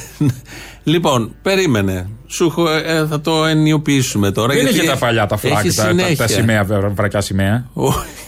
λοιπόν, 0.84 1.36
περίμενε. 1.42 2.10
Σου 2.28 2.46
έχω, 2.46 2.70
ε, 2.70 3.06
θα 3.10 3.22
το 3.22 3.46
ενιοποιήσουμε 3.46 4.32
τώρα. 4.32 4.54
Δεν 4.54 4.62
γιατί 4.64 4.78
είχε 4.78 4.88
τα 4.88 4.98
παλιά 4.98 5.26
τα 5.26 5.38
φλάκ, 5.38 5.66
έχει 5.66 5.76
τα, 5.76 5.84
τα, 5.84 5.88
τα 5.88 5.96
συνέχεια. 6.02 6.28
σημαία, 6.28 6.64
βρα- 6.64 6.90
βρακιά 6.90 7.22
σημαία. 7.22 7.70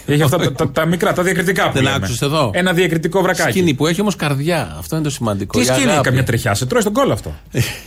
Έχει 0.06 0.22
αυτά 0.22 0.38
τα, 0.38 0.52
τα, 0.52 0.72
τα 0.72 0.86
μικρά, 0.86 1.14
τα 1.14 1.24
διακριτικά 1.24 1.66
που 1.68 1.74
Δεν 1.74 1.84
λέμε. 1.84 1.96
άκουσες 1.96 2.22
εδώ. 2.22 2.50
Ένα 2.54 2.74
διακριτικό 2.74 3.22
βρακάκι. 3.22 3.52
Σκηνή 3.52 3.74
που 3.74 3.88
έχει 3.88 4.02
όμως 4.02 4.16
καρδιά. 4.16 4.76
Αυτό 4.80 4.96
είναι 4.96 5.04
το 5.06 5.10
σημαντικό. 5.12 5.58
Τι 5.60 5.64
Η 5.64 5.68
σκηνή, 5.68 5.90
αγάπη. 5.92 6.04
καμιά 6.04 6.24
τριχιά, 6.24 6.54
σε 6.54 6.66
τρώει 6.66 6.82
στον 6.82 6.94
κόλλο 6.94 7.14
αυτό. 7.14 7.34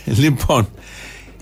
λοιπόν. 0.05 0.67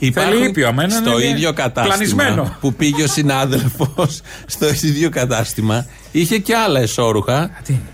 Υπάρχουν 0.06 0.44
ήπιο, 0.44 0.68
αμένα 0.68 0.96
στο 0.96 1.20
είναι 1.20 1.30
ίδιο 1.30 1.54
κατάστημα 1.54 1.96
πλανισμένο. 1.96 2.58
που 2.62 2.74
πήγε 2.74 3.04
ο 3.04 3.08
συνάδελφος 3.08 4.22
στο 4.56 4.68
ίδιο 4.70 5.10
κατάστημα 5.10 5.86
είχε 6.12 6.38
και 6.38 6.56
άλλα 6.56 6.80
εσόρουχα. 6.80 7.50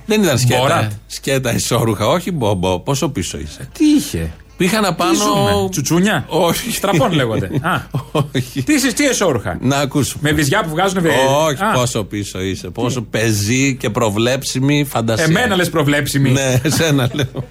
Δεν 0.06 0.24
ήταν 0.24 0.38
σκέτα. 0.40 0.60
Μπόρατ. 0.60 0.92
Σκέτα 1.08 1.50
εσόρουχα, 1.54 2.08
όχι 2.08 2.32
μπομπο. 2.32 2.80
Πόσο 2.80 3.10
πίσω 3.10 3.38
είσαι; 3.38 3.70
Τι 3.78 3.86
είχε; 3.86 4.32
Πήγαν 4.58 4.82
Τι 4.82 4.88
απάνω. 4.88 5.14
ζούμε, 5.14 5.70
Τσουτσούνια; 5.70 6.26
Όχι. 6.28 6.72
Στραπών 6.72 7.12
λέγονται. 7.12 7.50
Α. 7.62 7.82
Όχι. 8.36 8.64
Τι 8.64 8.74
είσαι, 8.74 8.94
τι 8.94 9.06
εσόρουχα; 9.08 9.58
Να 9.62 9.78
ακούσουμε. 9.78 10.30
Με 10.30 10.36
βυζιά 10.36 10.64
που 10.64 10.70
βγάζουν 10.70 11.02
βε... 11.02 11.10
Όχι, 11.48 11.64
Α, 11.64 11.72
πόσο 11.72 12.04
πίσω 12.04 12.42
είσαι. 12.42 12.70
Πόσο 12.70 13.02
πεζή 13.02 13.76
και 13.76 13.90
προβλέψιμη 13.90 14.86
φαντασία. 14.90 15.26
Εμένα 15.26 15.56
λες 15.56 15.70
προβλέψιμη. 15.70 16.30
Ναι, 16.30 16.60
εσένα 16.64 17.10
λέω. 17.14 17.44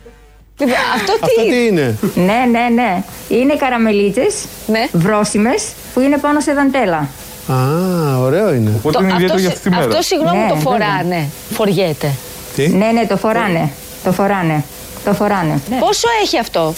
Λοιπόν, 0.59 0.77
αυτό 0.95 1.13
τι 1.13 1.19
Αυτό 1.23 1.43
τι 1.51 1.67
είναι; 1.67 1.99
Ναι, 2.15 2.45
ναι, 2.51 2.83
ναι. 2.83 3.03
Είναι 3.29 3.55
καραμελίτσε 3.57 4.27
Ναι. 4.67 4.87
βρόσιμες 4.93 5.73
που 5.95 6.01
είναι 6.01 6.19
πάνω 6.19 6.41
σε 6.41 6.53
δαντέλα. 6.53 7.09
Α, 7.53 8.19
ωραίο 8.19 8.55
είναι. 8.55 8.71
Οπότε 8.77 9.03
είναι 9.05 9.13
ιδιαίτερο 9.13 9.39
για 9.39 9.49
αυτή 9.49 9.61
τη 9.61 9.71
μέρα. 9.71 9.85
αυτό 9.85 10.03
συγγνώμη 10.03 10.39
Ναι, 10.39 10.49
το 10.49 10.55
βέβαια. 10.55 10.73
φοράνε. 10.73 11.29
Φοριέται. 11.53 12.11
Τι; 12.57 12.69
Ναι, 12.69 12.87
ναι, 12.87 13.07
το 13.07 13.17
φοράνε. 13.17 13.71
Το 14.05 14.13
φοράνε. 14.13 14.65
Το 15.05 15.13
φοράνε. 15.15 15.61
Πόσο 15.79 16.09
έχει 16.23 16.39
αυτό; 16.39 16.75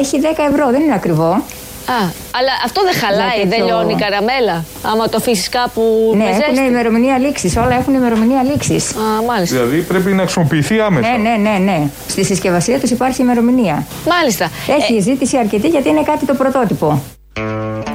Έχει 0.00 0.18
10 0.22 0.26
ευρώ, 0.50 0.70
δεν 0.70 0.80
είναι 0.80 0.94
ακριβό. 0.94 1.44
Α, 1.86 2.00
αλλά 2.38 2.52
αυτό 2.64 2.80
δεν 2.88 2.94
χαλάει, 3.02 3.36
Για 3.40 3.48
δεν 3.48 3.48
τέτοιο- 3.50 3.66
λιώνει 3.66 3.92
η 3.92 3.96
καραμέλα. 4.04 4.64
Άμα 4.82 5.08
το 5.08 5.16
αφήσεις 5.16 5.48
κάπου 5.48 5.82
Ναι, 6.16 6.24
με 6.24 6.30
έχουν 6.30 6.42
ζέστη. 6.54 6.68
ημερομηνία 6.72 7.18
λήξης. 7.18 7.56
Όλα 7.56 7.74
έχουν 7.80 7.94
ημερομηνία 7.94 8.42
λήξης. 8.50 8.90
Α, 8.90 9.22
μάλιστα. 9.28 9.56
Δηλαδή 9.56 9.78
πρέπει 9.80 10.10
να 10.12 10.22
χρησιμοποιηθεί 10.22 10.80
άμεσα. 10.80 11.08
Ναι, 11.10 11.16
ναι, 11.30 11.50
ναι, 11.50 11.56
ναι. 11.58 11.78
Στη 12.08 12.24
συσκευασία 12.24 12.80
τους 12.80 12.90
υπάρχει 12.90 13.22
ημερομηνία. 13.22 13.86
Μάλιστα. 14.08 14.50
Έχει 14.78 15.00
ζήτηση 15.00 15.36
αρκετή 15.36 15.68
γιατί 15.68 15.88
είναι 15.88 16.02
κάτι 16.02 16.26
το 16.26 16.34
πρωτότυπο. 16.34 17.02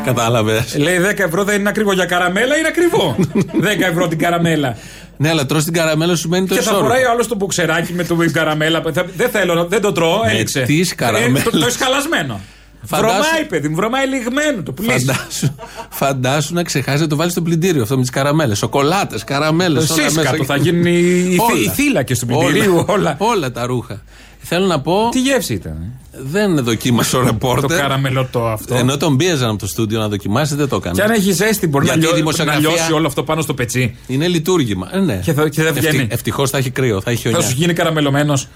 Κατάλαβες. 0.05 0.75
Λέει 0.77 0.97
10 0.97 1.23
ευρώ 1.23 1.43
δεν 1.43 1.59
είναι 1.59 1.69
ακριβό 1.69 1.91
για 1.93 2.05
καραμέλα, 2.05 2.57
είναι 2.57 2.67
ακριβό. 2.67 3.15
10 3.85 3.87
ευρώ 3.89 4.07
την 4.07 4.17
καραμέλα. 4.17 4.77
Ναι, 5.17 5.29
αλλά 5.29 5.45
τρως 5.45 5.63
την 5.63 5.73
καραμέλα 5.73 6.15
σου 6.15 6.29
μένει 6.29 6.47
το 6.47 6.55
Και 6.55 6.61
θα 6.61 6.65
ισόρροπο. 6.69 6.89
φοράει 6.89 7.05
ο 7.05 7.09
άλλος 7.11 7.27
το 7.27 7.35
μπουξεράκι 7.35 7.93
με 7.93 8.03
το 8.03 8.15
καραμέλα. 8.31 8.81
Θα- 8.93 9.05
Δεν 9.15 9.29
θέλω, 9.29 9.65
δεν 9.65 9.81
το 9.81 9.91
τρώω, 9.91 10.23
Με 10.23 10.31
έληξε. 10.31 10.61
τις 10.61 10.91
Ε, 10.91 10.95
καραμέλες. 10.95 11.43
Το, 11.43 11.49
το 11.51 11.57
έχεις 11.65 11.75
χαλασμένο. 11.77 12.39
Φαντάσου- 12.83 13.13
Βρωμάει, 13.21 13.45
παιδί 13.49 13.67
μου, 13.69 13.75
βρωμάει 13.75 14.07
λιγμένο. 14.07 14.63
Το 14.63 14.71
πουλήσεις. 14.71 15.05
Φαντάσου, 15.05 15.55
φαντάσου 15.89 16.53
να 16.53 16.63
ξεχάσει 16.63 17.01
να 17.01 17.07
το 17.07 17.15
βάλει 17.15 17.31
στο 17.31 17.41
πλυντήριο 17.41 17.81
αυτό 17.81 17.95
με 17.95 18.01
τις 18.01 18.09
καραμέλες. 18.09 18.57
Σοκολάτες, 18.57 19.23
καραμέλες. 19.23 19.89
Εσείς 19.89 20.15
κάτω 20.15 20.43
θα 20.43 20.55
γίνουν 20.55 20.85
οι, 20.85 20.99
οι, 21.29 21.37
θύ- 21.51 21.65
οι 21.65 21.69
θύλακες 21.69 22.19
του 22.19 22.25
πλυντηρίου, 22.25 22.83
όλα. 22.87 23.15
όλα 23.17 23.51
τα 23.51 23.65
ρούχα. 23.65 24.01
Θέλω 24.39 24.65
να 24.65 24.81
πω. 24.81 25.09
Τι 25.11 25.19
γεύση 25.19 25.53
ήταν. 25.53 25.71
ε; 25.71 26.17
Δεν 26.21 26.63
δοκίμασε 26.63 27.15
ο 27.17 27.19
Το 27.19 27.25
ρεπόρτερ. 27.25 27.79
καραμελωτό 27.79 28.45
αυτό. 28.47 28.75
Ενώ 28.75 28.97
τον 28.97 29.17
πίεζαν 29.17 29.49
από 29.49 29.57
το 29.59 29.67
στούντιο 29.67 29.99
να 29.99 30.07
δοκιμάσει, 30.07 30.55
δεν 30.55 30.67
το 30.69 30.75
έκανε. 30.75 30.95
Και 30.95 31.01
αν 31.03 31.11
έχεις 31.11 31.35
ζέστη, 31.35 31.67
μπορεί 31.67 31.85
να, 31.85 31.91
Γιατί 31.93 31.99
η 31.99 32.01
λιώ- 32.07 32.11
να 32.11 32.17
δημοσιογραφία- 32.17 32.69
λιώσει 32.69 32.91
όλο 32.93 33.07
αυτό 33.07 33.23
πάνω 33.23 33.41
στο 33.41 33.53
πετσί. 33.53 33.95
Είναι 34.07 34.27
λειτουργήμα. 34.27 34.89
Ε, 34.91 34.99
ναι. 34.99 35.19
Και 35.23 35.33
θα- 35.33 35.49
και 35.49 35.63
δεν 35.63 35.73
βγαίνει. 35.73 36.07
Ευτυχώς 36.09 36.49
θα 36.49 36.57
έχει 36.57 36.69
κρύο, 36.69 37.01
θα 37.01 37.11
έχει 37.11 37.21
Θα 37.23 37.29
χιονιά. 37.29 37.47
σου 37.47 37.53
γίνει 37.57 37.73
καραμελωμένος. 37.73 38.47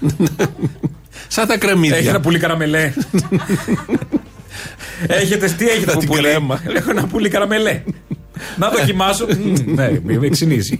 Σαν 1.28 1.46
τα 1.46 1.58
κρεμμύδια. 1.58 1.96
Έχει 1.96 2.08
ένα 2.08 2.20
πουλί 2.20 2.38
καραμελέ. 2.38 2.92
Έχετε, 5.06 5.48
τι 5.48 5.68
έχετε 5.68 5.84
Θα 5.84 5.90
από 5.90 6.00
την 6.00 6.08
πουλί. 6.08 6.22
κρέμα. 6.22 6.62
Έχω 6.74 6.90
ένα 6.90 7.06
πουλί 7.06 7.28
καραμελέ. 7.28 7.82
Να 8.56 8.68
δοκιμάσω. 8.68 9.26
Μμμ, 9.38 9.74
Ναι, 9.74 10.18
με 10.18 10.28
ξυνήσει. 10.28 10.78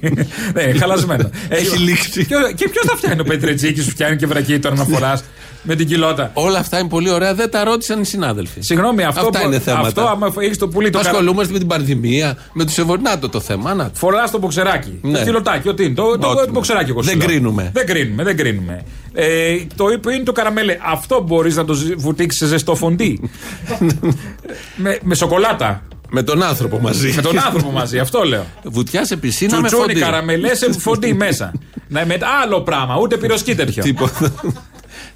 Ναι, 0.55 0.73
χαλασμένο. 0.79 1.31
Έχει 1.49 1.77
λήξει. 1.79 2.27
Και- 2.27 2.53
Και 2.55 2.69
ποιος 2.69 2.85
θα 2.87 2.97
φτιάχνει 2.97 3.21
ο 3.21 3.25
Πετρετζίκη, 3.25 3.81
σου 3.81 3.91
φτιάχνει 3.91 4.17
και 4.17 4.27
βρακί 4.27 4.59
τώρα 4.59 4.75
να 4.75 4.85
φοράς 4.85 5.25
με 5.63 5.75
την 5.75 5.87
κοιλότα. 5.87 6.31
Όλα 6.35 6.59
αυτά 6.59 6.79
είναι 6.79 6.89
πολύ 6.89 7.11
ωραία, 7.11 7.35
δεν 7.35 7.51
τα 7.51 7.65
ρώτησαν 7.65 8.01
οι 8.01 8.05
συνάδελφοι. 8.05 8.61
Συγγνώμη, 8.61 9.05
αυτό, 9.05 9.21
Αυτά 9.27 9.41
που- 9.41 9.47
είναι 9.47 9.59
θέματα. 9.59 9.87
αυτό 9.87 10.01
άμα 10.03 10.33
έχεις 10.41 10.59
το 10.59 10.69
πουλί 10.69 10.91
το 10.91 10.99
καρα... 10.99 11.11
Ασχολούμαστε 11.11 11.53
με 11.53 11.59
την 11.59 11.69
πανδημία, 11.69 12.37
με 12.53 12.65
τους 12.65 12.79
ευορνάτο 12.79 13.29
το 13.29 13.41
θέμα. 13.41 13.75
Να, 13.75 13.91
Φοράς 13.95 14.31
το 14.31 14.39
μποξεράκι. 14.39 14.99
Ναι. 15.03 15.19
Το 15.19 15.25
κιλοτάκι, 15.25 15.69
ό,τι 15.69 15.85
είναι. 15.85 15.95
Το, 15.95 16.19
το, 16.19 16.29
Ό,τι 16.29 16.45
το 16.47 16.53
μποξεράκι, 16.53 16.91
εγώ 16.91 17.03
σου 17.03 17.09
Δεν 17.09 17.19
λέω. 17.19 17.27
κρίνουμε. 17.27 17.71
Δεν 17.75 17.87
κρίνουμε, 17.87 18.23
δεν 18.25 18.37
κρίνουμε. 18.37 18.83
Ε, 19.15 19.57
το 19.77 19.89
είπε 19.89 20.15
είναι 20.15 20.23
το 20.25 20.33
καραμέλε. 20.33 20.77
Αυτό 20.93 21.23
μπορείς 21.27 21.57
να 21.57 21.65
το 21.65 21.73
ζ- 21.75 21.95
βουτήξεις 21.97 22.41
σε 22.41 22.47
ζεστό 22.47 22.75
φοντί. 22.75 23.31
με, 24.77 24.99
με 25.03 25.15
σοκολάτα. 25.15 25.83
Με 26.15 26.23
τον 26.23 26.43
άνθρωπο 26.43 26.79
μαζί. 26.81 27.13
με 27.17 27.23
τον 27.23 27.39
άνθρωπο 27.39 27.71
μαζί, 27.71 27.99
αυτό 27.99 28.23
λέω. 28.23 28.47
Βουτιά 28.63 29.05
σε 29.05 29.17
πισίνα 29.17 29.61
με 29.61 29.67
Τσουτσούνι 29.69 29.93
φοντί. 29.93 30.05
καραμελέ 30.05 30.55
σε 30.55 30.73
φοντί 30.79 31.13
μέσα. 31.15 31.53
να, 31.89 32.07
με 32.07 32.19
άλλο 32.43 32.61
πράγμα, 32.61 32.97
ούτε 33.01 33.17
πυροσκή 33.17 33.55
τέτοιο. 33.55 33.83
Τίποτα. 33.83 34.33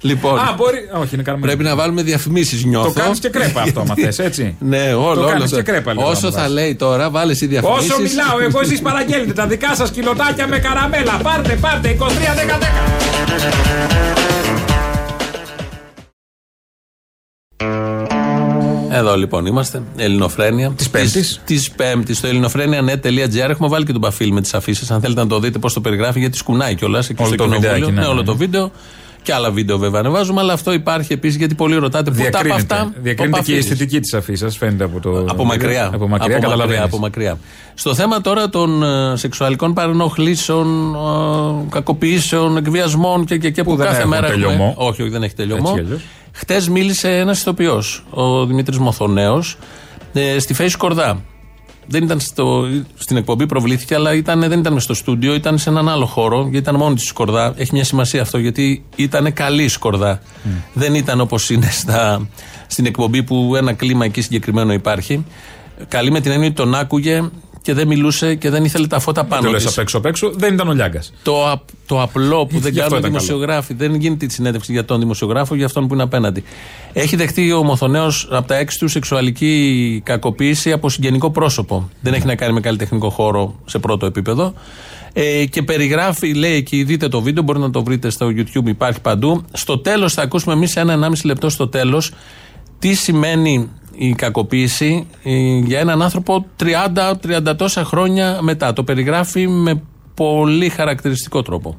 λοιπόν, 0.01 0.39
Α, 0.39 0.53
μπορεί. 0.57 0.77
Όχι, 1.01 1.13
είναι 1.13 1.23
καραμελέ. 1.23 1.51
πρέπει 1.51 1.69
να 1.69 1.75
βάλουμε 1.75 2.01
διαφημίσεις, 2.03 2.63
νιώθω. 2.65 2.87
Το 2.87 2.99
κάνεις 2.99 3.19
και 3.19 3.29
κρέπα 3.29 3.61
αυτό, 3.61 3.83
μα 3.85 3.95
θες, 3.95 4.19
έτσι. 4.19 4.55
Ναι, 4.59 4.93
όλο, 4.93 5.13
Το 5.13 5.19
όλο. 5.19 5.27
κάνεις 5.29 5.43
αυτό. 5.43 5.55
και 5.55 5.61
κρέπα, 5.61 5.93
λοιπόν, 5.93 6.07
Όσο 6.11 6.25
να 6.27 6.31
θα 6.31 6.39
βάζεις. 6.39 6.53
λέει 6.53 6.75
τώρα, 6.75 7.09
βάλε 7.09 7.31
εσύ 7.31 7.45
διαφημίσεις. 7.45 7.91
Όσο 7.91 8.01
μιλάω, 8.01 8.39
εγώ 8.39 8.59
εσείς 8.59 8.81
παραγγέλνετε 8.81 9.33
τα 9.33 9.47
δικά 9.47 9.75
σας 9.75 9.89
κιλοτάκια 9.91 10.47
με 10.47 10.59
καραμέλα. 10.59 11.19
Πάρτε, 11.23 11.57
πάρτε, 11.61 11.89
23-10-10. 11.89 13.86
Εδώ 18.97 19.17
λοιπόν 19.17 19.45
είμαστε. 19.45 19.81
Ελληνοφρένια. 19.97 20.69
Της 20.75 20.89
Πέμπτης. 20.89 21.41
Της 21.45 21.71
Πέμπτης. 21.71 22.17
Στο 22.17 22.27
ελληνοφρένια.net.gr 22.27 23.49
έχουμε 23.49 23.67
βάλει 23.67 23.85
και 23.85 23.91
τον 23.91 24.01
παφίλ 24.01 24.31
με 24.33 24.41
τις 24.41 24.53
αφήσεις. 24.53 24.91
Αν 24.91 25.01
θέλετε 25.01 25.21
να 25.21 25.27
το 25.27 25.39
δείτε 25.39 25.59
πώς 25.59 25.73
το 25.73 25.81
περιγράφει, 25.81 26.19
γιατί 26.19 26.37
σκουνάει 26.37 26.75
κιόλας 26.75 27.09
εκεί 27.09 27.21
Όλο 27.21 27.27
στο 27.33 27.37
το 27.37 27.43
κοινοβούλιο. 27.43 27.73
βιντεάκι, 27.73 27.91
ναι, 27.95 28.01
Ναι, 28.01 28.07
όλο 28.07 28.19
ναι. 28.19 28.25
το 28.25 28.35
βίντεο. 28.35 28.71
Και 29.21 29.33
άλλα 29.33 29.51
βίντεο 29.51 29.77
βέβαια 29.77 29.99
ανεβάζουμε, 29.99 30.41
αλλά 30.41 30.53
αυτό 30.53 30.73
υπάρχει 30.73 31.13
επίσης 31.13 31.37
γιατί 31.37 31.55
πολλοί 31.55 31.75
ρωτάτε 31.75 32.11
πού 32.11 32.17
τα 32.17 32.23
από 32.27 32.31
Διακρίνεται, 32.31 32.73
αυτά. 32.75 32.91
διακρίνεται 33.01 33.39
ο 33.39 33.41
και 33.43 33.51
η 33.51 33.55
Παφίλης. 33.55 33.71
αισθητική 33.71 33.99
της 33.99 34.13
αφήσα, 34.13 34.49
φαίνεται 34.49 34.83
από 34.83 34.99
το. 34.99 35.25
Από 35.29 35.45
μακριά. 35.45 35.89
Από 35.93 36.07
μακριά, 36.07 36.39
καταλαβαίνεις. 36.39 36.83
από 36.83 36.97
μακριά. 36.97 37.37
Στο 37.73 37.93
θέμα 37.95 38.21
τώρα 38.21 38.49
των 38.49 38.83
ε, 38.83 39.15
σεξουαλικών 39.15 39.73
παρενοχλήσεων, 39.73 40.95
ε, 40.95 41.69
κακοποιήσεων, 41.69 42.57
εκβιασμών 42.57 43.25
και, 43.25 43.37
και, 43.37 43.49
και 43.49 43.63
που, 43.63 43.75
δεν 43.75 43.85
κάθε 43.85 43.97
έχουν 43.97 44.09
μέρα 44.09 44.27
τελειωμό. 44.27 44.53
έχουμε. 44.53 44.87
Όχι, 44.87 45.01
όχι, 45.01 45.11
δεν 45.11 45.23
έχει 45.23 45.35
τελειωμό. 45.35 45.75
Έτσι 46.37 46.53
κι 46.53 46.61
αλλιώς. 46.63 46.65
Χτες 46.65 46.69
μίλησε 46.69 47.17
ένας 47.17 47.39
ηθοποιός, 47.39 48.03
ο 48.09 48.45
Δημήτρης 48.45 48.77
Μοθονέος, 48.77 49.57
ε, 50.13 50.39
στη 50.39 50.55
Face 50.57 50.73
Κορδά. 50.77 51.21
Δεν 51.89 52.03
ήταν 52.03 52.19
στο, 52.19 52.65
στην 52.95 53.17
εκπομπή, 53.17 53.45
προβλήθηκε, 53.45 53.95
αλλά 53.95 54.13
ήταν, 54.13 54.39
δεν 54.39 54.59
ήταν 54.59 54.73
μες 54.73 54.83
στο 54.83 54.93
στούντιο, 54.93 55.33
ήταν 55.33 55.57
σε 55.57 55.69
έναν 55.69 55.89
άλλο 55.89 56.05
χώρο, 56.05 56.41
γιατί 56.41 56.57
ήταν 56.57 56.75
μόνη 56.75 56.95
της 56.95 57.03
η 57.03 57.07
Σκορδά. 57.07 57.53
Έχει 57.57 57.69
μια 57.73 57.83
σημασία 57.83 58.21
αυτό, 58.21 58.37
γιατί 58.37 58.83
ήταν 58.95 59.33
καλή 59.33 59.63
η 59.63 59.67
Σκορδά. 59.67 60.21
Δεν 60.73 60.95
ήταν 60.95 61.21
όπως 61.21 61.49
είναι 61.49 61.69
στα, 61.71 62.27
στην 62.67 62.85
εκπομπή 62.85 63.23
που 63.23 63.55
ένα 63.55 63.73
κλίμα 63.73 64.05
εκεί 64.05 64.21
συγκεκριμένο 64.21 64.73
υπάρχει. 64.73 65.25
Καλή 65.87 66.11
με 66.11 66.19
την 66.19 66.31
έννοια 66.31 66.47
ότι 66.47 66.55
τον 66.55 66.75
άκουγε 66.75 67.29
και 67.67 67.73
δεν 67.73 67.87
μιλούσε 67.87 68.35
και 68.35 68.49
δεν 68.49 68.63
ήθελε 68.63 68.87
τα 68.87 68.99
φώτα 68.99 69.21
Το 69.21 69.27
πάνω 69.29 69.49
λες 69.49 69.63
της. 69.63 69.71
απ' 69.71 69.79
έξω 69.79 69.97
απ' 69.97 70.05
έξω, 70.05 70.31
δεν 70.35 70.53
ήταν 70.53 70.67
ο 70.67 70.71
Λιάγκας. 70.73 71.13
Το, 71.23 71.51
απ- 71.51 71.69
το 71.85 72.01
απλό 72.01 72.45
που 72.45 72.59
δεν 72.59 72.71
Γι' 72.71 72.79
αυτό 72.79 72.93
κάνουν 72.93 72.95
οι 72.95 72.97
ήταν 72.99 73.01
καλό. 73.01 73.23
δημοσιογράφοι, 73.23 73.73
δεν 73.73 73.95
γίνεται 73.95 74.25
τη 74.25 74.33
συνέντευξη 74.33 74.71
για 74.71 74.85
τον 74.85 74.99
δημοσιογράφο, 74.99 75.55
για 75.55 75.65
αυτόν 75.65 75.87
που 75.87 75.93
είναι 75.93 76.03
απέναντι. 76.03 76.43
Έχει 76.93 77.15
δεχτεί 77.15 77.51
ο 77.51 77.63
Μοθονέος 77.63 78.27
από 78.31 78.47
τα 78.47 78.55
έξι 78.55 78.79
του 78.79 78.87
σεξουαλική 78.87 80.01
κακοποίηση 80.05 80.71
από 80.71 80.89
συγγενικό 80.89 81.31
πρόσωπο. 81.31 81.89
Δεν 82.01 82.13
έχει 82.13 82.25
να 82.25 82.35
κάνει 82.35 82.53
με 82.53 82.59
καλλιτεχνικό 82.59 83.09
χώρο 83.09 83.55
σε 83.65 83.79
πρώτο 83.79 84.05
επίπεδο. 84.05 84.53
Ε, 85.13 85.45
και 85.45 85.63
περιγράφει, 85.63 86.33
λέει 86.33 86.53
εκεί, 86.53 86.83
δείτε 86.83 87.07
το 87.07 87.21
βίντεο, 87.21 87.43
μπορείτε 87.43 87.65
να 87.65 87.71
το 87.71 87.83
βρείτε 87.83 88.09
στο 88.09 88.27
YouTube, 88.27 88.65
υπάρχει 88.67 89.01
παντού. 89.01 89.43
Στο 89.53 89.77
τέλος 89.77 90.13
θα 90.13 90.21
ακούσουμε 90.21 90.53
εμείς 90.53 90.75
ένα-ενάμιση 90.75 91.25
λεπτό 91.25 91.49
στο 91.49 91.67
τέλος 91.67 92.11
τι 92.79 92.93
σημαίνει 92.93 93.69
η 93.97 94.13
κακοποίηση 94.13 95.07
ε, 95.23 95.31
για 95.57 95.79
έναν 95.79 96.01
άνθρωπο 96.01 96.45
30-30 97.49 97.55
τόσα 97.57 97.83
χρόνια 97.83 98.37
μετά. 98.41 98.73
Το 98.73 98.83
περιγράφει 98.83 99.47
με 99.47 99.81
πολύ 100.13 100.69
χαρακτηριστικό 100.69 101.41
τρόπο. 101.41 101.75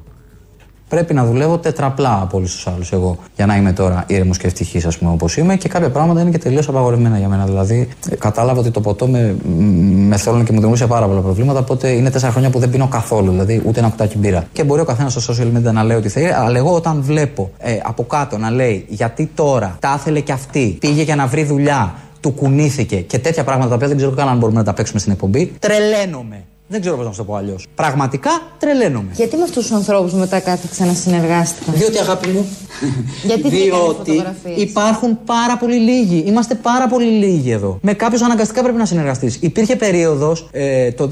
Πρέπει 0.89 1.14
να 1.14 1.25
δουλεύω 1.25 1.59
τετραπλά 1.59 2.19
από 2.23 2.37
όλους 2.37 2.55
τους 2.55 2.66
άλλους 2.66 2.93
εγώ 2.93 3.19
για 3.37 3.47
να 3.47 3.57
είμαι 3.57 3.73
τώρα 3.73 4.05
ήρεμος 4.07 4.39
και 4.39 4.47
ευτυχής, 4.47 4.87
ας 4.87 4.99
πούμε, 4.99 5.11
όπως 5.11 5.37
είμαι. 5.37 5.57
Και 5.57 5.69
κάποια 5.69 5.91
πράγματα 5.91 6.21
είναι 6.21 6.31
και 6.31 6.39
τελείως 6.39 6.69
απαγορευμένα 6.69 7.19
για 7.19 7.29
μένα. 7.29 7.45
Δηλαδή, 7.45 7.89
ε, 8.11 8.16
κατάλαβα 8.16 8.61
ότι 8.61 8.71
το 8.71 8.81
ποτό 8.81 9.07
με, 9.07 9.37
με 10.09 10.16
θέλουν 10.16 10.45
και 10.45 10.53
μου 10.53 10.59
δημιούργησε 10.59 10.87
πάρα 10.87 11.07
πολλά 11.07 11.21
προβλήματα. 11.21 11.59
Οπότε 11.59 11.89
είναι 11.89 12.11
τέσσερα 12.11 12.33
χρόνια 12.33 12.51
που 12.51 12.59
δεν 12.59 12.71
πίνω 12.71 12.89
καθόλου, 12.89 13.31
δηλαδή 13.31 13.62
ούτε 13.64 13.79
ένα 13.79 13.89
κουτάκι 13.89 14.19
μπύρα. 14.19 14.45
Και 14.53 14.64
μπορεί 14.64 14.81
ο 14.81 14.85
καθένας 14.85 15.12
στο 15.12 15.35
social 15.35 15.57
media 15.57 15.73
να 15.73 15.85
λέει 15.85 15.97
ότι 15.97 16.09
θέλει, 16.09 16.33
αλλά 16.33 16.59
εγώ 16.59 16.75
όταν 16.75 17.03
βλέπω 17.03 17.51
ε, 17.59 17.79
από 17.83 18.05
κάτω 18.05 18.39
να 18.39 18.51
λέει 18.51 18.85
γιατί 18.89 19.31
τώρα 19.35 19.77
τα 19.81 19.97
ήθελε 19.99 20.21
και 20.21 20.33
αυτή, 20.33 20.77
πήγε 20.81 21.03
για 21.03 21.16
να 21.16 21.27
βρει 21.27 21.45
δουλειά, 21.45 21.95
του 22.21 22.31
κουνήθηκε 22.31 23.01
και 23.01 23.19
τέτοια 23.19 23.45
πράγματα 23.45 23.69
τα 23.69 23.75
οποία 23.75 23.89
δεν 23.89 23.97
ξέρω 23.97 24.12
καν 24.12 24.29
αν 24.29 24.39
μπορούμε 24.39 24.59
να 24.59 24.64
τα 24.64 24.73
παίξουμε 24.73 25.01
στην 25.01 25.12
εκπομπή, 25.12 25.53
τρελαίνομαι. 25.59 26.45
Δεν 26.71 26.81
ξέρω 26.81 26.97
πώς 26.97 27.05
να 27.05 27.11
σου 27.11 27.19
το 27.19 27.25
πω 27.25 27.35
αλλιώς. 27.35 27.66
Πραγματικά 27.75 28.31
τρελαίνομαι. 28.59 29.11
Γιατί 29.14 29.37
με 29.37 29.43
αυτούς 29.43 29.66
τους 29.66 29.73
ανθρώπους 29.73 30.12
μετά 30.12 30.41
κάτι 30.41 30.69
ξανασυνεργάστηκαν; 30.69 31.75
Διότι 31.75 31.99
αγάπη 31.99 32.29
μου. 32.29 32.47
Γιατί 33.27 33.49
βγήκαν 33.49 33.79
οι 33.79 33.83
Διότι 33.83 34.11
φωτογραφίες; 34.11 34.57
υπάρχουν 34.57 35.19
πάρα 35.25 35.57
πολύ 35.57 35.77
λίγοι. 35.77 36.25
Είμαστε 36.27 36.55
πάρα 36.55 36.89
πολύ 36.89 37.07
λίγοι 37.07 37.51
εδώ. 37.51 37.79
Με 37.83 37.93
κάποιους 37.93 38.23
αναγκαστικά 38.23 38.62
πρέπει 38.62 38.79
να 38.79 38.85
συνεργαστείς. 38.85 39.39
Υπήρχε 39.41 39.77
περίοδος 39.77 40.49
ε, 40.51 40.93
το 40.93 41.11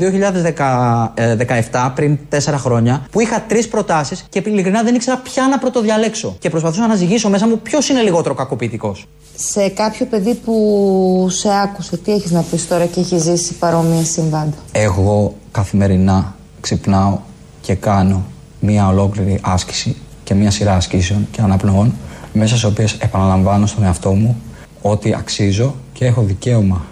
2017, 1.73 1.91
πριν 1.95 2.19
4 2.31 2.39
χρόνια, 2.57 3.07
που 3.11 3.21
είχα 3.21 3.45
τρεις 3.49 3.69
προτάσεις 3.69 4.25
και 4.29 4.43
ειλικρινά 4.47 4.83
δεν 4.83 4.95
ήξερα 4.95 5.17
ποια 5.17 5.47
να 5.49 5.59
πρωτοδιαλέξω. 5.59 6.37
Και 6.39 6.51
προσπαθούσα 6.51 6.87
να 6.87 6.95
ζυγίσω 6.95 7.29
μέσα 7.29 7.49
μου 7.49 7.59
ποιος 7.59 7.89
είναι 7.89 8.01
λιγότερο 8.01 8.35
κακοποιητικός. 8.35 9.07
Σε 9.37 9.69
κάποιο 9.69 10.07
παιδί 10.07 10.35
που 10.35 11.27
σε 11.31 11.49
άκουσε, 11.63 11.97
τι 11.97 12.13
έχεις 12.13 12.31
να 12.31 12.43
πεις 12.51 12.69
τώρα 12.69 12.85
και 12.85 13.01
έχει 13.01 13.19
ζήσει 13.19 13.55
παρόμοια 13.55 14.05
συμβάντα; 14.05 14.57
Εγώ 14.73 15.35
καθημερινά 15.57 16.37
ξυπνάω 16.61 17.19
και 17.61 17.75
κάνω 17.75 18.25
μία 18.61 18.89
ολόκληρη 18.89 19.39
άσκηση 19.43 19.97
και 20.25 20.35
μία 20.35 20.51
σειρά 20.51 20.75
ασκήσεων 20.75 21.29
και 21.31 21.41
αναπνοών 21.41 21.95
μέσα 22.33 22.57
σε 22.57 22.67
οποίες 22.67 22.93
επαναλαμβάνω 22.93 23.67
στον 23.67 23.85
εαυτό 23.85 24.13
μου 24.13 24.37
ότι 24.83 25.15
αξίζω 25.15 25.75
και 25.93 26.05
έχω 26.05 26.23
δικαίωμα 26.23 26.85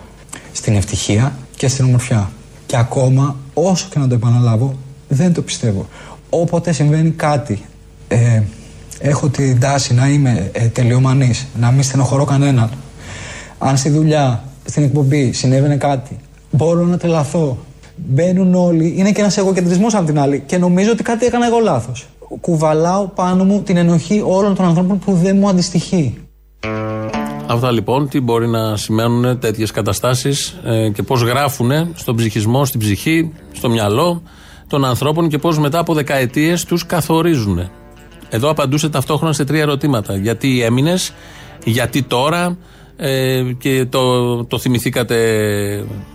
στην 0.53 0.77
ευτυχία 0.77 1.37
και 1.57 1.69
στην 1.69 1.85
ομορφιά. 1.85 2.31
Και 2.67 2.77
ακόμα 2.77 3.37
όσο 3.55 3.87
και 3.91 3.99
να 3.99 4.09
το 4.09 4.15
επαναλάβω 4.15 4.75
δεν 5.09 5.33
το 5.33 5.43
πιστεύω. 5.43 5.87
Όποτε 6.31 6.73
συμβαίνει 6.73 7.11
κάτι 7.11 7.63
ε, 8.09 8.43
έχω 8.99 9.29
την 9.29 9.61
τάση 9.61 9.95
να 9.95 10.09
είμαι 10.09 10.51
ε, 10.53 10.67
τελειομανής, 10.67 11.47
να 11.61 11.71
μην 11.71 11.83
στενοχωρώ 11.83 12.25
κανέναν. 12.25 12.71
Αν 13.59 13.77
στη 13.77 13.89
δουλειά, 13.89 14.45
στην 14.65 14.83
εκπομπή 14.83 15.33
συνέβαινε 15.33 15.77
κάτι, 15.77 16.17
μπορώ 16.51 16.85
να 16.85 16.97
τρελαθώ. 16.97 17.59
Μπαίνουν 17.97 18.55
όλοι, 18.55 18.95
είναι 18.97 19.13
και 19.13 19.21
ένας 19.21 19.37
εγωκεντρισμός 19.37 19.95
απ' 19.95 20.07
την 20.07 20.19
άλλη. 20.19 20.43
Και 20.47 20.59
νομίζω 20.59 20.91
ότι 20.91 21.03
κάτι 21.03 21.27
έκανα 21.27 21.47
εγώ 21.47 21.59
λάθος. 21.59 22.07
Κουβαλάω 22.41 23.07
πάνω 23.07 23.45
μου 23.45 23.63
την 23.63 23.77
ενοχή 23.77 24.23
όλων 24.27 24.55
των 24.55 24.65
ανθρώπων 24.65 24.99
που 24.99 25.13
δεν 25.13 25.37
μου 25.37 25.49
αντιστοιχεί. 25.49 26.19
Αυτά 27.47 27.71
λοιπόν, 27.71 28.09
τι 28.09 28.21
μπορεί 28.21 28.49
να 28.49 28.77
σημαίνουν 28.77 29.39
τέτοιες 29.39 29.71
καταστάσεις 29.71 30.61
ε, 30.65 30.89
και 30.89 31.03
πώς 31.03 31.23
γράφουν 31.23 31.71
στον 31.95 32.17
ψυχισμό, 32.17 32.65
στην 32.65 32.81
ψυχή, 32.81 33.33
στο 33.53 33.71
μυαλό 33.71 34.23
των 34.69 34.85
ανθρώπων 34.85 35.29
και 35.29 35.39
πώς 35.39 35.59
μετά 35.59 35.79
από 35.79 35.95
δεκαετίες 35.95 36.65
τους 36.65 36.87
καθορίζουν. 36.87 37.71
Εδώ 38.29 38.51
απαντούσε 38.51 38.89
ταυτόχρονα 38.89 39.33
σε 39.33 39.45
τρία 39.45 39.61
ερωτήματα. 39.61 40.17
Γιατί 40.17 40.63
έμεινες, 40.63 41.13
γιατί 41.65 42.03
τώρα 42.03 42.57
ε, 42.97 43.43
και 43.59 43.87
το, 43.91 44.45
το 44.45 44.59
θυμηθήκατε 44.59 45.17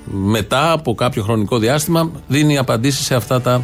μετά 0.04 0.72
από 0.72 0.96
κάποιο 0.96 1.24
χρονικό 1.24 1.58
διάστημα. 1.58 2.12
Δίνει 2.28 2.58
απαντήσεις 2.58 3.06
σε 3.06 3.16
αυτά 3.16 3.42
τα 3.42 3.64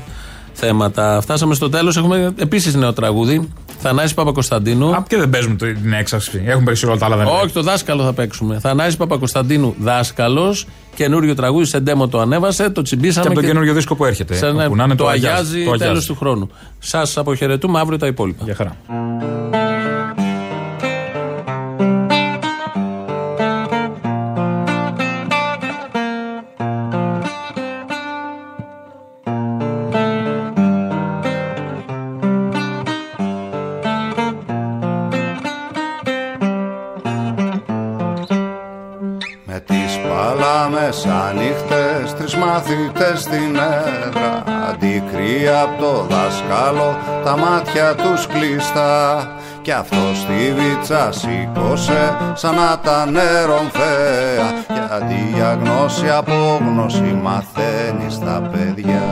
θέματα. 0.54 1.22
Φτάσαμε 1.22 1.54
στο 1.54 1.70
τέλος. 1.70 1.98
Έχουμε 1.98 2.34
επίσης 2.40 2.76
νέο 2.76 2.94
τραγούδι. 2.94 3.50
Θανάσης 3.80 4.14
Παπακοσταντίνου. 4.14 4.96
Α, 4.96 5.04
και 5.08 5.18
δεν 5.18 5.30
παίζουμε 5.30 5.56
την 5.56 5.94
έξαρση. 5.94 6.44
Έχουν 6.46 6.64
παίξει 6.64 6.86
όλα 6.86 6.98
τα 6.98 7.06
άλλα 7.06 7.18
δεν 7.18 7.28
Όχι, 7.28 7.54
το 7.54 7.62
δάσκαλο 7.62 8.04
θα 8.04 8.14
παίξουμε. 8.14 8.60
Θανάσης 8.60 8.98
Παπακοσταντίνου, 8.98 9.76
δάσκαλος. 9.80 10.68
Καινούριο 10.96 11.36
τραγούδι, 11.36 11.66
σε 11.66 11.80
ντέμο 11.80 12.08
το 12.08 12.20
ανέβασε, 12.20 12.70
το 12.70 12.82
τσιμπήσαμε. 12.82 13.22
Και 13.22 13.32
από 13.32 13.40
τον 13.40 13.50
καινούριο 13.50 13.74
δίσκο 13.74 13.96
που 13.96 14.06
έρχεται. 14.06 14.36
Σαν, 14.36 14.60
όπου 14.66 14.76
να 14.76 14.84
είναι 14.84 14.96
το, 14.96 15.04
το 15.04 15.10
αγιάζει 15.10 15.64
το 15.64 15.72
αγιάζει. 15.72 15.92
τέλο 15.92 16.04
του 16.08 16.16
χρόνου. 16.16 16.50
Σας 16.80 17.18
αποχαιρετούμε 17.18 17.80
αύριο 17.80 17.98
τα 17.98 18.08
υπόλοιπα. 18.08 18.44
Για 18.44 18.56
χαρά. 18.56 18.76
Μαθητές 42.66 43.22
στην 43.22 43.56
έδρα. 43.56 44.44
Αντικρύα 44.70 45.62
από 45.62 45.82
το 45.84 46.06
δάσκαλο 46.10 46.98
Τα 47.24 47.38
μάτια 47.38 47.96
τους 47.96 48.28
κλειστά. 48.28 49.28
Κι 49.62 49.72
αυτό 49.72 49.98
στη 50.14 50.54
βίτσα 50.56 51.12
σήκωσε 51.12 52.18
Σαν 52.34 52.56
να 52.56 52.80
τα 52.80 53.06
νερομφαία 53.06 54.64
Γιατί 54.68 55.32
για 55.34 55.60
γνώση 55.64 56.10
απόγνωση 56.10 57.20
Μαθαίνει 57.22 58.10
στα 58.10 58.50
παιδιά. 58.52 59.04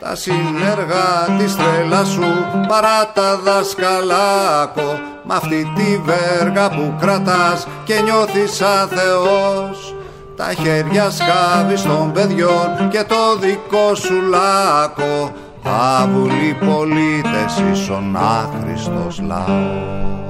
Τα 0.00 0.14
συνεργά 0.14 1.36
της 1.38 1.56
τρέλας 1.56 2.08
σου 2.08 2.24
παρά 2.68 3.12
τα 3.14 3.36
δασκαλάκο 3.36 5.07
Μ' 5.30 5.32
αυτή 5.32 5.72
τη 5.74 6.00
βέργα 6.04 6.70
που 6.70 6.94
κρατάς 7.00 7.66
και 7.84 8.00
νιώθεις 8.00 8.54
σαν 8.54 8.88
Θεός 8.88 9.94
Τα 10.36 10.52
χέρια 10.52 11.10
σκάβεις 11.10 11.82
των 11.82 12.12
παιδιών 12.12 12.88
και 12.90 13.04
το 13.08 13.36
δικό 13.40 13.94
σου 13.94 14.20
λάκκο. 14.20 15.32
Άβουλοι 16.00 16.56
πολίτες 16.66 17.62
ίσον 17.72 18.16
άχρηστος 18.16 19.20
λαός 19.26 20.27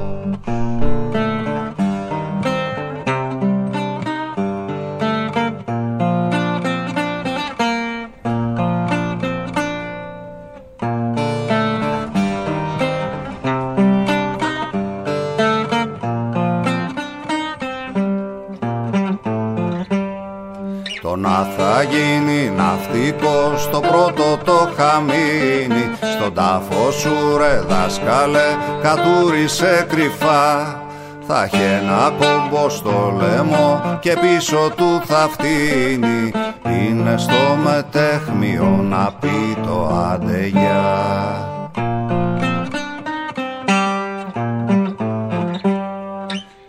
το 24.98 25.04
χαμίνι 25.04 25.90
Στον 26.16 26.34
τάφο 26.34 26.90
σου 26.90 27.36
ρε 27.38 27.60
δάσκαλε 27.68 28.56
κατούρισε 28.82 29.86
κρυφά. 29.88 30.82
Θα 31.26 31.42
έχει 31.44 31.62
ένα 31.62 32.12
κόμπο 32.18 32.68
στο 32.68 33.14
λαιμό 33.20 33.98
και 34.00 34.16
πίσω 34.20 34.70
του 34.76 35.02
θα 35.04 35.28
φτύνει. 35.32 36.32
Είναι 36.64 37.14
στο 37.18 37.58
μετέχμιο 37.64 38.84
να 38.88 39.12
πει 39.20 39.56
το 39.62 39.86
άντε 40.12 40.46
γεια. 40.46 41.06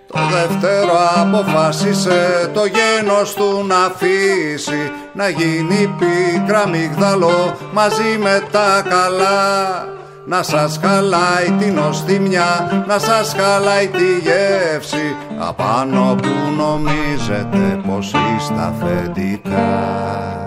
Το 0.08 0.20
δεύτερο 0.32 0.94
αποφάσισε 1.16 2.52
το 2.54 2.62
γένος 2.66 3.34
του 3.34 3.66
να 3.68 3.86
αφήσει 3.86 4.92
Να 5.20 5.30
γίνει 5.30 5.96
πίκρα 6.00 6.68
μυγδαλό 6.68 7.58
μαζί 7.74 8.18
με 8.20 8.42
τα 8.52 8.84
καλά. 8.90 9.88
Να 10.26 10.44
σας 10.44 10.80
χαλάει 10.82 11.52
την 11.60 11.78
οστιμιά, 11.78 12.84
να 12.88 13.00
σας 13.00 13.36
χαλάει 13.38 13.88
τη 13.88 14.18
γεύση. 14.20 15.16
Απάνω 15.40 16.16
που 16.22 16.30
νομίζετε 16.58 17.82
πως 17.88 18.14
είστε 18.38 18.62
αφεντικά 18.62 20.39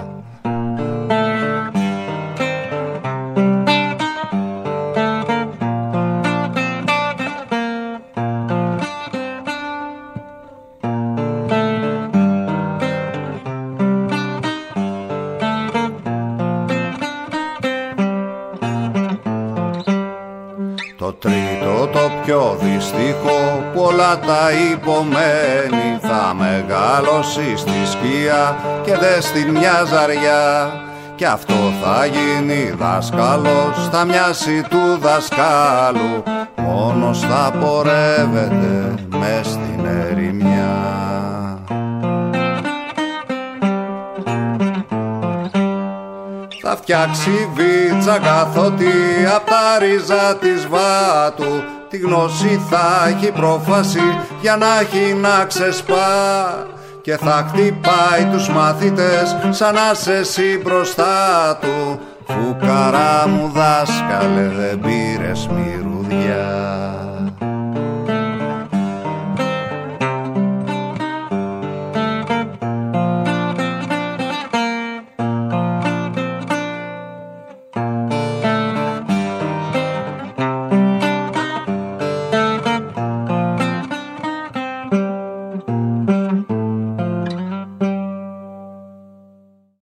τα 24.18 24.52
υπομένει 24.72 25.98
Θα 26.00 26.34
μεγαλώσει 26.34 27.56
στη 27.56 27.86
σκία 27.90 28.56
και 28.84 28.96
δε 28.96 29.20
στην 29.20 29.50
μια 29.50 29.84
ζαριά. 29.84 30.72
Κι 31.14 31.24
αυτό 31.24 31.72
θα 31.82 32.06
γίνει 32.06 32.74
δάσκαλος, 32.78 33.88
θα 33.90 34.04
μοιάσει 34.04 34.64
του 34.70 34.98
δασκάλου 35.00 36.22
Μόνος 36.56 37.20
θα 37.20 37.52
πορεύεται 37.60 38.94
μες 39.08 39.46
στην 39.46 39.86
ερημιά. 39.86 40.80
Θα 46.62 46.76
φτιάξει 46.76 47.48
βίτσα 47.54 48.18
καθότι 48.18 48.92
απ' 49.36 49.46
τα 49.46 49.78
ρίζα 49.78 50.36
της 50.36 50.66
βάτου 50.68 51.61
Τη 51.92 51.98
γνώση 51.98 52.60
θα 52.70 53.06
έχει 53.08 53.32
πρόφαση 53.32 54.00
για 54.40 54.56
να 54.56 54.66
έχει 54.80 55.14
να 55.14 55.44
ξεσπά. 55.44 56.66
Και 57.02 57.16
θα 57.16 57.48
χτυπάει 57.48 58.24
τους 58.32 58.48
μαθητές 58.48 59.36
σαν 59.50 59.74
να 59.74 59.94
σε 59.94 60.16
εσύ 60.16 60.60
μπροστά 60.64 61.58
του. 61.60 62.00
Φουκαρά 62.26 63.28
μου 63.28 63.50
δάσκαλε 63.54 64.48
δεν 64.48 64.80
πήρες 64.80 65.48
μυρουδιά 65.48 67.01